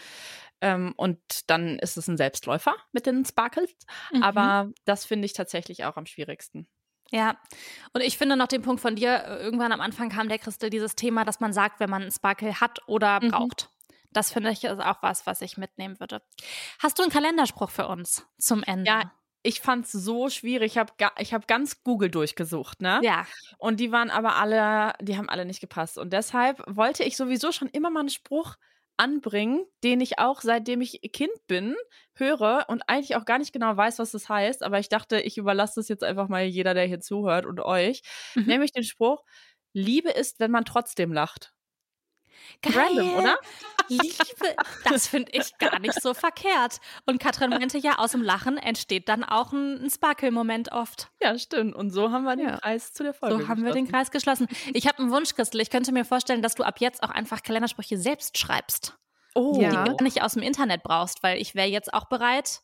Ähm, 0.61 0.93
und 0.95 1.19
dann 1.49 1.79
ist 1.79 1.97
es 1.97 2.07
ein 2.07 2.17
Selbstläufer 2.17 2.75
mit 2.91 3.07
den 3.07 3.25
Sparkles. 3.25 3.75
Mhm. 4.11 4.21
Aber 4.21 4.71
das 4.85 5.05
finde 5.05 5.25
ich 5.25 5.33
tatsächlich 5.33 5.85
auch 5.85 5.97
am 5.97 6.05
schwierigsten. 6.05 6.67
Ja, 7.11 7.35
und 7.93 8.01
ich 8.01 8.17
finde 8.17 8.37
noch 8.37 8.47
den 8.47 8.61
Punkt 8.61 8.79
von 8.79 8.95
dir, 8.95 9.23
äh, 9.25 9.43
irgendwann 9.43 9.71
am 9.71 9.81
Anfang 9.81 10.09
kam 10.09 10.29
der 10.29 10.39
Christel 10.39 10.69
dieses 10.69 10.95
Thema, 10.95 11.25
dass 11.25 11.39
man 11.39 11.51
sagt, 11.51 11.79
wenn 11.79 11.89
man 11.89 12.03
einen 12.03 12.11
Sparkle 12.11 12.61
hat 12.61 12.79
oder 12.87 13.21
mhm. 13.21 13.31
braucht. 13.31 13.69
Das 14.13 14.31
finde 14.31 14.51
ich 14.51 14.63
ist 14.63 14.79
auch 14.79 15.01
was, 15.01 15.25
was 15.25 15.41
ich 15.41 15.57
mitnehmen 15.57 15.99
würde. 15.99 16.21
Hast 16.79 16.99
du 16.99 17.03
einen 17.03 17.11
Kalenderspruch 17.11 17.69
für 17.69 17.87
uns 17.87 18.25
zum 18.37 18.61
Ende? 18.63 18.89
Ja, 18.89 19.11
ich 19.43 19.61
fand 19.61 19.85
es 19.85 19.91
so 19.91 20.29
schwierig. 20.29 20.73
Ich 20.73 20.77
habe 20.77 20.93
ich 21.19 21.33
hab 21.33 21.47
ganz 21.47 21.83
Google 21.83 22.09
durchgesucht, 22.09 22.81
ne? 22.81 22.99
Ja. 23.03 23.25
Und 23.57 23.79
die 23.79 23.91
waren 23.91 24.09
aber 24.09 24.35
alle, 24.35 24.93
die 25.01 25.17
haben 25.17 25.29
alle 25.29 25.45
nicht 25.45 25.61
gepasst. 25.61 25.97
Und 25.97 26.13
deshalb 26.13 26.61
wollte 26.67 27.03
ich 27.03 27.17
sowieso 27.17 27.51
schon 27.51 27.67
immer 27.69 27.89
mal 27.89 28.01
einen 28.01 28.09
Spruch 28.09 28.55
anbringen, 28.97 29.65
den 29.83 29.99
ich 29.99 30.19
auch 30.19 30.41
seitdem 30.41 30.81
ich 30.81 31.01
Kind 31.11 31.31
bin 31.47 31.75
höre 32.13 32.65
und 32.67 32.83
eigentlich 32.87 33.15
auch 33.15 33.25
gar 33.25 33.39
nicht 33.39 33.51
genau 33.51 33.75
weiß, 33.75 33.97
was 33.99 34.11
das 34.11 34.29
heißt. 34.29 34.63
Aber 34.63 34.79
ich 34.79 34.89
dachte, 34.89 35.19
ich 35.19 35.37
überlasse 35.37 35.79
das 35.79 35.89
jetzt 35.89 36.03
einfach 36.03 36.27
mal 36.27 36.43
jeder, 36.43 36.73
der 36.73 36.85
hier 36.85 36.99
zuhört 36.99 37.45
und 37.47 37.59
euch. 37.59 38.03
Mhm. 38.35 38.45
Nämlich 38.45 38.71
den 38.73 38.83
Spruch: 38.83 39.23
Liebe 39.73 40.09
ist, 40.11 40.39
wenn 40.39 40.51
man 40.51 40.65
trotzdem 40.65 41.11
lacht. 41.13 41.51
Geil. 42.61 42.75
Random, 42.75 43.15
oder? 43.15 43.37
Liebe, 43.87 44.55
das 44.85 45.07
finde 45.07 45.31
ich 45.33 45.57
gar 45.57 45.79
nicht 45.79 46.01
so 46.01 46.13
verkehrt. 46.13 46.79
Und 47.05 47.19
Katrin 47.19 47.49
meinte 47.49 47.77
ja, 47.77 47.97
aus 47.97 48.11
dem 48.11 48.21
Lachen 48.21 48.57
entsteht 48.57 49.09
dann 49.09 49.23
auch 49.23 49.51
ein, 49.51 49.83
ein 49.83 49.89
Sparkle-Moment 49.89 50.71
oft. 50.71 51.09
Ja, 51.21 51.37
stimmt. 51.37 51.75
Und 51.75 51.91
so 51.91 52.11
haben 52.11 52.23
wir 52.23 52.35
den 52.35 52.47
ja. 52.47 52.57
Kreis 52.57 52.93
zu 52.93 53.03
der 53.03 53.13
Folge 53.13 53.39
So 53.39 53.47
haben 53.47 53.65
wir 53.65 53.73
den 53.73 53.87
Kreis 53.87 54.11
geschlossen. 54.11 54.47
Ich 54.73 54.87
habe 54.87 54.99
einen 54.99 55.11
Wunsch, 55.11 55.35
Christel. 55.35 55.61
Ich 55.61 55.69
könnte 55.69 55.91
mir 55.91 56.05
vorstellen, 56.05 56.41
dass 56.41 56.55
du 56.55 56.63
ab 56.63 56.79
jetzt 56.79 57.03
auch 57.03 57.09
einfach 57.09 57.43
Kalendersprüche 57.43 57.97
selbst 57.97 58.37
schreibst. 58.37 58.97
Oh. 59.33 59.53
Die 59.55 59.61
ja. 59.61 59.83
du 59.83 60.03
nicht 60.03 60.21
aus 60.21 60.33
dem 60.33 60.43
Internet 60.43 60.83
brauchst, 60.83 61.23
weil 61.23 61.41
ich 61.41 61.55
wäre 61.55 61.67
jetzt 61.67 61.93
auch 61.93 62.05
bereit, 62.05 62.61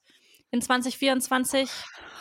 in 0.52 0.62
2024 0.62 1.70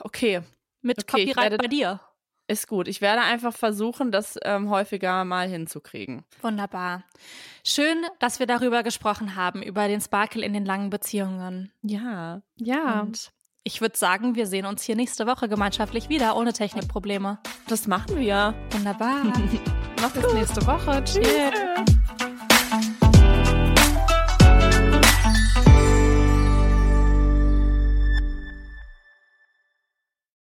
okay. 0.01 0.43
mit 0.83 0.99
okay, 0.99 1.27
Copyright 1.27 1.59
bei 1.59 1.69
dir. 1.69 2.01
Ist 2.49 2.69
gut. 2.69 2.87
Ich 2.87 3.01
werde 3.01 3.23
einfach 3.23 3.53
versuchen, 3.53 4.13
das 4.13 4.39
ähm, 4.45 4.71
häufiger 4.71 5.25
mal 5.25 5.49
hinzukriegen. 5.49 6.25
Wunderbar. 6.43 7.03
Schön, 7.65 8.05
dass 8.21 8.39
wir 8.39 8.47
darüber 8.47 8.85
gesprochen 8.85 9.35
haben, 9.35 9.63
über 9.63 9.89
den 9.89 10.01
Sparkle 10.01 10.45
in 10.45 10.53
den 10.53 10.65
langen 10.65 10.91
Beziehungen. 10.91 11.73
Ja. 11.83 12.43
Ja. 12.57 13.01
Und 13.01 13.33
ich 13.65 13.81
würde 13.81 13.99
sagen, 13.99 14.37
wir 14.37 14.47
sehen 14.47 14.65
uns 14.65 14.83
hier 14.83 14.95
nächste 14.95 15.27
Woche 15.27 15.49
gemeinschaftlich 15.49 16.09
wieder, 16.09 16.37
ohne 16.37 16.53
Technikprobleme. 16.53 17.39
Das 17.67 17.89
machen 17.89 18.17
wir. 18.17 18.55
Wunderbar. 18.71 19.25
Noch 20.01 20.13
bis 20.13 20.33
nächste 20.35 20.65
Woche. 20.67 21.03
Tschüss. 21.05 21.66